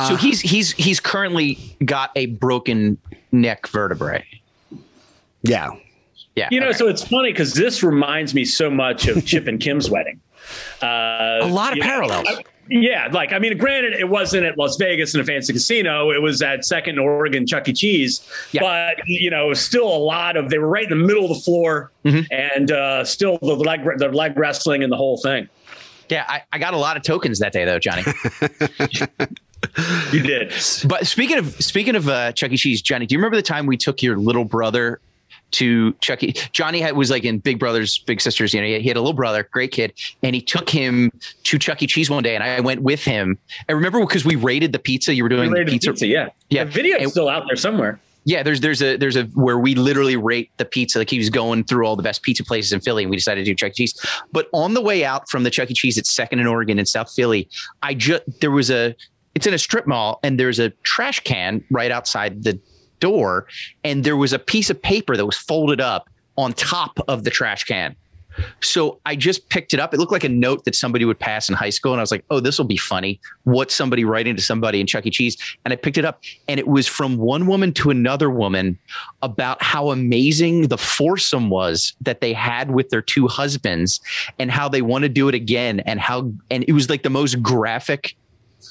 so 0.08 0.16
he's 0.16 0.40
he's 0.40 0.72
he's 0.72 1.00
currently 1.00 1.58
got 1.84 2.10
a 2.16 2.26
broken 2.26 2.98
neck 3.32 3.66
vertebrae. 3.68 4.24
Yeah, 5.48 5.70
Yeah. 6.36 6.48
You 6.50 6.60
know, 6.60 6.68
okay. 6.68 6.78
so 6.78 6.88
it's 6.88 7.02
funny 7.02 7.32
because 7.32 7.54
this 7.54 7.82
reminds 7.82 8.34
me 8.34 8.44
so 8.44 8.70
much 8.70 9.08
of 9.08 9.24
Chip 9.24 9.46
and 9.48 9.58
Kim's 9.60 9.90
wedding. 9.94 10.20
Uh, 10.82 10.86
a 11.42 11.46
lot 11.48 11.72
of 11.72 11.76
you 11.78 11.82
know, 11.82 11.88
parallels. 11.88 12.26
I- 12.28 12.44
yeah, 12.70 13.08
like 13.10 13.32
I 13.32 13.38
mean, 13.38 13.56
granted, 13.56 13.94
it 13.94 14.10
wasn't 14.10 14.44
at 14.44 14.58
Las 14.58 14.76
Vegas 14.76 15.14
in 15.14 15.22
a 15.22 15.24
fancy 15.24 15.54
casino. 15.54 16.10
It 16.10 16.20
was 16.20 16.42
at 16.42 16.66
Second 16.66 16.98
Oregon 16.98 17.46
Chuck 17.46 17.66
E. 17.66 17.72
Cheese, 17.72 18.20
Yeah. 18.52 18.60
but 18.60 18.96
you 19.06 19.30
know, 19.30 19.54
still 19.54 19.86
a 19.88 19.96
lot 19.96 20.36
of 20.36 20.50
they 20.50 20.58
were 20.58 20.68
right 20.68 20.84
in 20.84 20.90
the 20.90 21.02
middle 21.06 21.24
of 21.30 21.30
the 21.38 21.42
floor, 21.42 21.90
Mhm. 22.04 22.26
and 22.30 22.70
uh, 22.70 23.04
still 23.04 23.38
the 23.40 23.54
leg 23.54 23.88
the 23.96 24.08
leg 24.10 24.36
wrestling 24.38 24.82
and 24.82 24.92
the 24.92 24.98
whole 24.98 25.16
thing. 25.16 25.48
yeah, 26.10 26.26
I, 26.28 26.42
I 26.52 26.58
got 26.58 26.74
a 26.74 26.76
lot 26.76 26.98
of 26.98 27.02
tokens 27.04 27.38
that 27.38 27.52
day 27.54 27.64
though, 27.64 27.78
Johnny. 27.78 28.02
You 30.12 30.20
did. 30.22 30.52
but 30.86 31.06
speaking 31.06 31.38
of 31.38 31.52
speaking 31.62 31.96
of 31.96 32.08
uh, 32.08 32.32
Chuck 32.32 32.52
E. 32.52 32.56
Cheese, 32.56 32.80
Johnny, 32.82 33.06
do 33.06 33.14
you 33.14 33.18
remember 33.18 33.36
the 33.36 33.42
time 33.42 33.66
we 33.66 33.76
took 33.76 34.02
your 34.02 34.16
little 34.16 34.44
brother 34.44 35.00
to 35.52 35.92
Chuck 35.94 36.22
E. 36.22 36.34
Johnny 36.52 36.80
had, 36.80 36.96
was 36.96 37.10
like 37.10 37.24
in 37.24 37.38
Big 37.38 37.58
Brothers 37.58 37.98
Big 37.98 38.20
Sisters. 38.20 38.52
You 38.52 38.60
know, 38.60 38.66
he 38.66 38.86
had 38.88 38.96
a 38.96 39.00
little 39.00 39.12
brother, 39.14 39.48
great 39.50 39.72
kid, 39.72 39.92
and 40.22 40.34
he 40.34 40.40
took 40.40 40.68
him 40.68 41.10
to 41.44 41.58
Chuck 41.58 41.82
E. 41.82 41.86
Cheese 41.86 42.10
one 42.10 42.22
day, 42.22 42.34
and 42.34 42.44
I 42.44 42.60
went 42.60 42.82
with 42.82 43.02
him. 43.02 43.38
I 43.68 43.72
remember 43.72 44.00
because 44.00 44.24
we 44.24 44.36
rated 44.36 44.72
the 44.72 44.78
pizza. 44.78 45.14
You 45.14 45.22
were 45.22 45.28
doing 45.28 45.50
Rated 45.50 45.68
pizza. 45.68 45.90
pizza, 45.92 46.06
yeah, 46.06 46.28
Yeah. 46.50 46.64
The 46.64 46.70
video's 46.70 47.02
And- 47.02 47.10
still 47.10 47.28
out 47.28 47.44
there 47.48 47.56
somewhere. 47.56 48.00
Yeah, 48.24 48.42
there's 48.42 48.60
there's 48.60 48.82
a 48.82 48.96
there's 48.98 49.16
a 49.16 49.22
where 49.34 49.58
we 49.58 49.74
literally 49.74 50.16
rate 50.16 50.50
the 50.58 50.66
pizza. 50.66 50.98
Like 50.98 51.08
he 51.08 51.16
was 51.16 51.30
going 51.30 51.64
through 51.64 51.86
all 51.86 51.96
the 51.96 52.02
best 52.02 52.22
pizza 52.22 52.44
places 52.44 52.72
in 52.72 52.80
Philly, 52.80 53.02
and 53.04 53.10
we 53.10 53.16
decided 53.16 53.46
to 53.46 53.50
do 53.50 53.54
Chuck 53.54 53.70
E. 53.70 53.74
Cheese. 53.74 53.98
But 54.32 54.48
on 54.52 54.74
the 54.74 54.82
way 54.82 55.02
out 55.02 55.30
from 55.30 55.44
the 55.44 55.50
Chuck 55.50 55.70
E. 55.70 55.74
Cheese 55.74 55.96
at 55.96 56.04
Second 56.04 56.38
and 56.40 56.46
Oregon 56.48 56.78
in 56.78 56.84
South 56.84 57.10
Philly, 57.10 57.48
I 57.82 57.94
just 57.94 58.22
there 58.42 58.50
was 58.50 58.70
a 58.70 58.94
it's 59.34 59.46
in 59.46 59.54
a 59.54 59.58
strip 59.58 59.86
mall, 59.86 60.20
and 60.22 60.38
there's 60.38 60.58
a 60.58 60.70
trash 60.82 61.20
can 61.20 61.64
right 61.70 61.90
outside 61.90 62.42
the 62.42 62.58
door, 63.00 63.46
and 63.84 64.04
there 64.04 64.16
was 64.16 64.32
a 64.32 64.38
piece 64.38 64.70
of 64.70 64.80
paper 64.80 65.16
that 65.16 65.26
was 65.26 65.36
folded 65.36 65.80
up 65.80 66.08
on 66.36 66.52
top 66.52 66.98
of 67.08 67.24
the 67.24 67.30
trash 67.30 67.64
can. 67.64 67.96
So 68.60 69.00
I 69.06 69.16
just 69.16 69.48
picked 69.48 69.74
it 69.74 69.80
up. 69.80 69.92
It 69.92 69.98
looked 69.98 70.12
like 70.12 70.24
a 70.24 70.28
note 70.28 70.64
that 70.64 70.74
somebody 70.74 71.04
would 71.04 71.18
pass 71.18 71.48
in 71.48 71.54
high 71.54 71.70
school. 71.70 71.92
And 71.92 72.00
I 72.00 72.02
was 72.02 72.10
like, 72.10 72.24
oh, 72.30 72.40
this 72.40 72.58
will 72.58 72.66
be 72.66 72.76
funny. 72.76 73.20
What's 73.44 73.74
somebody 73.74 74.04
writing 74.04 74.36
to 74.36 74.42
somebody 74.42 74.80
in 74.80 74.86
Chuck 74.86 75.06
E. 75.06 75.10
Cheese? 75.10 75.36
And 75.64 75.72
I 75.72 75.76
picked 75.76 75.98
it 75.98 76.04
up 76.04 76.22
and 76.48 76.60
it 76.60 76.68
was 76.68 76.86
from 76.86 77.16
one 77.16 77.46
woman 77.46 77.72
to 77.74 77.90
another 77.90 78.30
woman 78.30 78.78
about 79.22 79.62
how 79.62 79.90
amazing 79.90 80.68
the 80.68 80.78
foursome 80.78 81.50
was 81.50 81.94
that 82.00 82.20
they 82.20 82.32
had 82.32 82.70
with 82.70 82.90
their 82.90 83.02
two 83.02 83.26
husbands 83.26 84.00
and 84.38 84.50
how 84.50 84.68
they 84.68 84.82
want 84.82 85.02
to 85.02 85.08
do 85.08 85.28
it 85.28 85.34
again. 85.34 85.80
And 85.80 86.00
how, 86.00 86.30
and 86.50 86.64
it 86.68 86.72
was 86.72 86.88
like 86.88 87.02
the 87.02 87.10
most 87.10 87.42
graphic 87.42 88.16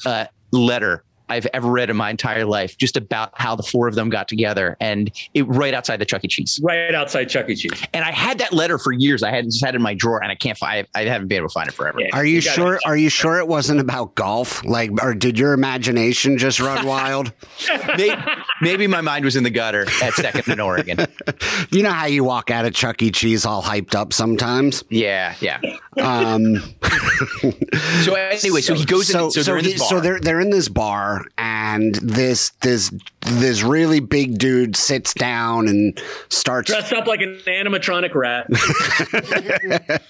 uh, 0.05 0.25
letter 0.51 1.03
I've 1.30 1.45
ever 1.53 1.69
read 1.69 1.89
in 1.89 1.97
my 1.97 2.09
entire 2.09 2.45
life, 2.45 2.78
just 2.78 2.97
about 2.97 3.32
how 3.39 3.55
the 3.55 3.63
four 3.63 3.88
of 3.88 3.95
them 3.95 4.09
got 4.09 4.28
together 4.28 4.78
and 4.80 5.11
it 5.34 5.43
right 5.47 5.73
outside 5.73 5.97
the 5.97 6.05
Chuck 6.05 6.23
E. 6.23 6.28
Cheese. 6.28 6.59
Right 6.63 6.93
outside 6.95 7.25
Chuck 7.25 7.49
E. 7.49 7.55
Cheese. 7.55 7.82
And 7.93 8.03
I 8.05 8.11
had 8.11 8.38
that 8.39 8.53
letter 8.53 8.78
for 8.78 8.91
years. 8.91 9.23
I 9.23 9.32
had 9.32 9.45
just 9.45 9.63
had 9.63 9.73
it 9.73 9.78
in 9.78 9.82
my 9.82 9.93
drawer, 9.93 10.21
and 10.21 10.32
I 10.32 10.36
can't 10.36 10.57
find. 10.57 10.88
I 10.95 11.03
haven't 11.03 11.28
been 11.28 11.38
able 11.38 11.49
to 11.49 11.53
find 11.53 11.67
it 11.69 11.73
forever. 11.75 11.99
Yeah. 11.99 12.09
Are 12.13 12.25
you, 12.25 12.36
You 12.36 12.41
gotta- 12.41 12.55
sure? 12.55 12.80
Are 12.86 12.97
you 12.97 13.09
sure 13.09 13.38
it 13.39 13.47
wasn't 13.47 13.80
about 13.80 14.15
golf? 14.15 14.63
Like, 14.65 14.91
or 15.03 15.13
did 15.13 15.38
your 15.39 15.53
imagination 15.53 16.38
just 16.38 16.59
run 16.59 16.86
wild? 16.86 17.32
Maybe, 17.97 18.15
maybe 18.61 18.88
my 18.88 19.01
mind 19.01 19.25
was 19.25 19.36
in 19.36 19.43
the 19.43 19.49
gutter 19.49 19.86
at 20.01 20.13
Second 20.13 20.47
in 20.51 20.59
Oregon. 20.59 21.05
You 21.71 21.84
know 21.84 21.91
how 21.91 22.05
you 22.05 22.23
walk 22.23 22.49
out 22.51 22.65
of 22.65 22.73
Chuck 22.73 23.01
E. 23.01 23.11
Cheese 23.11 23.45
all 23.45 23.61
hyped 23.61 23.93
up 23.93 24.13
sometimes. 24.13 24.84
Yeah, 24.89 25.36
yeah. 25.41 25.59
Um, 25.99 26.61
So 28.03 28.13
anyway, 28.13 28.61
so 28.61 28.75
he 28.75 28.85
goes 28.85 29.07
so 29.07 29.25
in. 29.25 29.31
So, 29.31 29.41
so, 29.41 29.43
they're 29.43 29.57
in 29.57 29.65
he- 29.65 29.71
this 29.71 29.79
bar. 29.79 29.89
so 29.89 29.99
they're 29.99 30.19
they're 30.19 30.39
in 30.39 30.51
this 30.51 30.69
bar, 30.69 31.25
and 31.37 31.95
this 31.95 32.51
this 32.61 32.91
this 33.21 33.63
really 33.63 33.99
big 33.99 34.37
dude 34.37 34.75
sits 34.75 35.13
down 35.13 35.67
and 35.67 35.99
starts 36.29 36.69
Dressed 36.69 36.93
up 36.93 37.07
like 37.07 37.21
an 37.21 37.39
animatronic 37.47 38.13
rat. 38.13 38.47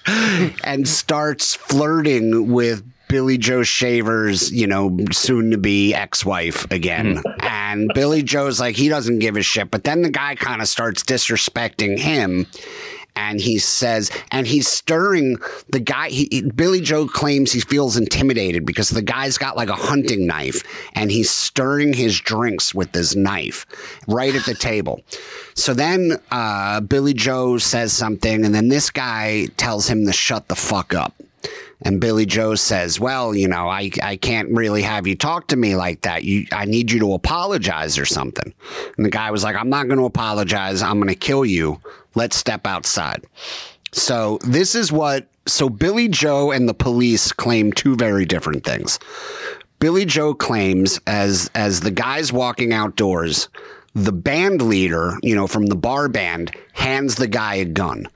and 0.64 0.86
starts 0.86 1.54
flirting 1.54 2.52
with 2.52 2.82
Billy 3.08 3.38
Joe 3.38 3.62
Shaver's, 3.62 4.52
you 4.52 4.66
know, 4.66 4.96
soon 5.12 5.50
to 5.50 5.58
be 5.58 5.94
ex 5.94 6.24
wife 6.26 6.70
again. 6.70 7.22
And 7.40 7.90
Billy 7.94 8.22
Joe's 8.22 8.60
like, 8.60 8.76
he 8.76 8.88
doesn't 8.90 9.20
give 9.20 9.36
a 9.36 9.42
shit. 9.42 9.70
But 9.70 9.84
then 9.84 10.02
the 10.02 10.10
guy 10.10 10.34
kind 10.34 10.60
of 10.60 10.68
starts 10.68 11.02
disrespecting 11.02 11.98
him. 11.98 12.46
And 13.18 13.40
he 13.40 13.58
says, 13.58 14.12
and 14.30 14.46
he's 14.46 14.68
stirring 14.68 15.38
the 15.68 15.80
guy. 15.80 16.08
He, 16.08 16.42
Billy 16.54 16.80
Joe 16.80 17.08
claims 17.08 17.50
he 17.50 17.60
feels 17.60 17.96
intimidated 17.96 18.64
because 18.64 18.90
the 18.90 19.02
guy's 19.02 19.36
got 19.36 19.56
like 19.56 19.68
a 19.68 19.74
hunting 19.74 20.24
knife 20.24 20.62
and 20.94 21.10
he's 21.10 21.28
stirring 21.28 21.92
his 21.92 22.20
drinks 22.20 22.72
with 22.72 22.92
this 22.92 23.16
knife 23.16 23.66
right 24.06 24.36
at 24.36 24.46
the 24.46 24.54
table. 24.54 25.00
So 25.54 25.74
then 25.74 26.18
uh, 26.30 26.80
Billy 26.80 27.12
Joe 27.12 27.58
says 27.58 27.92
something, 27.92 28.44
and 28.44 28.54
then 28.54 28.68
this 28.68 28.88
guy 28.88 29.46
tells 29.56 29.88
him 29.88 30.06
to 30.06 30.12
shut 30.12 30.46
the 30.46 30.54
fuck 30.54 30.94
up. 30.94 31.20
And 31.82 32.00
Billy 32.00 32.26
Joe 32.26 32.54
says, 32.54 32.98
"Well, 32.98 33.34
you 33.34 33.48
know, 33.48 33.68
I 33.68 33.90
I 34.02 34.16
can't 34.16 34.48
really 34.50 34.82
have 34.82 35.06
you 35.06 35.14
talk 35.16 35.48
to 35.48 35.56
me 35.56 35.76
like 35.76 36.02
that. 36.02 36.24
You 36.24 36.46
I 36.52 36.64
need 36.64 36.90
you 36.90 36.98
to 37.00 37.14
apologize 37.14 37.98
or 37.98 38.04
something." 38.04 38.52
And 38.96 39.06
the 39.06 39.10
guy 39.10 39.30
was 39.30 39.44
like, 39.44 39.54
"I'm 39.54 39.68
not 39.68 39.86
going 39.86 39.98
to 39.98 40.04
apologize. 40.04 40.82
I'm 40.82 40.96
going 40.96 41.08
to 41.08 41.14
kill 41.14 41.44
you. 41.44 41.80
Let's 42.18 42.36
step 42.36 42.66
outside." 42.66 43.24
So 43.92 44.38
this 44.42 44.74
is 44.74 44.92
what 44.92 45.28
so 45.46 45.68
Billy 45.68 46.08
Joe 46.08 46.50
and 46.50 46.68
the 46.68 46.74
police 46.74 47.32
claim 47.32 47.72
two 47.72 47.96
very 47.96 48.26
different 48.26 48.64
things. 48.64 48.98
Billy 49.80 50.04
Joe 50.04 50.34
claims 50.34 51.00
as 51.06 51.50
as 51.54 51.80
the 51.80 51.90
guys 51.90 52.32
walking 52.32 52.72
outdoors, 52.72 53.48
the 53.94 54.12
band 54.12 54.62
leader, 54.62 55.16
you 55.22 55.34
know, 55.34 55.46
from 55.46 55.66
the 55.66 55.76
bar 55.76 56.08
band, 56.08 56.54
hands 56.72 57.14
the 57.14 57.28
guy 57.28 57.54
a 57.56 57.64
gun. 57.64 58.08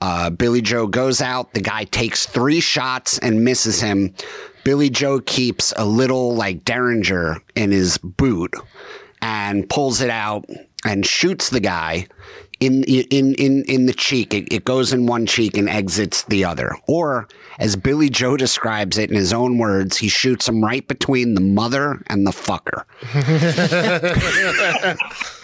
Uh, 0.00 0.30
Billy 0.30 0.60
Joe 0.60 0.88
goes 0.88 1.20
out. 1.20 1.54
The 1.54 1.60
guy 1.60 1.84
takes 1.84 2.26
three 2.26 2.60
shots 2.60 3.18
and 3.18 3.44
misses 3.44 3.80
him. 3.80 4.14
Billy 4.64 4.90
Joe 4.90 5.20
keeps 5.20 5.72
a 5.76 5.84
little 5.84 6.34
like 6.34 6.64
Derringer 6.64 7.40
in 7.54 7.70
his 7.70 7.98
boot 7.98 8.52
and 9.20 9.68
pulls 9.68 10.00
it 10.00 10.10
out 10.10 10.44
and 10.84 11.06
shoots 11.06 11.50
the 11.50 11.60
guy 11.60 12.08
in 12.62 12.84
in 12.84 13.34
in 13.34 13.64
in 13.64 13.86
the 13.86 13.92
cheek. 13.92 14.32
It, 14.32 14.52
it 14.52 14.64
goes 14.64 14.92
in 14.92 15.06
one 15.06 15.26
cheek 15.26 15.56
and 15.56 15.68
exits 15.68 16.22
the 16.24 16.44
other. 16.44 16.76
Or, 16.86 17.28
as 17.58 17.76
Billy 17.76 18.08
Joe 18.08 18.36
describes 18.36 18.98
it 18.98 19.10
in 19.10 19.16
his 19.16 19.32
own 19.32 19.58
words, 19.58 19.96
he 19.96 20.08
shoots 20.08 20.48
him 20.48 20.62
right 20.62 20.86
between 20.86 21.34
the 21.34 21.40
mother 21.40 22.02
and 22.06 22.26
the 22.26 22.30
fucker. 22.30 22.84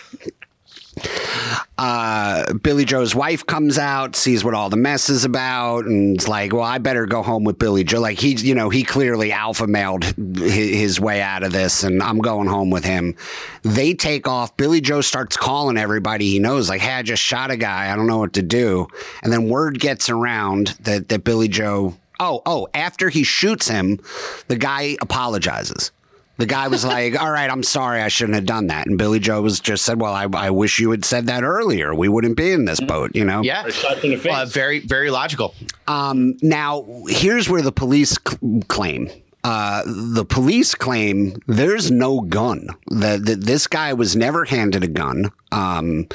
uh, 1.79 2.53
Billy 2.55 2.85
Joe's 2.85 3.15
wife 3.15 3.47
comes 3.47 3.79
out, 3.79 4.17
sees 4.17 4.45
what 4.45 4.55
all 4.55 4.71
the 4.71 4.77
mess 4.77 5.09
is 5.09 5.25
about, 5.25 5.85
and 5.85 6.17
it's 6.17 6.29
like, 6.29 6.53
well, 6.53 6.63
I 6.63 6.79
better 6.79 7.07
go 7.07 7.23
home 7.23 7.45
with 7.45 7.59
Billy 7.59 7.85
Joe. 7.85 8.01
Like 8.01 8.19
he's, 8.19 8.43
you 8.43 8.55
know, 8.55 8.69
he 8.69 8.83
clearly 8.83 9.33
alpha 9.33 9.67
mailed 9.67 10.05
his, 10.05 10.71
his 10.71 11.01
way 11.01 11.21
out 11.21 11.43
of 11.43 11.53
this, 11.53 11.85
and 11.85 12.03
I'm 12.03 12.19
going 12.19 12.49
home 12.49 12.71
with 12.71 12.85
him. 12.85 13.15
They 13.63 13.95
take 13.95 14.27
off. 14.27 14.57
Billy 14.57 14.81
Joe 14.81 15.01
starts 15.01 15.37
calling 15.37 15.77
everybody 15.77 16.31
he 16.31 16.39
knows, 16.39 16.69
like, 16.69 16.81
hey, 16.81 16.95
I 16.95 17.03
just 17.03 17.23
shot 17.23 17.51
a 17.51 17.57
guy. 17.57 17.93
I 17.93 17.97
don't 17.97 18.07
know 18.07 18.19
what 18.19 18.33
to 18.35 18.43
do. 18.43 18.89
And 19.23 19.33
then 19.33 19.49
word 19.49 19.79
gets 19.79 20.09
around 20.09 20.69
that 20.81 21.09
that 21.09 21.25
Billy 21.25 21.49
Joe. 21.49 21.95
Oh, 22.21 22.43
oh! 22.47 22.67
After 22.75 23.09
he 23.09 23.23
shoots 23.23 23.69
him, 23.69 24.01
the 24.49 24.57
guy 24.57 24.97
apologizes. 25.01 25.93
The 26.39 26.47
guy 26.47 26.69
was 26.69 26.85
like, 26.85 27.21
"All 27.21 27.31
right, 27.31 27.51
I'm 27.51 27.63
sorry, 27.63 28.01
I 28.01 28.09
shouldn't 28.09 28.37
have 28.37 28.47
done 28.47 28.69
that." 28.69 28.87
And 28.87 28.97
Billy 28.97 29.19
Joe 29.19 29.43
was 29.43 29.61
just 29.61 29.85
said, 29.85 30.01
"Well, 30.01 30.15
I, 30.15 30.27
I 30.33 30.51
wish 30.51 30.79
you 30.79 30.91
had 30.93 31.05
said 31.05 31.27
that 31.27 31.43
earlier. 31.43 31.95
We 31.95 32.09
wouldn't 32.09 32.37
be 32.37 32.53
in 32.53 32.65
this 32.65 32.81
boat." 32.81 33.11
You 33.15 33.25
know? 33.25 33.43
Yeah, 33.43 33.67
A 33.67 33.73
shot 33.73 34.03
in 34.05 34.11
the 34.13 34.17
face. 34.17 34.33
uh, 34.33 34.47
very 34.47 34.79
very 34.79 35.11
logical. 35.11 35.55
Um, 35.87 36.37
now, 36.41 36.85
here's 37.09 37.49
where 37.49 37.63
the 37.63 37.73
police 37.73 38.17
cl- 38.27 38.63
claim. 38.69 39.11
Uh, 39.45 39.83
the 39.87 40.25
police 40.25 40.75
claim 40.75 41.41
there's 41.47 41.91
no 41.91 42.21
gun. 42.21 42.69
That 42.89 43.25
that 43.27 43.41
this 43.45 43.67
guy 43.67 43.93
was 43.95 44.15
never 44.17 44.45
handed 44.45 44.83
a 44.85 44.89
gun. 44.89 45.31
Um, 45.53 46.07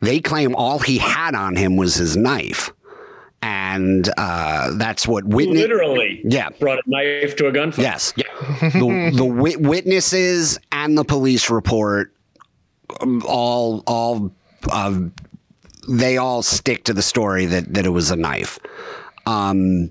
they 0.00 0.20
claim 0.20 0.54
all 0.54 0.78
he 0.78 0.98
had 0.98 1.34
on 1.34 1.56
him 1.56 1.76
was 1.76 1.94
his 1.96 2.16
knife, 2.16 2.70
and 3.46 4.10
uh, 4.18 4.72
that's 4.76 5.06
what 5.06 5.24
witness. 5.24 5.60
Literally, 5.62 6.20
Yeah. 6.24 6.48
brought 6.58 6.78
a 6.78 6.82
knife 6.86 7.36
to 7.36 7.46
a 7.46 7.52
gunfight. 7.52 7.78
Yes. 7.82 8.12
the 8.60 9.12
the 9.14 9.24
wit- 9.24 9.60
witnesses 9.60 10.58
and 10.72 10.98
the 10.98 11.04
police 11.04 11.48
report 11.48 12.12
um, 13.00 13.22
all 13.26 13.84
all 13.86 14.32
uh, 14.70 14.98
they 15.88 16.16
all 16.16 16.42
stick 16.42 16.84
to 16.84 16.92
the 16.92 17.02
story 17.02 17.46
that 17.46 17.72
that 17.74 17.86
it 17.86 17.90
was 17.90 18.10
a 18.10 18.16
knife. 18.16 18.58
Um, 19.26 19.90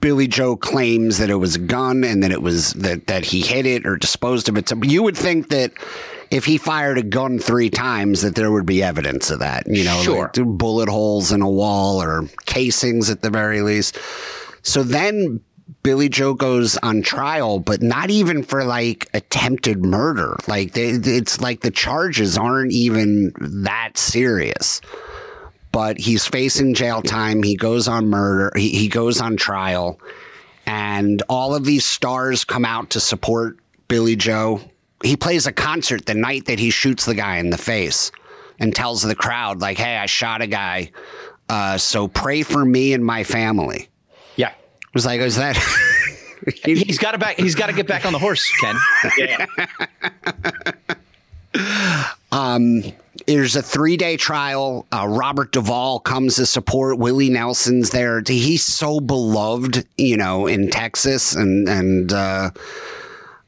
Billy 0.00 0.26
Joe 0.26 0.56
claims 0.56 1.18
that 1.18 1.28
it 1.30 1.34
was 1.36 1.56
a 1.56 1.58
gun 1.58 2.02
and 2.04 2.22
that 2.22 2.30
it 2.30 2.42
was 2.42 2.72
that 2.74 3.06
that 3.08 3.24
he 3.26 3.40
hit 3.42 3.66
it 3.66 3.86
or 3.86 3.96
disposed 3.96 4.48
of 4.48 4.56
it. 4.56 4.68
So 4.68 4.76
you 4.82 5.02
would 5.02 5.16
think 5.16 5.48
that 5.50 5.72
if 6.32 6.44
he 6.46 6.56
fired 6.58 6.96
a 6.98 7.02
gun 7.02 7.38
three 7.38 7.70
times, 7.70 8.22
that 8.22 8.34
there 8.34 8.50
would 8.50 8.66
be 8.66 8.82
evidence 8.82 9.30
of 9.30 9.40
that. 9.40 9.66
You 9.66 9.84
know, 9.84 10.00
Sure. 10.02 10.30
like 10.34 10.46
bullet 10.58 10.88
holes 10.88 11.30
in 11.30 11.42
a 11.42 11.50
wall 11.50 12.02
or 12.02 12.26
casings 12.46 13.10
at 13.10 13.20
the 13.20 13.30
very 13.30 13.60
least. 13.60 13.98
So 14.62 14.82
then 14.82 15.40
Billy 15.82 16.08
Joe 16.08 16.34
goes 16.34 16.76
on 16.78 17.02
trial, 17.02 17.58
but 17.58 17.82
not 17.82 18.10
even 18.10 18.42
for 18.42 18.64
like 18.64 19.08
attempted 19.14 19.84
murder. 19.84 20.36
Like 20.48 20.72
they, 20.72 20.90
it's 20.90 21.40
like 21.40 21.60
the 21.60 21.70
charges 21.70 22.38
aren't 22.38 22.72
even 22.72 23.32
that 23.40 23.98
serious. 23.98 24.80
But 25.70 25.98
he's 25.98 26.26
facing 26.26 26.74
jail 26.74 27.00
time. 27.02 27.42
He 27.42 27.56
goes 27.56 27.88
on 27.88 28.08
murder. 28.08 28.52
He, 28.56 28.68
he 28.70 28.88
goes 28.88 29.20
on 29.22 29.36
trial, 29.36 29.98
and 30.66 31.22
all 31.30 31.54
of 31.54 31.64
these 31.64 31.84
stars 31.86 32.44
come 32.44 32.64
out 32.66 32.90
to 32.90 33.00
support 33.00 33.56
Billy 33.88 34.14
Joe. 34.14 34.60
He 35.02 35.16
plays 35.16 35.46
a 35.46 35.52
concert 35.52 36.06
the 36.06 36.14
night 36.14 36.46
that 36.46 36.58
he 36.58 36.70
shoots 36.70 37.04
the 37.04 37.14
guy 37.14 37.36
in 37.36 37.50
the 37.50 37.58
face, 37.58 38.10
and 38.58 38.74
tells 38.74 39.02
the 39.02 39.14
crowd 39.14 39.60
like, 39.60 39.78
"Hey, 39.78 39.96
I 39.96 40.06
shot 40.06 40.42
a 40.42 40.46
guy, 40.46 40.90
uh, 41.48 41.78
so 41.78 42.08
pray 42.08 42.42
for 42.42 42.64
me 42.64 42.92
and 42.92 43.04
my 43.04 43.24
family." 43.24 43.88
Yeah, 44.36 44.50
It 44.50 44.94
was 44.94 45.04
like, 45.06 45.20
is 45.20 45.36
that? 45.36 45.56
he's 46.64 46.98
got 46.98 47.12
to 47.12 47.18
back. 47.18 47.36
He's 47.38 47.54
got 47.54 47.66
to 47.66 47.72
get 47.72 47.86
back 47.86 48.04
on 48.04 48.12
the 48.12 48.18
horse, 48.18 48.50
Ken. 48.60 48.76
Yeah. 49.18 49.46
um, 52.32 52.82
There's 53.26 53.56
a 53.56 53.62
three 53.62 53.96
day 53.96 54.16
trial. 54.16 54.86
Uh, 54.92 55.06
Robert 55.08 55.52
Duvall 55.52 56.00
comes 56.00 56.36
to 56.36 56.46
support. 56.46 56.98
Willie 56.98 57.30
Nelson's 57.30 57.90
there. 57.90 58.22
He's 58.26 58.64
so 58.64 59.00
beloved, 59.00 59.86
you 59.98 60.16
know, 60.16 60.46
in 60.46 60.70
Texas, 60.70 61.34
and 61.34 61.68
and 61.68 62.12
uh, 62.12 62.50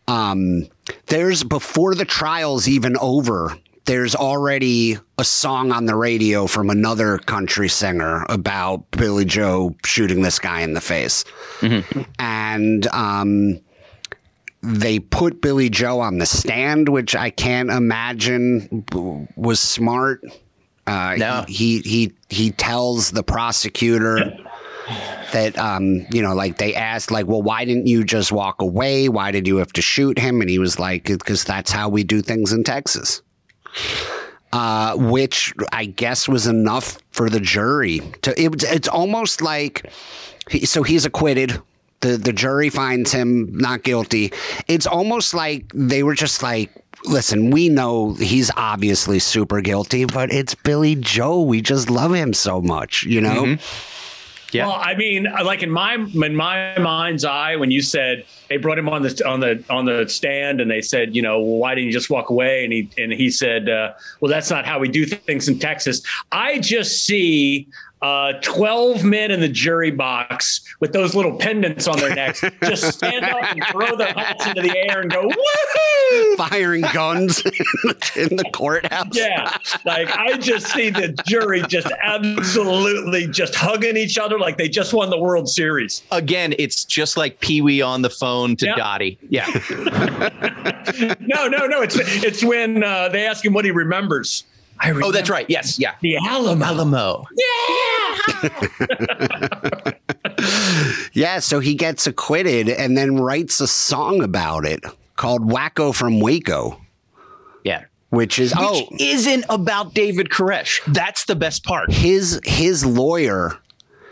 um, 0.06 0.68
there's 1.06 1.42
before 1.44 1.94
the 1.94 2.04
trial's 2.04 2.68
even 2.68 2.96
over. 2.98 3.56
There's 3.86 4.14
already 4.14 4.96
a 5.18 5.24
song 5.24 5.70
on 5.70 5.84
the 5.84 5.94
radio 5.94 6.46
from 6.46 6.70
another 6.70 7.18
country 7.18 7.68
singer 7.68 8.24
about 8.30 8.90
Billy 8.92 9.26
Joe 9.26 9.74
shooting 9.84 10.22
this 10.22 10.38
guy 10.38 10.60
in 10.62 10.72
the 10.72 10.80
face, 10.80 11.24
and 12.18 12.86
um, 12.88 13.60
they 14.62 14.98
put 15.00 15.42
Billy 15.42 15.68
Joe 15.68 16.00
on 16.00 16.16
the 16.16 16.24
stand, 16.24 16.88
which 16.88 17.14
I 17.14 17.28
can't 17.28 17.70
imagine 17.70 18.84
was 19.36 19.60
smart. 19.60 20.22
Uh, 20.86 21.16
No. 21.18 21.44
he, 21.48 21.80
he 21.80 21.82
he 21.82 22.12
he 22.30 22.50
tells 22.52 23.10
the 23.10 23.22
prosecutor 23.22 24.32
that 25.32 25.58
um 25.58 26.06
you 26.10 26.22
know 26.22 26.34
like 26.34 26.58
they 26.58 26.74
asked 26.74 27.10
like 27.10 27.26
well 27.26 27.42
why 27.42 27.64
didn't 27.64 27.86
you 27.86 28.04
just 28.04 28.30
walk 28.30 28.60
away 28.60 29.08
why 29.08 29.30
did 29.30 29.46
you 29.46 29.56
have 29.56 29.72
to 29.72 29.82
shoot 29.82 30.18
him 30.18 30.40
and 30.40 30.50
he 30.50 30.58
was 30.58 30.78
like 30.78 31.04
because 31.04 31.44
that's 31.44 31.70
how 31.70 31.88
we 31.88 32.04
do 32.04 32.20
things 32.20 32.52
in 32.52 32.62
Texas 32.64 33.22
uh, 34.54 34.94
which 34.96 35.52
I 35.72 35.84
guess 35.86 36.28
was 36.28 36.46
enough 36.46 36.98
for 37.10 37.28
the 37.28 37.40
jury 37.40 37.98
to. 38.22 38.40
It, 38.40 38.62
it's 38.62 38.86
almost 38.86 39.42
like, 39.42 39.90
he, 40.48 40.64
so 40.64 40.84
he's 40.84 41.04
acquitted. 41.04 41.60
The 42.00 42.16
the 42.16 42.32
jury 42.32 42.70
finds 42.70 43.10
him 43.10 43.48
not 43.52 43.82
guilty. 43.82 44.32
It's 44.68 44.86
almost 44.86 45.34
like 45.34 45.72
they 45.74 46.04
were 46.04 46.14
just 46.14 46.40
like, 46.40 46.70
listen, 47.04 47.50
we 47.50 47.68
know 47.68 48.14
he's 48.14 48.48
obviously 48.56 49.18
super 49.18 49.60
guilty, 49.60 50.04
but 50.04 50.32
it's 50.32 50.54
Billy 50.54 50.94
Joe. 50.94 51.42
We 51.42 51.60
just 51.60 51.90
love 51.90 52.14
him 52.14 52.32
so 52.32 52.60
much, 52.60 53.02
you 53.02 53.20
know. 53.20 53.56
Yeah. 54.54 54.66
Well, 54.68 54.78
I 54.80 54.94
mean, 54.94 55.24
like 55.24 55.62
in 55.64 55.70
my 55.70 55.94
in 55.94 56.36
my 56.36 56.78
mind's 56.78 57.24
eye, 57.24 57.56
when 57.56 57.72
you 57.72 57.82
said 57.82 58.24
they 58.48 58.56
brought 58.56 58.78
him 58.78 58.88
on 58.88 59.02
the 59.02 59.22
on 59.26 59.40
the 59.40 59.64
on 59.68 59.84
the 59.84 60.08
stand 60.08 60.60
and 60.60 60.70
they 60.70 60.80
said, 60.80 61.16
you 61.16 61.22
know, 61.22 61.40
well, 61.40 61.58
why 61.58 61.74
didn't 61.74 61.86
you 61.86 61.92
just 61.92 62.08
walk 62.08 62.30
away? 62.30 62.62
And 62.62 62.72
he 62.72 62.88
and 62.96 63.12
he 63.12 63.30
said, 63.30 63.68
uh, 63.68 63.94
well, 64.20 64.30
that's 64.30 64.50
not 64.50 64.64
how 64.64 64.78
we 64.78 64.88
do 64.88 65.06
things 65.06 65.48
in 65.48 65.58
Texas. 65.58 66.02
I 66.30 66.60
just 66.60 67.04
see. 67.04 67.66
Uh, 68.04 68.34
12 68.42 69.02
men 69.02 69.30
in 69.30 69.40
the 69.40 69.48
jury 69.48 69.90
box 69.90 70.60
with 70.80 70.92
those 70.92 71.14
little 71.14 71.38
pendants 71.38 71.88
on 71.88 71.96
their 71.98 72.14
necks 72.14 72.44
just 72.62 72.92
stand 72.92 73.24
up 73.24 73.42
and 73.50 73.64
throw 73.70 73.96
their 73.96 74.12
hats 74.12 74.46
into 74.46 74.60
the 74.60 74.76
air 74.76 75.00
and 75.00 75.10
go, 75.10 75.26
woohoo! 75.26 76.36
Firing 76.36 76.84
guns 76.92 77.38
in 78.16 78.36
the 78.36 78.44
courthouse. 78.52 79.06
Yeah, 79.12 79.56
like 79.86 80.10
I 80.10 80.36
just 80.36 80.66
see 80.66 80.90
the 80.90 81.14
jury 81.26 81.62
just 81.66 81.86
absolutely 82.02 83.26
just 83.28 83.54
hugging 83.54 83.96
each 83.96 84.18
other 84.18 84.38
like 84.38 84.58
they 84.58 84.68
just 84.68 84.92
won 84.92 85.08
the 85.08 85.18
World 85.18 85.48
Series. 85.48 86.02
Again, 86.10 86.54
it's 86.58 86.84
just 86.84 87.16
like 87.16 87.40
Pee 87.40 87.62
Wee 87.62 87.80
on 87.80 88.02
the 88.02 88.10
phone 88.10 88.54
to 88.56 88.66
Yeah. 88.66 88.76
Dottie. 88.76 89.18
Yeah. 89.30 89.46
No, 91.20 91.48
no, 91.48 91.66
no. 91.66 91.80
It's 91.82 91.96
it's 91.98 92.44
when 92.44 92.84
uh, 92.84 93.08
they 93.08 93.26
ask 93.26 93.44
him 93.44 93.52
what 93.54 93.64
he 93.64 93.70
remembers. 93.70 94.44
I 94.80 94.90
Oh, 94.90 95.12
that's 95.12 95.30
right. 95.30 95.46
Yes. 95.48 95.78
Yeah. 95.78 95.94
The 96.02 96.16
Alamo. 96.16 96.64
Alamo. 96.64 97.24
Yeah, 101.12 101.38
so 101.38 101.60
he 101.60 101.74
gets 101.74 102.06
acquitted 102.06 102.68
and 102.68 102.96
then 102.96 103.16
writes 103.16 103.60
a 103.60 103.68
song 103.68 104.22
about 104.22 104.66
it 104.66 104.80
called 105.16 105.48
Wacko 105.48 105.94
from 105.94 106.18
Waco, 106.20 106.80
Yeah. 107.62 107.84
which 108.10 108.38
is 108.40 108.52
oh 108.56 108.82
isn't 108.98 109.44
about 109.48 109.94
David 109.94 110.28
Koresh. 110.30 110.80
That's 110.92 111.24
the 111.26 111.36
best 111.36 111.64
part. 111.64 111.90
his 111.92 112.40
his 112.44 112.84
lawyer 112.84 113.56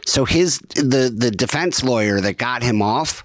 so 0.07 0.25
his 0.25 0.59
the 0.77 1.13
the 1.15 1.31
defense 1.31 1.83
lawyer 1.83 2.21
that 2.21 2.39
got 2.39 2.63
him 2.63 2.81
off 2.83 3.25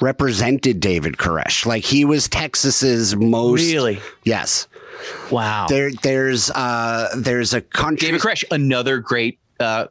represented 0.00 0.80
David 0.80 1.16
Koresh. 1.16 1.64
Like 1.66 1.84
he 1.84 2.04
was 2.04 2.28
Texas's 2.28 3.16
most 3.16 3.62
Really? 3.62 4.00
Yes. 4.24 4.68
Wow. 5.30 5.66
There 5.68 5.90
there's 6.02 6.50
uh 6.50 7.08
there's 7.16 7.54
a 7.54 7.60
country 7.60 8.08
David 8.08 8.20
Koresh, 8.20 8.44
another 8.50 8.98
great 8.98 9.38
uh, 9.60 9.86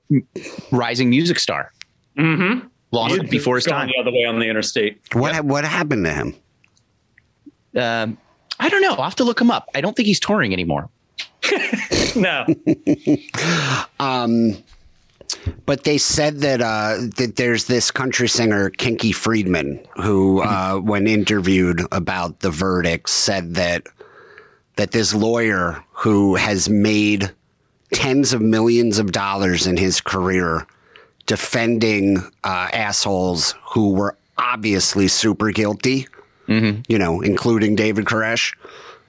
rising 0.72 1.10
music 1.10 1.40
star. 1.40 1.72
Mm-hmm. 2.18 2.68
Lost 2.92 3.30
before 3.30 3.56
his 3.56 3.66
going 3.66 3.80
time. 3.80 3.88
the 3.96 4.02
other 4.02 4.12
way 4.12 4.26
on 4.26 4.40
the 4.40 4.48
interstate. 4.48 5.00
what 5.14 5.34
ha- 5.36 5.42
what 5.42 5.66
happened 5.66 6.06
to 6.06 6.14
him? 6.14 6.36
Um, 7.76 8.18
I 8.60 8.70
don't 8.70 8.82
know. 8.82 8.94
I'll 8.94 9.04
have 9.04 9.16
to 9.16 9.24
look 9.24 9.42
him 9.42 9.50
up. 9.50 9.68
I 9.74 9.82
don't 9.82 9.96
think 9.96 10.06
he's 10.06 10.20
touring 10.20 10.54
anymore. 10.54 10.90
No, 12.16 12.46
But 15.66 15.84
they 15.84 15.98
said 15.98 16.40
that 16.40 16.62
uh, 16.62 16.98
that 17.18 17.36
there's 17.38 17.66
this 17.66 17.90
country 17.92 18.28
singer 18.28 18.70
Kinky 18.70 19.12
Friedman 19.12 19.80
who, 19.96 20.42
uh, 20.42 20.76
when 20.78 21.08
interviewed 21.08 21.82
about 21.92 22.42
the 22.42 22.52
verdict, 22.52 23.10
said 23.10 23.56
that 23.56 23.88
that 24.76 24.92
this 24.92 25.14
lawyer 25.14 25.84
who 25.92 26.36
has 26.36 26.70
made 26.70 27.32
tens 27.92 28.34
of 28.34 28.42
millions 28.42 28.98
of 29.00 29.12
dollars 29.12 29.68
in 29.68 29.78
his 29.78 30.02
career 30.02 30.66
defending 31.26 32.18
uh, 32.44 32.70
assholes 32.74 33.56
who 33.64 33.94
were 33.94 34.18
obviously 34.38 35.08
super 35.08 35.52
guilty, 35.52 36.08
mm-hmm. 36.48 36.82
you 36.88 36.98
know, 36.98 37.22
including 37.22 37.76
David 37.76 38.06
Koresh. 38.06 38.54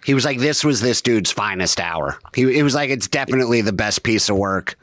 He 0.04 0.14
was 0.14 0.24
like, 0.24 0.38
this 0.38 0.62
was 0.62 0.80
this 0.80 1.00
dude's 1.00 1.30
finest 1.30 1.80
hour. 1.80 2.18
He, 2.34 2.58
it 2.58 2.62
was 2.62 2.74
like, 2.74 2.90
it's 2.90 3.08
definitely 3.08 3.62
the 3.62 3.72
best 3.72 4.02
piece 4.02 4.28
of 4.28 4.36
work. 4.36 4.78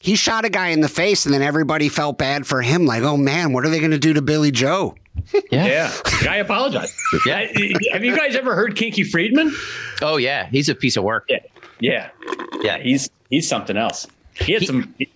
He 0.00 0.16
shot 0.16 0.46
a 0.46 0.48
guy 0.48 0.68
in 0.68 0.80
the 0.80 0.88
face, 0.88 1.26
and 1.26 1.34
then 1.34 1.42
everybody 1.42 1.90
felt 1.90 2.16
bad 2.16 2.46
for 2.46 2.62
him. 2.62 2.86
Like, 2.86 3.02
oh 3.02 3.18
man, 3.18 3.52
what 3.52 3.66
are 3.66 3.68
they 3.68 3.80
going 3.80 3.90
to 3.90 3.98
do 3.98 4.14
to 4.14 4.22
Billy 4.22 4.50
Joe? 4.50 4.94
Yeah. 5.50 5.66
yeah. 5.66 5.92
Guy 6.22 6.36
apologized. 6.36 6.94
yeah. 7.26 7.46
Have 7.92 8.04
you 8.04 8.16
guys 8.16 8.36
ever 8.36 8.54
heard 8.54 8.76
Kinky 8.76 9.04
Friedman? 9.04 9.52
Oh 10.02 10.16
yeah. 10.16 10.46
He's 10.46 10.68
a 10.68 10.74
piece 10.74 10.96
of 10.96 11.04
work. 11.04 11.24
Yeah. 11.28 11.40
Yeah. 11.80 12.10
Yeah. 12.60 12.78
He's 12.78 13.10
he's 13.30 13.48
something 13.48 13.76
else. 13.76 14.06
He 14.34 14.52
had 14.52 14.62
he, 14.62 14.66
some 14.66 14.94
he, 14.98 15.10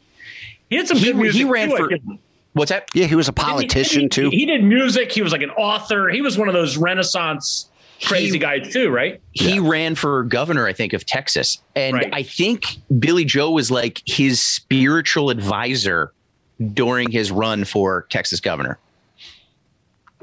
he, 0.70 0.76
had 0.76 0.88
some 0.88 0.96
he, 0.96 1.12
he 1.30 1.44
ran 1.44 1.70
too, 1.70 1.76
for 1.76 1.90
what's 2.54 2.70
that? 2.70 2.88
Yeah, 2.94 3.06
he 3.06 3.14
was 3.14 3.28
a 3.28 3.32
politician 3.32 4.02
he, 4.02 4.08
too. 4.08 4.30
He 4.30 4.46
did 4.46 4.64
music. 4.64 5.12
He 5.12 5.22
was 5.22 5.32
like 5.32 5.42
an 5.42 5.50
author. 5.50 6.08
He 6.08 6.22
was 6.22 6.38
one 6.38 6.48
of 6.48 6.54
those 6.54 6.76
Renaissance 6.76 7.68
crazy 8.02 8.32
he, 8.32 8.38
guy 8.38 8.58
too, 8.58 8.90
right? 8.90 9.20
He 9.32 9.56
yeah. 9.56 9.68
ran 9.68 9.94
for 9.94 10.24
governor, 10.24 10.66
I 10.66 10.72
think, 10.72 10.92
of 10.92 11.06
Texas, 11.06 11.58
and 11.76 11.94
right. 11.94 12.10
I 12.12 12.22
think 12.22 12.78
Billy 12.98 13.24
Joe 13.24 13.50
was 13.50 13.70
like 13.70 14.02
his 14.06 14.42
spiritual 14.42 15.30
advisor 15.30 16.12
during 16.72 17.10
his 17.10 17.30
run 17.30 17.64
for 17.64 18.06
Texas 18.10 18.40
governor. 18.40 18.78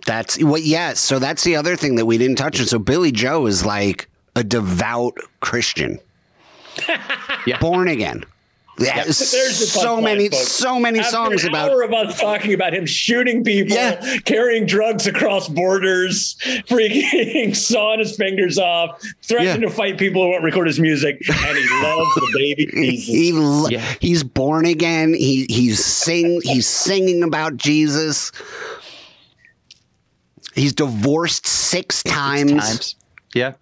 That's 0.06 0.42
what, 0.42 0.64
yes. 0.64 1.00
So 1.00 1.20
that's 1.20 1.44
the 1.44 1.56
other 1.56 1.76
thing 1.76 1.96
that 1.96 2.06
we 2.06 2.18
didn't 2.18 2.38
touch 2.38 2.60
on. 2.60 2.66
So 2.66 2.80
Billy 2.80 3.12
Joe 3.12 3.46
is 3.46 3.66
like 3.66 4.10
a 4.36 4.44
devout 4.44 5.18
Christian, 5.40 6.00
yeah. 7.46 7.60
born 7.60 7.88
again. 7.88 8.26
Yeah, 8.80 9.04
so 9.12 10.02
many, 10.02 10.30
folks. 10.30 10.48
so 10.48 10.80
many 10.80 11.00
After 11.00 11.12
songs 11.12 11.44
an 11.44 11.50
about. 11.50 11.72
Hour 11.72 11.84
of 11.84 11.94
us 11.94 12.20
talking 12.20 12.54
about 12.54 12.74
him 12.74 12.86
shooting 12.86 13.44
people, 13.44 13.76
yeah. 13.76 14.18
carrying 14.26 14.66
drugs 14.66 15.08
across 15.08 15.48
borders, 15.48 16.36
freaking 16.68 17.56
sawing 17.56 18.00
his 18.00 18.16
fingers 18.16 18.58
off, 18.58 19.02
threatening 19.22 19.62
yeah. 19.62 19.70
to 19.70 19.74
fight 19.74 19.98
people 19.98 20.24
who 20.24 20.30
won't 20.30 20.44
record 20.44 20.68
his 20.68 20.80
music, 20.80 21.22
and 21.30 21.58
he 21.58 21.70
loves 21.84 22.16
the 22.16 22.32
baby 22.34 22.66
Jesus. 22.72 23.68
He, 23.68 23.76
yeah. 23.76 23.96
he's 24.00 24.24
born 24.24 24.66
again. 24.66 25.14
He 25.14 25.46
he's 25.50 25.84
sing 25.84 26.42
he's 26.44 26.68
singing 26.68 27.24
about 27.24 27.58
Jesus. 27.58 28.32
He's 30.54 30.74
divorced 30.74 31.46
six 31.48 32.04
times. 32.04 32.52
Six 32.52 32.68
times. 32.68 32.96
Yeah. 33.34 33.54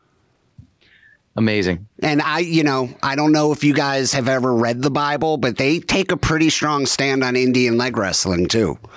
Amazing. 1.36 1.88
And 2.02 2.22
I, 2.22 2.40
you 2.40 2.64
know, 2.64 2.90
I 3.02 3.16
don't 3.16 3.32
know 3.32 3.54
if 3.54 3.64
you 3.64 3.74
guys 3.74 4.12
have 4.12 4.28
ever 4.28 4.54
read 4.54 4.82
the 4.82 4.90
Bible, 4.92 5.38
but 5.38 5.56
they 5.56 5.80
take 5.80 6.12
a 6.12 6.18
pretty 6.18 6.50
strong 6.50 6.86
stand 6.86 7.24
on 7.24 7.38
Indian 7.38 7.78
leg 7.78 7.96
wrestling 7.96 8.48
too. 8.48 8.78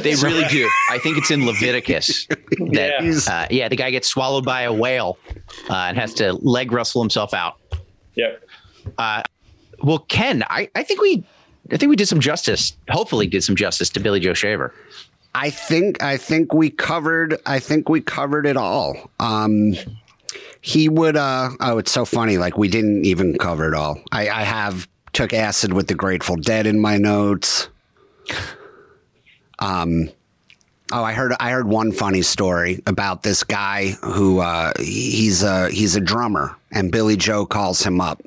They 0.00 0.14
really 0.16 0.44
do. 0.48 0.68
I 0.90 0.98
think 0.98 1.18
it's 1.18 1.30
in 1.30 1.46
Leviticus. 1.46 2.26
That, 2.72 3.02
yeah. 3.02 3.32
Uh, 3.32 3.46
yeah, 3.50 3.68
the 3.68 3.76
guy 3.76 3.90
gets 3.90 4.08
swallowed 4.08 4.44
by 4.44 4.62
a 4.62 4.72
whale 4.72 5.18
uh, 5.70 5.74
and 5.74 5.96
has 5.96 6.12
to 6.14 6.32
leg 6.32 6.72
wrestle 6.72 7.00
himself 7.00 7.32
out. 7.32 7.58
Yep. 8.16 8.42
Uh, 8.98 9.22
well, 9.82 10.00
Ken, 10.00 10.42
I, 10.50 10.68
I 10.74 10.82
think 10.82 11.00
we, 11.00 11.24
I 11.70 11.76
think 11.76 11.88
we 11.90 11.96
did 11.96 12.08
some 12.08 12.20
justice. 12.20 12.76
Hopefully, 12.90 13.26
did 13.26 13.44
some 13.44 13.54
justice 13.54 13.90
to 13.90 14.00
Billy 14.00 14.18
Joe 14.20 14.34
Shaver. 14.34 14.74
I 15.40 15.50
think 15.50 16.02
I 16.02 16.16
think 16.16 16.52
we 16.52 16.68
covered 16.68 17.40
I 17.46 17.60
think 17.60 17.88
we 17.88 18.00
covered 18.00 18.44
it 18.44 18.56
all. 18.56 19.08
Um, 19.20 19.74
he 20.60 20.88
would 20.88 21.16
uh 21.16 21.50
oh 21.60 21.78
it's 21.78 21.92
so 21.92 22.04
funny 22.04 22.38
like 22.38 22.58
we 22.58 22.66
didn't 22.66 23.04
even 23.04 23.38
cover 23.38 23.68
it 23.68 23.74
all. 23.74 24.00
I 24.10 24.28
i 24.28 24.42
have 24.42 24.88
took 25.12 25.32
acid 25.32 25.72
with 25.72 25.86
the 25.86 25.94
grateful 25.94 26.34
dead 26.34 26.66
in 26.66 26.80
my 26.80 26.96
notes. 26.96 27.68
Um 29.60 30.10
oh 30.92 31.04
i 31.04 31.12
heard 31.12 31.32
i 31.38 31.50
heard 31.50 31.68
one 31.68 31.92
funny 31.92 32.22
story 32.22 32.82
about 32.86 33.22
this 33.22 33.44
guy 33.44 33.90
who 34.02 34.40
uh 34.40 34.72
he's 34.80 35.42
a 35.42 35.70
he's 35.70 35.94
a 35.94 36.00
drummer 36.00 36.56
and 36.72 36.90
billy 36.90 37.16
joe 37.16 37.44
calls 37.44 37.82
him 37.82 38.00
up 38.00 38.22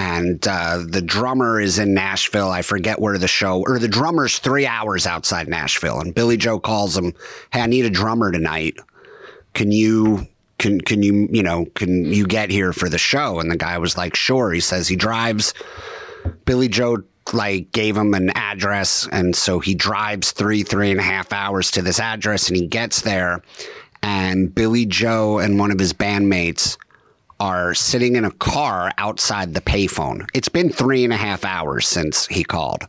and 0.00 0.48
uh, 0.48 0.82
the 0.88 1.02
drummer 1.02 1.60
is 1.60 1.78
in 1.78 1.92
Nashville. 1.92 2.50
I 2.50 2.62
forget 2.62 3.00
where 3.00 3.18
the 3.18 3.28
show 3.28 3.62
or 3.66 3.78
the 3.78 3.86
drummer's 3.86 4.38
three 4.38 4.66
hours 4.66 5.06
outside 5.06 5.46
Nashville, 5.46 6.00
and 6.00 6.14
Billy 6.14 6.38
Joe 6.38 6.58
calls 6.58 6.96
him, 6.96 7.12
"Hey, 7.52 7.60
I 7.60 7.66
need 7.66 7.84
a 7.84 7.90
drummer 7.90 8.32
tonight. 8.32 8.78
Can 9.52 9.72
you 9.72 10.26
can 10.58 10.80
can 10.80 11.02
you 11.02 11.28
you 11.30 11.42
know 11.42 11.66
can 11.74 12.06
you 12.06 12.26
get 12.26 12.48
here 12.48 12.72
for 12.72 12.88
the 12.88 12.96
show? 12.96 13.40
And 13.40 13.50
the 13.50 13.58
guy 13.58 13.76
was 13.76 13.98
like 13.98 14.16
sure. 14.16 14.52
He 14.52 14.60
says 14.60 14.88
he 14.88 14.96
drives. 14.96 15.52
Billy 16.46 16.68
joe 16.68 16.98
like 17.34 17.70
gave 17.72 17.94
him 17.94 18.14
an 18.14 18.30
address. 18.30 19.06
And 19.12 19.36
so 19.36 19.58
he 19.58 19.74
drives 19.74 20.32
three 20.32 20.62
three 20.62 20.90
and 20.90 21.00
a 21.00 21.02
half 21.02 21.30
hours 21.30 21.70
to 21.72 21.82
this 21.82 22.00
address 22.00 22.48
and 22.48 22.56
he 22.56 22.66
gets 22.66 23.02
there. 23.02 23.42
And 24.02 24.54
billy 24.54 24.86
joe 24.86 25.38
and 25.38 25.58
one 25.58 25.70
of 25.70 25.78
his 25.78 25.92
bandmates 25.92 26.78
are 27.40 27.74
sitting 27.74 28.16
in 28.16 28.24
a 28.24 28.30
car 28.32 28.92
outside 28.98 29.54
the 29.54 29.60
payphone 29.60 30.28
it's 30.34 30.48
been 30.48 30.70
three 30.70 31.02
and 31.02 31.12
a 31.12 31.16
half 31.16 31.44
hours 31.44 31.88
since 31.88 32.26
he 32.26 32.44
called 32.44 32.86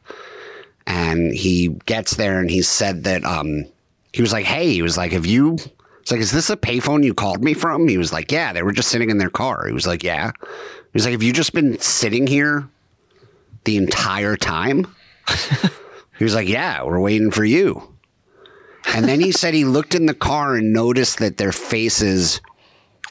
and 0.86 1.34
he 1.34 1.70
gets 1.86 2.16
there 2.16 2.40
and 2.40 2.52
he 2.52 2.62
said 2.62 3.04
that 3.06 3.24
um 3.26 3.66
he 4.14 4.22
was 4.22 4.34
like 4.34 4.46
hey 4.46 4.72
he 4.72 4.82
was 4.82 4.98
like 4.98 5.12
have 5.12 5.26
you 5.26 5.58
it's 6.02 6.12
like, 6.12 6.20
is 6.20 6.32
this 6.32 6.50
a 6.50 6.58
payphone 6.58 7.04
you 7.04 7.14
called 7.14 7.44
me 7.44 7.54
from? 7.54 7.88
He 7.88 7.98
was 7.98 8.12
like, 8.12 8.32
yeah, 8.32 8.54
they 8.54 8.64
were 8.64 8.72
just 8.72 8.90
sitting 8.90 9.12
in 9.12 9.20
their 9.20 9.30
car. 9.30 9.68
He 9.68 9.74
was 9.74 9.86
like, 9.86 10.04
yeah. 10.04 10.32
He 10.42 10.90
was 10.94 11.06
like, 11.06 11.12
have 11.12 11.24
you 11.24 11.32
just 11.32 11.54
been 11.54 11.80
sitting 11.80 12.26
here 12.26 12.68
the 13.66 13.78
entire 13.78 14.36
time? 14.36 14.94
he 16.18 16.24
was 16.24 16.34
like, 16.34 16.48
yeah, 16.48 16.84
we're 16.84 17.00
waiting 17.00 17.30
for 17.30 17.46
you. 17.46 17.88
And 18.94 19.06
then 19.06 19.20
he 19.20 19.32
said 19.32 19.54
he 19.54 19.64
looked 19.64 19.94
in 19.94 20.08
the 20.08 20.16
car 20.16 20.56
and 20.56 20.74
noticed 20.74 21.20
that 21.20 21.38
their 21.38 21.52
faces 21.52 22.42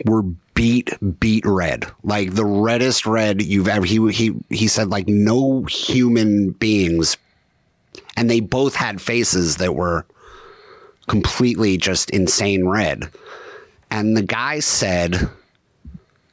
were 0.05 0.23
beat 0.55 0.93
beat 1.21 1.45
red, 1.47 1.87
like 2.03 2.35
the 2.35 2.45
reddest 2.45 3.07
red 3.07 3.41
you've 3.41 3.69
ever. 3.69 3.87
He 3.87 4.13
he 4.13 4.35
he 4.51 4.69
said 4.69 4.89
like 4.89 5.09
no 5.09 5.63
human 5.65 6.51
beings, 6.51 7.17
and 8.17 8.29
they 8.29 8.41
both 8.41 8.75
had 8.75 9.01
faces 9.01 9.57
that 9.57 9.75
were 9.75 10.05
completely 11.09 11.77
just 11.79 12.11
insane 12.11 12.67
red. 12.67 13.11
And 13.91 14.17
the 14.17 14.23
guy 14.23 14.61
said, 14.61 15.31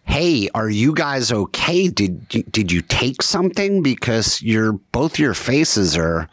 "Hey, 0.03 0.49
are 0.53 0.69
you 0.69 0.93
guys 0.93 1.31
okay? 1.31 1.87
Did 1.87 2.27
did 2.51 2.71
you 2.71 2.81
take 2.81 3.21
something 3.21 3.81
because 3.81 4.41
your 4.41 4.73
both 4.73 5.17
your 5.19 5.33
faces 5.33 5.95
are 5.95 6.29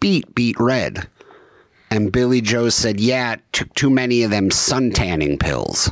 beat 0.00 0.34
beat 0.34 0.60
red?" 0.60 1.08
And 1.90 2.12
Billy 2.12 2.40
Joe 2.40 2.68
said, 2.68 3.00
"Yeah, 3.00 3.36
took 3.52 3.74
too 3.74 3.90
many 3.90 4.22
of 4.22 4.30
them 4.30 4.50
sun 4.50 4.90
tanning 4.90 5.38
pills." 5.38 5.90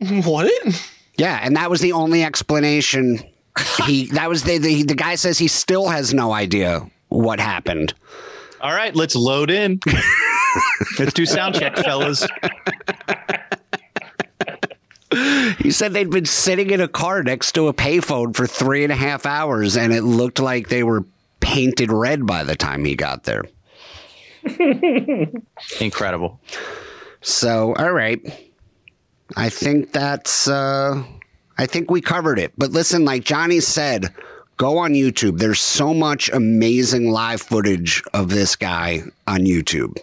what? 0.24 0.50
Yeah, 1.16 1.38
and 1.42 1.56
that 1.56 1.70
was 1.70 1.80
the 1.80 1.92
only 1.92 2.24
explanation. 2.24 3.20
He 3.86 4.06
that 4.08 4.28
was 4.28 4.42
the, 4.42 4.58
the 4.58 4.82
the 4.82 4.94
guy 4.94 5.14
says 5.14 5.38
he 5.38 5.48
still 5.48 5.88
has 5.88 6.12
no 6.12 6.32
idea 6.32 6.88
what 7.08 7.38
happened. 7.38 7.94
All 8.60 8.72
right, 8.72 8.94
let's 8.94 9.14
load 9.14 9.50
in. 9.50 9.80
let's 10.98 11.12
do 11.12 11.26
sound 11.26 11.54
check, 11.54 11.76
fellas. 11.76 12.26
He 15.58 15.70
said 15.70 15.92
they'd 15.92 16.10
been 16.10 16.26
sitting 16.26 16.70
in 16.70 16.80
a 16.80 16.88
car 16.88 17.22
next 17.22 17.52
to 17.52 17.68
a 17.68 17.74
payphone 17.74 18.34
for 18.34 18.46
three 18.46 18.82
and 18.82 18.92
a 18.92 18.96
half 18.96 19.26
hours, 19.26 19.76
and 19.76 19.92
it 19.92 20.02
looked 20.02 20.40
like 20.40 20.68
they 20.68 20.82
were 20.82 21.04
painted 21.40 21.92
red 21.92 22.26
by 22.26 22.42
the 22.42 22.56
time 22.56 22.84
he 22.84 22.96
got 22.96 23.24
there. 23.24 23.44
Incredible. 25.80 26.40
So, 27.20 27.74
all 27.74 27.92
right. 27.92 28.20
I 29.36 29.48
think 29.48 29.92
that's 29.92 30.48
uh 30.48 31.02
I 31.58 31.66
think 31.66 31.90
we 31.90 32.00
covered 32.00 32.38
it. 32.38 32.52
But 32.58 32.70
listen, 32.70 33.04
like 33.04 33.24
Johnny 33.24 33.60
said, 33.60 34.12
go 34.56 34.78
on 34.78 34.92
YouTube. 34.92 35.38
There's 35.38 35.60
so 35.60 35.94
much 35.94 36.28
amazing 36.30 37.10
live 37.10 37.40
footage 37.40 38.02
of 38.12 38.30
this 38.30 38.56
guy 38.56 39.02
on 39.26 39.40
YouTube. 39.40 39.96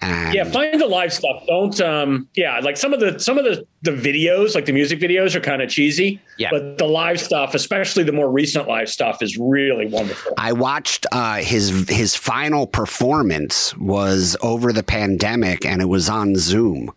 And 0.00 0.34
yeah, 0.34 0.44
find 0.44 0.80
the 0.80 0.86
live 0.86 1.12
stuff. 1.12 1.44
Don't 1.46 1.80
um 1.80 2.28
yeah, 2.34 2.60
like 2.60 2.76
some 2.76 2.92
of 2.92 3.00
the 3.00 3.18
some 3.18 3.38
of 3.38 3.44
the 3.44 3.66
the 3.82 3.90
videos, 3.90 4.54
like 4.54 4.66
the 4.66 4.72
music 4.72 5.00
videos 5.00 5.34
are 5.34 5.40
kind 5.40 5.62
of 5.62 5.68
cheesy. 5.68 6.20
Yeah. 6.36 6.50
But 6.50 6.78
the 6.78 6.86
live 6.86 7.20
stuff, 7.20 7.54
especially 7.54 8.04
the 8.04 8.12
more 8.12 8.30
recent 8.30 8.68
live 8.68 8.88
stuff, 8.88 9.22
is 9.22 9.36
really 9.38 9.86
wonderful. 9.86 10.34
I 10.38 10.52
watched 10.52 11.06
uh 11.12 11.36
his 11.36 11.88
his 11.88 12.14
final 12.14 12.66
performance 12.66 13.76
was 13.76 14.36
over 14.40 14.72
the 14.72 14.82
pandemic 14.82 15.64
and 15.64 15.82
it 15.82 15.88
was 15.88 16.08
on 16.08 16.36
Zoom 16.36 16.92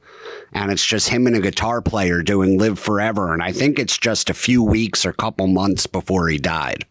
and 0.54 0.72
it's 0.72 0.86
just 0.86 1.10
him 1.10 1.28
and 1.28 1.36
a 1.36 1.42
guitar 1.42 1.82
player 1.82 2.22
doing 2.22 2.58
Live 2.58 2.78
Forever. 2.78 3.34
And 3.34 3.42
I 3.42 3.52
think 3.52 3.80
it's 3.80 3.98
just 3.98 4.30
a 4.30 4.34
few 4.34 4.62
weeks 4.62 5.06
or 5.06 5.14
couple 5.14 5.48
months 5.48 5.88
before 5.88 6.28
he 6.28 6.38
died. 6.38 6.86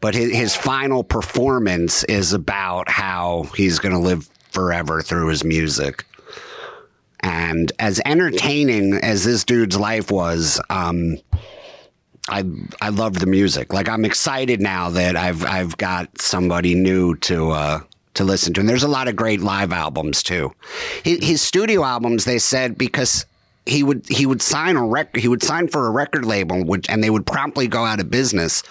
But 0.00 0.14
his, 0.14 0.32
his 0.32 0.56
final 0.56 1.04
performance 1.04 2.04
is 2.04 2.32
about 2.32 2.88
how 2.88 3.44
he's 3.56 3.78
going 3.78 3.94
to 3.94 4.00
live 4.00 4.28
forever 4.58 5.00
through 5.02 5.28
his 5.28 5.44
music. 5.44 6.04
And 7.20 7.70
as 7.78 8.00
entertaining 8.04 8.94
as 8.94 9.24
this 9.24 9.44
dude's 9.44 9.78
life 9.78 10.10
was, 10.10 10.60
um, 10.68 11.18
I 12.28 12.44
I 12.80 12.88
love 12.88 13.20
the 13.20 13.26
music. 13.26 13.72
Like 13.72 13.88
I'm 13.88 14.04
excited 14.04 14.60
now 14.60 14.90
that 14.90 15.14
I've 15.14 15.44
I've 15.44 15.76
got 15.76 16.20
somebody 16.20 16.74
new 16.74 17.14
to 17.28 17.50
uh, 17.50 17.80
to 18.14 18.24
listen 18.24 18.52
to, 18.54 18.60
and 18.60 18.68
there's 18.68 18.82
a 18.82 18.88
lot 18.88 19.06
of 19.06 19.14
great 19.14 19.40
live 19.40 19.72
albums 19.72 20.24
too. 20.24 20.52
His, 21.04 21.24
his 21.24 21.42
studio 21.42 21.84
albums, 21.84 22.24
they 22.24 22.40
said, 22.40 22.76
because 22.76 23.26
he 23.64 23.84
would 23.84 24.08
he 24.08 24.26
would 24.26 24.42
sign 24.42 24.76
a 24.76 24.84
record, 24.84 25.20
he 25.20 25.28
would 25.28 25.42
sign 25.42 25.68
for 25.68 25.86
a 25.86 25.90
record 25.90 26.24
label, 26.24 26.64
which 26.64 26.90
and 26.90 27.02
they 27.02 27.10
would 27.10 27.26
promptly 27.26 27.68
go 27.68 27.84
out 27.84 28.00
of 28.00 28.10
business. 28.10 28.64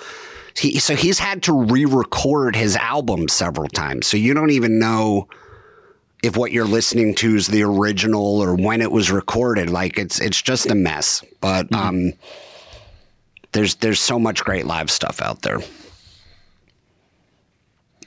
He, 0.53 0.79
so 0.79 0.95
he's 0.95 1.19
had 1.19 1.43
to 1.43 1.53
re-record 1.53 2.55
his 2.55 2.75
album 2.75 3.27
several 3.29 3.69
times. 3.69 4.07
So 4.07 4.17
you 4.17 4.33
don't 4.33 4.49
even 4.49 4.79
know 4.79 5.27
if 6.23 6.35
what 6.35 6.51
you're 6.51 6.65
listening 6.65 7.13
to 7.15 7.35
is 7.35 7.47
the 7.47 7.63
original 7.63 8.41
or 8.41 8.55
when 8.55 8.81
it 8.81 8.91
was 8.91 9.11
recorded. 9.11 9.69
Like 9.69 9.97
it's 9.97 10.19
it's 10.19 10.41
just 10.41 10.69
a 10.69 10.75
mess. 10.75 11.23
But 11.41 11.69
mm-hmm. 11.69 11.87
um, 11.87 12.13
there's 13.51 13.75
there's 13.75 13.99
so 13.99 14.19
much 14.19 14.43
great 14.43 14.65
live 14.65 14.89
stuff 14.91 15.21
out 15.21 15.41
there, 15.41 15.59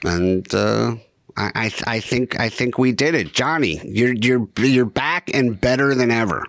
and 0.03 0.53
uh, 0.53 0.95
I 1.37 1.51
I, 1.55 1.71
I 1.87 1.99
think 1.99 2.39
I 2.39 2.49
think 2.49 2.77
we 2.77 2.91
did 2.91 3.15
it, 3.15 3.33
Johnny. 3.33 3.81
You're 3.83 4.13
you're 4.13 4.47
you're 4.57 4.85
back 4.85 5.29
and 5.33 5.59
better 5.59 5.95
than 5.95 6.11
ever. 6.11 6.45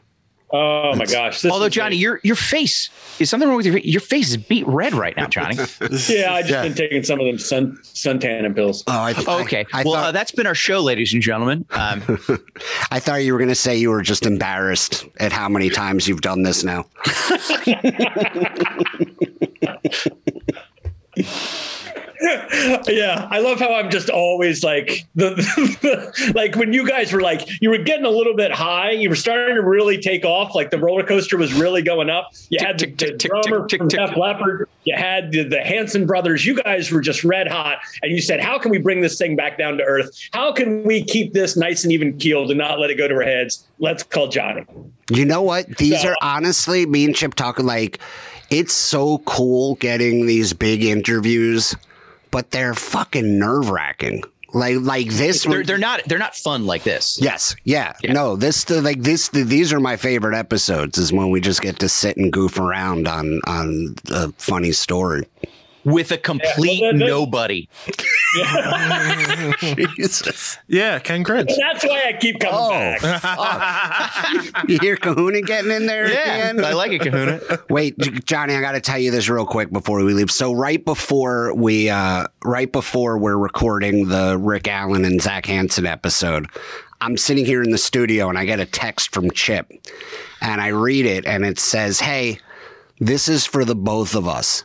Oh 0.55 0.95
my 0.97 1.07
gosh! 1.07 1.43
Although 1.47 1.71
Johnny, 1.71 1.97
your 1.97 2.21
your 2.23 2.37
face 2.37 2.91
is 3.19 3.31
something 3.31 3.49
wrong 3.49 3.57
with 3.57 3.65
your 3.65 3.79
your 3.79 4.03
face 4.03 4.29
is 4.29 4.37
beat 4.37 4.67
red 4.67 4.93
right 4.93 5.17
now, 5.17 5.27
Johnny. 5.27 5.57
yeah, 5.81 6.35
I 6.35 6.43
just 6.43 6.51
yeah. 6.51 6.63
been 6.63 6.75
taking 6.75 7.03
some 7.03 7.19
of 7.21 7.27
them 7.27 7.39
sun 7.39 7.79
suntanning 7.83 8.55
pills. 8.55 8.85
Oh, 8.87 8.93
I, 8.93 9.15
okay. 9.41 9.65
I, 9.73 9.81
I 9.81 9.83
well, 9.83 9.95
thought, 9.95 10.05
uh, 10.05 10.13
that's 10.13 10.31
been 10.33 10.47
our 10.47 10.55
show, 10.55 10.81
ladies 10.81 11.15
and 11.15 11.23
gentlemen. 11.23 11.65
Um, 11.71 12.03
I 12.91 13.01
thought 13.01 13.25
you 13.25 13.33
were 13.33 13.39
going 13.39 13.49
to 13.49 13.55
say 13.55 13.75
you 13.77 13.89
were 13.89 14.03
just 14.03 14.27
embarrassed 14.27 15.07
at 15.17 15.33
how 15.33 15.49
many 15.49 15.71
times 15.71 16.07
you've 16.07 16.21
done 16.21 16.43
this 16.43 16.65
now. 16.65 16.85
yeah, 22.89 23.27
I 23.31 23.41
love 23.41 23.59
how 23.59 23.75
I'm 23.75 23.91
just 23.91 24.09
always 24.09 24.63
like 24.63 25.05
the, 25.17 25.31
the, 25.83 26.33
like 26.35 26.55
when 26.55 26.73
you 26.73 26.87
guys 26.87 27.13
were 27.13 27.21
like 27.21 27.49
you 27.61 27.71
were 27.71 27.79
getting 27.79 28.05
a 28.05 28.11
little 28.11 28.37
bit 28.37 28.53
high, 28.53 28.93
you 28.93 29.09
were 29.09 29.17
starting 29.17 29.57
to 29.57 29.63
really 29.63 29.99
take 29.99 30.25
off, 30.25 30.55
like 30.55 30.71
the 30.71 30.79
roller 30.79 31.05
coaster 31.05 31.37
was 31.37 31.53
really 31.53 31.83
going 31.83 32.11
up. 32.11 32.31
You 32.51 32.59
had 32.65 32.79
the, 32.79 32.87
the 32.87 33.13
drummer 33.13 33.69
from 33.69 33.89
Def 33.89 34.17
Leppard, 34.17 34.69
you 34.85 34.95
had 34.97 35.33
the, 35.33 35.43
the 35.43 35.61
Hanson 35.61 36.07
brothers. 36.07 36.47
You 36.47 36.63
guys 36.63 36.93
were 36.93 37.01
just 37.01 37.25
red 37.25 37.49
hot, 37.49 37.79
and 38.03 38.13
you 38.13 38.21
said, 38.21 38.41
"How 38.41 38.59
can 38.59 38.71
we 38.71 38.79
bring 38.79 39.01
this 39.01 39.19
thing 39.19 39.35
back 39.35 39.59
down 39.59 39.77
to 39.79 39.85
earth? 39.85 40.17
How 40.33 40.53
can 40.53 40.85
we 40.85 41.03
keep 41.03 41.33
this 41.33 41.57
nice 41.57 41.83
and 41.83 41.93
even 41.93 42.19
keeled 42.19 42.51
and 42.51 42.59
not 42.59 42.79
let 42.79 42.91
it 42.91 42.99
go 42.99 43.09
to 43.09 43.15
our 43.15 43.23
heads? 43.23 43.67
Let's 43.81 44.05
call 44.05 44.29
Johnny." 44.29 44.65
You 45.11 45.25
know 45.25 45.43
what? 45.43 45.67
These 45.79 46.03
so, 46.03 46.11
are 46.11 46.17
honestly 46.23 46.87
me 46.87 47.05
and 47.05 47.17
Chip 47.17 47.35
talking 47.35 47.67
like 47.67 47.99
it's 48.51 48.75
so 48.75 49.19
cool 49.19 49.77
getting 49.77 50.27
these 50.27 50.53
big 50.53 50.85
interviews 50.85 51.75
but 52.33 52.51
they're 52.51 52.75
fucking 52.75 53.39
nerve 53.39 53.71
wracking. 53.71 54.25
Like 54.55 54.79
like 54.81 55.09
this, 55.09 55.45
they're, 55.45 55.63
they're 55.63 55.79
not 55.79 56.03
they're 56.07 56.19
not 56.19 56.35
fun 56.35 56.67
like 56.67 56.83
this. 56.83 57.19
Yes, 57.23 57.57
yeah, 57.65 57.95
yeah. 58.03 58.13
no. 58.13 58.37
This 58.37 58.65
the, 58.65 58.83
like 58.83 59.01
this 59.01 59.29
the, 59.29 59.45
these 59.45 59.73
are 59.73 59.81
my 59.81 59.97
favorite 59.97 60.37
episodes. 60.37 60.99
Is 60.99 61.11
when 61.11 61.31
we 61.31 61.41
just 61.41 61.63
get 61.63 61.79
to 61.79 61.89
sit 61.89 62.19
and 62.19 62.31
goof 62.31 62.59
around 62.59 63.09
on 63.09 63.41
on 63.47 63.95
a 64.11 64.31
funny 64.33 64.73
story 64.73 65.27
with 65.85 66.13
a 66.13 66.19
complete 66.19 66.83
yeah, 66.83 66.93
nobody. 66.93 67.69
Yeah. 68.37 69.53
Jesus. 69.97 70.59
Yeah, 70.69 70.99
Ken 70.99 71.23
Gritz. 71.23 71.57
That's 71.57 71.85
why 71.85 72.05
I 72.09 72.13
keep 72.15 72.41
coming 72.41 72.57
oh, 72.57 72.97
back. 73.01 74.65
you 74.69 74.79
hear 74.81 74.97
Kahuna 74.97 75.43
getting 75.43 75.71
in 75.71 75.87
there? 75.87 76.11
Yeah, 76.11 76.51
again? 76.51 76.65
I 76.65 76.73
like 76.73 76.93
it, 76.93 77.01
Kahuna. 77.01 77.41
Wait, 77.69 77.99
Johnny, 78.25 78.55
I 78.55 78.61
got 78.61 78.73
to 78.73 78.81
tell 78.81 78.99
you 78.99 79.11
this 79.11 79.29
real 79.29 79.47
quick 79.47 79.71
before 79.71 80.03
we 80.05 80.15
leave. 80.15 80.31
So 80.31 80.53
right 80.53 80.83
before 80.85 81.55
we, 81.55 81.91
uh, 81.91 82.27
right 82.45 82.71
before 82.71 83.19
we're 83.19 83.39
recording 83.39 84.09
the 84.09 84.39
Rick 84.39 84.69
Allen 84.69 85.05
and 85.05 85.21
Zac 85.21 85.47
Hanson 85.47 85.87
episode, 85.87 86.49
I'm 87.01 87.17
sitting 87.17 87.45
here 87.45 87.63
in 87.63 87.71
the 87.71 87.79
studio 87.79 88.29
and 88.29 88.39
I 88.39 88.45
get 88.45 88.61
a 88.61 88.67
text 88.67 89.13
from 89.13 89.31
Chip, 89.33 89.73
and 90.41 90.61
I 90.61 90.69
read 90.69 91.07
it 91.07 91.27
and 91.27 91.45
it 91.45 91.59
says, 91.59 92.01
"Hey." 92.01 92.39
This 93.01 93.27
is 93.27 93.45
for 93.45 93.65
the 93.65 93.75
both 93.75 94.15
of 94.15 94.29
us 94.29 94.63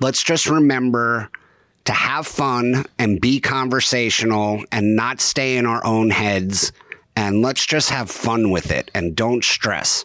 let's 0.00 0.22
just 0.22 0.46
remember 0.46 1.30
to 1.86 1.92
have 1.92 2.26
fun 2.26 2.84
and 2.98 3.20
be 3.20 3.40
conversational 3.40 4.64
and 4.72 4.96
not 4.96 5.20
stay 5.20 5.56
in 5.56 5.66
our 5.66 5.84
own 5.84 6.10
heads. 6.10 6.72
And 7.14 7.40
let's 7.42 7.64
just 7.64 7.90
have 7.90 8.10
fun 8.10 8.50
with 8.50 8.70
it 8.70 8.90
and 8.94 9.16
don't 9.16 9.42
stress. 9.42 10.04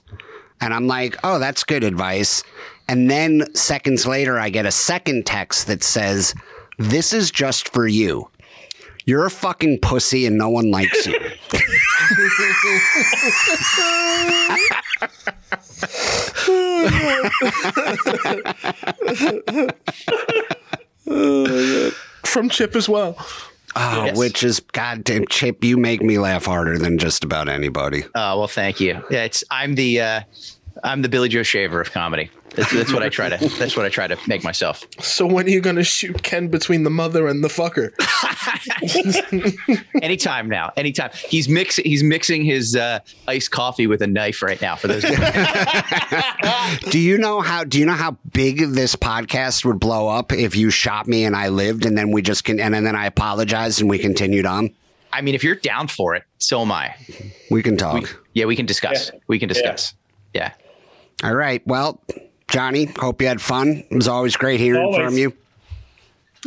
And 0.62 0.74
I'm 0.74 0.88
like, 0.88 1.18
oh, 1.24 1.40
that's 1.40 1.64
good 1.64 1.84
advice. 1.84 2.44
And 2.88 3.10
then 3.10 3.54
seconds 3.56 4.06
later, 4.06 4.40
I 4.40 4.50
get 4.50 4.66
a 4.66 4.72
second 4.72 5.26
text 5.26 5.68
that 5.68 5.84
says, 5.84 6.34
this 6.78 7.14
is 7.14 7.32
just 7.32 7.74
for 7.74 7.88
you. 7.88 8.30
You're 9.06 9.26
a 9.26 9.32
fucking 9.32 9.80
pussy 9.80 10.26
and 10.26 10.38
no 10.38 10.50
one 10.50 10.72
likes 10.72 11.08
you. 11.08 11.20
From 22.26 22.50
Chip 22.50 22.76
as 22.76 22.88
well. 22.88 23.16
Oh, 23.76 24.06
yes. 24.06 24.18
which 24.18 24.44
is 24.44 24.60
goddamn 24.60 25.26
Chip, 25.28 25.64
you 25.64 25.78
make 25.78 26.02
me 26.02 26.18
laugh 26.18 26.46
harder 26.46 26.78
than 26.78 26.98
just 26.98 27.24
about 27.24 27.48
anybody. 27.48 28.04
Oh 28.16 28.40
well, 28.40 28.48
thank 28.48 28.82
you. 28.82 29.02
Yeah, 29.10 29.24
it's 29.24 29.46
I'm 29.50 29.76
the 29.76 30.02
uh, 30.02 30.22
I'm 30.84 31.02
the 31.02 31.10
Billy 31.10 31.30
Joe 31.30 31.44
Shaver 31.44 31.80
of 31.80 31.92
comedy. 31.92 32.30
That's, 32.56 32.72
that's, 32.74 32.94
what 32.94 33.02
I 33.02 33.10
try 33.10 33.30
to. 33.30 33.38
That's 33.58 33.78
what 33.78 33.86
I 33.86 33.90
try 33.90 34.08
to 34.08 34.18
make 34.28 34.44
myself. 34.44 34.86
So 35.00 35.26
when 35.26 35.46
are 35.46 35.50
you 35.50 35.62
going 35.62 35.78
to 35.78 35.84
shoot 35.84 36.22
Ken 36.24 36.50
between 36.50 36.84
the 36.84 36.90
mother 36.90 37.28
and 37.28 37.44
the 37.44 37.48
fucker? 37.48 37.92
anytime 40.02 40.50
now. 40.50 40.72
Anytime. 40.76 41.12
He's 41.14 41.48
mixing. 41.48 41.86
He's 41.86 42.04
mixing 42.04 42.44
his 42.44 42.76
uh, 42.76 43.00
iced 43.28 43.52
coffee 43.52 43.88
with 43.88 44.02
a 44.02 44.08
knife 44.08 44.42
right 44.42 44.62
now. 44.62 44.76
For 44.76 44.88
those. 44.88 45.04
do 46.92 47.00
you 47.00 47.18
know 47.18 47.42
how? 47.42 47.64
Do 47.64 47.80
you 47.80 47.86
know 47.86 47.94
how 47.94 48.18
big 48.34 48.60
this 48.72 48.96
podcast 48.96 49.64
would 49.66 49.80
blow 49.80 50.10
up 50.10 50.34
if 50.34 50.56
you 50.56 50.70
shot 50.70 51.08
me 51.08 51.24
and 51.24 51.36
I 51.36 51.50
lived, 51.50 51.86
and 51.86 51.98
then 51.98 52.12
we 52.12 52.22
just 52.22 52.44
can, 52.44 52.60
and, 52.60 52.76
and 52.76 52.86
then 52.86 52.96
I 52.96 53.06
apologized 53.06 53.82
and 53.82 53.90
we 53.90 53.98
continued 53.98 54.46
on. 54.46 54.74
I 55.14 55.22
mean, 55.22 55.36
if 55.36 55.44
you're 55.44 55.56
down 55.56 55.88
for 55.88 56.16
it, 56.16 56.24
so 56.38 56.62
am 56.62 56.72
I. 56.72 56.96
We 57.50 57.64
can 57.64 57.78
talk. 57.78 58.02
We, 58.02 58.08
yeah, 58.34 58.46
we 58.46 58.56
can 58.56 58.66
discuss. 58.66 59.12
Yeah. 59.14 59.20
We 59.28 59.40
can 59.40 59.50
discuss. 59.50 59.94
Yeah. 60.34 60.54
yeah. 61.22 61.28
All 61.30 61.36
right. 61.36 61.66
Well, 61.68 62.02
Johnny, 62.52 62.86
hope 63.00 63.22
you 63.22 63.28
had 63.28 63.42
fun. 63.42 63.84
It 63.90 63.96
was 63.96 64.10
always 64.10 64.36
great 64.36 64.60
hearing 64.60 64.84
always. 64.84 65.06
from 65.06 65.18
you. 65.18 65.34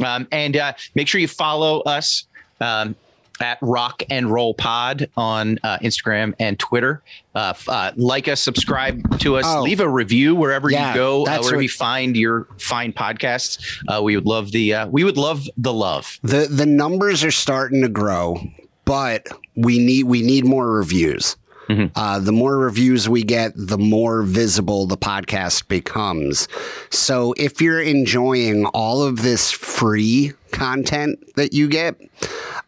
Um, 0.05 0.29
and 0.31 0.57
uh, 0.57 0.75
make 0.95 1.09
sure 1.09 1.21
you 1.21 1.29
follow 1.29 1.81
us 1.81 2.27
um, 2.61 2.95
at 3.41 3.59
Rock 3.63 4.03
and 4.11 4.31
Roll 4.31 4.53
Pod 4.53 5.09
on 5.17 5.59
uh, 5.63 5.79
Instagram 5.79 6.35
and 6.39 6.59
Twitter. 6.59 7.03
Uh, 7.35 7.55
uh, 7.69 7.93
like 7.97 8.29
us, 8.29 8.43
subscribe 8.43 9.19
to 9.21 9.37
us, 9.37 9.45
oh, 9.47 9.63
leave 9.63 9.81
a 9.81 9.89
review 9.89 10.35
wherever 10.35 10.71
yeah, 10.71 10.91
you 10.91 10.95
go, 10.95 11.23
uh, 11.23 11.39
wherever 11.39 11.57
what, 11.57 11.63
you 11.63 11.69
find 11.69 12.17
your 12.17 12.49
fine 12.59 12.93
podcasts. 12.93 13.83
Uh, 13.89 14.03
we 14.03 14.15
would 14.15 14.27
love 14.27 14.53
the 14.53 14.75
uh, 14.75 14.87
we 14.89 15.05
would 15.05 15.17
love 15.17 15.49
the 15.57 15.73
love. 15.73 16.19
The 16.23 16.47
the 16.51 16.67
numbers 16.67 17.25
are 17.25 17.31
starting 17.31 17.81
to 17.83 17.89
grow, 17.89 18.41
but 18.85 19.27
we 19.57 19.79
need 19.79 20.05
we 20.05 20.23
need 20.23 20.45
more 20.45 20.71
reviews. 20.71 21.37
Mm-hmm. 21.69 21.87
Uh, 21.95 22.19
the 22.19 22.33
more 22.33 22.59
reviews 22.59 23.09
we 23.09 23.23
get, 23.23 23.53
the 23.57 23.79
more 23.79 24.23
visible 24.23 24.87
the 24.87 24.97
podcast 24.97 25.69
becomes. 25.69 26.49
So 26.91 27.35
if 27.37 27.61
you're 27.61 27.81
enjoying 27.81 28.67
all 28.67 29.03
of 29.03 29.23
this 29.23 29.51
free 29.51 30.33
content 30.53 31.19
that 31.37 31.53
you 31.53 31.69
get, 31.69 31.97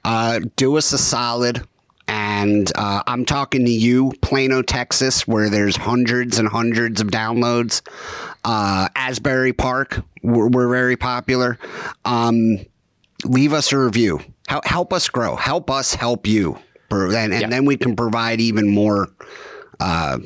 uh, 0.04 0.40
do 0.56 0.76
us 0.76 0.92
a 0.92 0.98
solid. 0.98 1.66
And 2.08 2.70
uh, 2.76 3.02
I'm 3.06 3.24
talking 3.24 3.64
to 3.64 3.70
you, 3.70 4.12
Plano, 4.22 4.62
Texas, 4.62 5.26
where 5.26 5.50
there's 5.50 5.76
hundreds 5.76 6.38
and 6.38 6.48
hundreds 6.48 7.00
of 7.00 7.08
downloads. 7.08 7.82
Uh, 8.44 8.88
Asbury 8.94 9.52
Park, 9.52 10.00
we're, 10.22 10.48
we're 10.48 10.68
very 10.68 10.96
popular. 10.96 11.58
Um, 12.04 12.58
leave 13.24 13.52
us 13.52 13.72
a 13.72 13.78
review. 13.78 14.20
Help, 14.46 14.64
help 14.64 14.92
us 14.92 15.08
grow. 15.08 15.34
Help 15.34 15.68
us 15.68 15.94
help 15.94 16.28
you 16.28 16.58
and, 16.90 17.32
and 17.32 17.32
yeah. 17.32 17.48
then 17.48 17.64
we 17.64 17.76
can 17.76 17.96
provide 17.96 18.40
even 18.40 18.68
more 18.68 19.08
uh, 19.80 20.18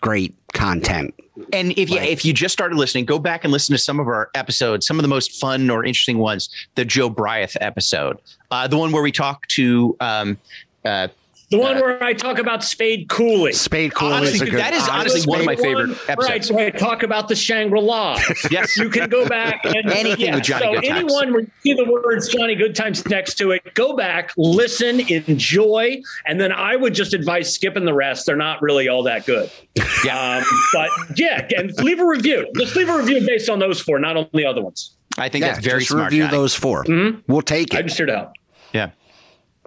great 0.00 0.34
content. 0.52 1.14
And 1.52 1.72
if 1.76 1.90
you 1.90 1.98
if 1.98 2.24
you 2.24 2.32
just 2.32 2.52
started 2.52 2.76
listening, 2.76 3.06
go 3.06 3.18
back 3.18 3.42
and 3.42 3.52
listen 3.52 3.72
to 3.72 3.78
some 3.78 3.98
of 3.98 4.06
our 4.06 4.30
episodes, 4.34 4.86
some 4.86 4.98
of 4.98 5.02
the 5.02 5.08
most 5.08 5.32
fun 5.32 5.68
or 5.68 5.84
interesting 5.84 6.18
ones. 6.18 6.48
The 6.76 6.84
Joe 6.84 7.10
Bryant 7.10 7.56
episode, 7.60 8.20
uh, 8.52 8.68
the 8.68 8.78
one 8.78 8.92
where 8.92 9.02
we 9.02 9.10
talk 9.10 9.46
to 9.48 9.96
um, 10.00 10.38
uh, 10.84 11.08
The 11.50 11.58
one 11.58 11.76
where 11.76 12.02
I 12.02 12.14
talk 12.14 12.38
about 12.38 12.64
Spade 12.64 13.08
Cooley. 13.08 13.52
Spade 13.52 13.94
Cooley 13.94 14.12
Honestly, 14.14 14.34
is 14.36 14.42
a 14.42 14.46
good. 14.46 14.60
that 14.60 14.72
is 14.72 14.88
honestly 14.88 15.22
one 15.30 15.40
of 15.40 15.46
my 15.46 15.54
favorite 15.56 15.90
episodes. 16.08 16.28
Right, 16.30 16.44
so 16.44 16.58
I 16.58 16.70
talk 16.70 17.02
about 17.02 17.28
the 17.28 17.36
Shangri 17.36 17.80
La. 17.80 18.18
Yes. 18.50 18.76
you 18.76 18.88
can 18.88 19.08
go 19.10 19.28
back 19.28 19.60
and 19.64 19.76
Anything 19.92 20.32
with 20.34 20.42
Johnny 20.44 20.64
so 20.64 20.72
Good 20.80 20.84
Times. 20.88 20.98
anyone 20.98 21.32
where 21.32 21.40
you 21.42 21.50
see 21.62 21.74
the 21.74 21.84
words 21.90 22.28
Johnny 22.28 22.54
Good 22.54 22.74
Times 22.74 23.04
next 23.06 23.34
to 23.36 23.50
it, 23.52 23.74
go 23.74 23.94
back, 23.94 24.32
listen, 24.36 25.00
enjoy, 25.00 26.00
and 26.26 26.40
then 26.40 26.50
I 26.50 26.76
would 26.76 26.94
just 26.94 27.12
advise 27.14 27.54
skipping 27.54 27.84
the 27.84 27.94
rest. 27.94 28.26
They're 28.26 28.36
not 28.36 28.62
really 28.62 28.88
all 28.88 29.02
that 29.04 29.26
good. 29.26 29.50
Yeah. 30.04 30.38
Um, 30.38 30.44
but 30.74 30.90
yeah, 31.18 31.46
and 31.56 31.72
leave 31.82 31.98
a 31.98 32.06
review. 32.06 32.46
Let's 32.54 32.74
leave 32.76 32.88
a 32.90 32.96
review 32.96 33.26
based 33.26 33.48
on 33.48 33.58
those 33.58 33.80
four, 33.80 33.98
not 33.98 34.16
on 34.16 34.28
the 34.34 34.44
other 34.44 34.62
ones. 34.62 34.94
I 35.16 35.28
think 35.30 35.44
Yeah, 35.44 35.52
that's 35.54 35.64
very 35.64 35.80
just 35.80 35.90
smart. 35.92 36.10
review 36.10 36.24
Johnny. 36.24 36.36
those 36.36 36.54
4 36.54 36.84
We'll 37.26 37.42
take 37.42 37.72
it. 37.72 37.76
I'm 37.78 37.80
it. 37.80 37.88
just 37.88 37.96
here 37.96 38.06
to 38.06 38.16
help. 38.16 38.32
Yeah. 38.74 38.90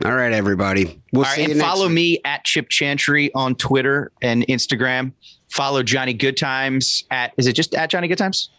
All 0.05 0.13
right, 0.15 0.31
everybody. 0.31 1.01
We'll 1.11 1.25
All 1.25 1.31
see 1.31 1.41
right, 1.41 1.47
you 1.47 1.51
and 1.53 1.57
next 1.59 1.69
follow 1.69 1.87
week. 1.87 1.95
me 1.95 2.21
at 2.23 2.43
Chip 2.43 2.69
Chantry 2.69 3.33
on 3.33 3.55
Twitter 3.55 4.11
and 4.21 4.45
Instagram. 4.47 5.11
Follow 5.49 5.81
Johnny 5.81 6.13
Good 6.13 6.37
Times 6.37 7.03
at 7.09 7.33
is 7.37 7.47
it 7.47 7.53
just 7.53 7.73
at 7.73 7.89
Johnny 7.89 8.07
Good 8.07 8.17
Times? 8.19 8.49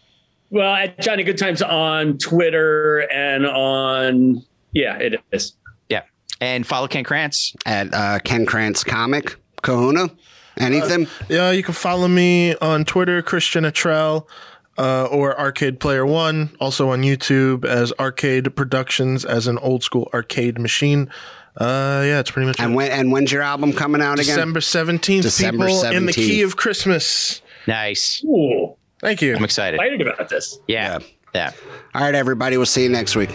Well, 0.49 0.73
at 0.73 0.99
Johnny 0.99 1.23
Good 1.23 1.37
Times 1.37 1.61
on 1.61 2.17
Twitter 2.17 2.99
and 3.11 3.45
on 3.45 4.43
yeah, 4.73 4.97
it 4.97 5.21
is. 5.31 5.53
Yeah. 5.87 6.01
And 6.41 6.67
follow 6.67 6.87
Ken 6.87 7.03
Krantz. 7.03 7.55
at 7.65 7.93
uh, 7.93 8.19
Ken 8.19 8.45
Krantz 8.45 8.83
Comic 8.83 9.35
Kahuna. 9.61 10.09
Anything? 10.57 11.07
Yeah, 11.29 11.51
you 11.51 11.63
can 11.63 11.73
follow 11.73 12.09
me 12.09 12.53
on 12.57 12.83
Twitter, 12.83 13.21
Christian 13.21 13.63
Atrell, 13.63 14.27
uh, 14.79 15.07
or 15.11 15.39
Arcade 15.39 15.79
Player 15.79 16.05
One. 16.05 16.49
Also 16.59 16.89
on 16.89 17.03
YouTube 17.03 17.65
as 17.65 17.93
Arcade 17.99 18.55
Productions, 18.55 19.25
as 19.25 19.45
an 19.45 19.57
old 19.59 19.83
school 19.83 20.09
arcade 20.13 20.57
machine. 20.57 21.09
Uh, 21.57 22.03
yeah, 22.05 22.19
it's 22.19 22.31
pretty 22.31 22.47
much 22.47 22.59
and 22.59 22.71
it. 22.71 22.75
when 22.75 22.91
and 22.91 23.11
when's 23.11 23.31
your 23.31 23.41
album 23.41 23.73
coming 23.73 24.01
out 24.01 24.13
again? 24.19 24.35
December 24.35 24.61
seventeenth. 24.61 25.23
December 25.23 25.67
People 25.67 25.83
in 25.85 26.05
the 26.05 26.13
key 26.13 26.41
of 26.41 26.55
Christmas. 26.55 27.41
Nice. 27.67 28.23
Ooh, 28.23 28.75
Thank 29.01 29.21
you. 29.21 29.35
I'm 29.35 29.43
excited. 29.43 29.79
excited 29.79 30.01
about 30.01 30.29
this. 30.29 30.59
Yeah. 30.67 30.99
Yeah. 31.35 31.51
All 31.93 32.01
right, 32.01 32.15
everybody. 32.15 32.57
We'll 32.57 32.65
see 32.65 32.83
you 32.83 32.89
next 32.89 33.15
week. 33.15 33.29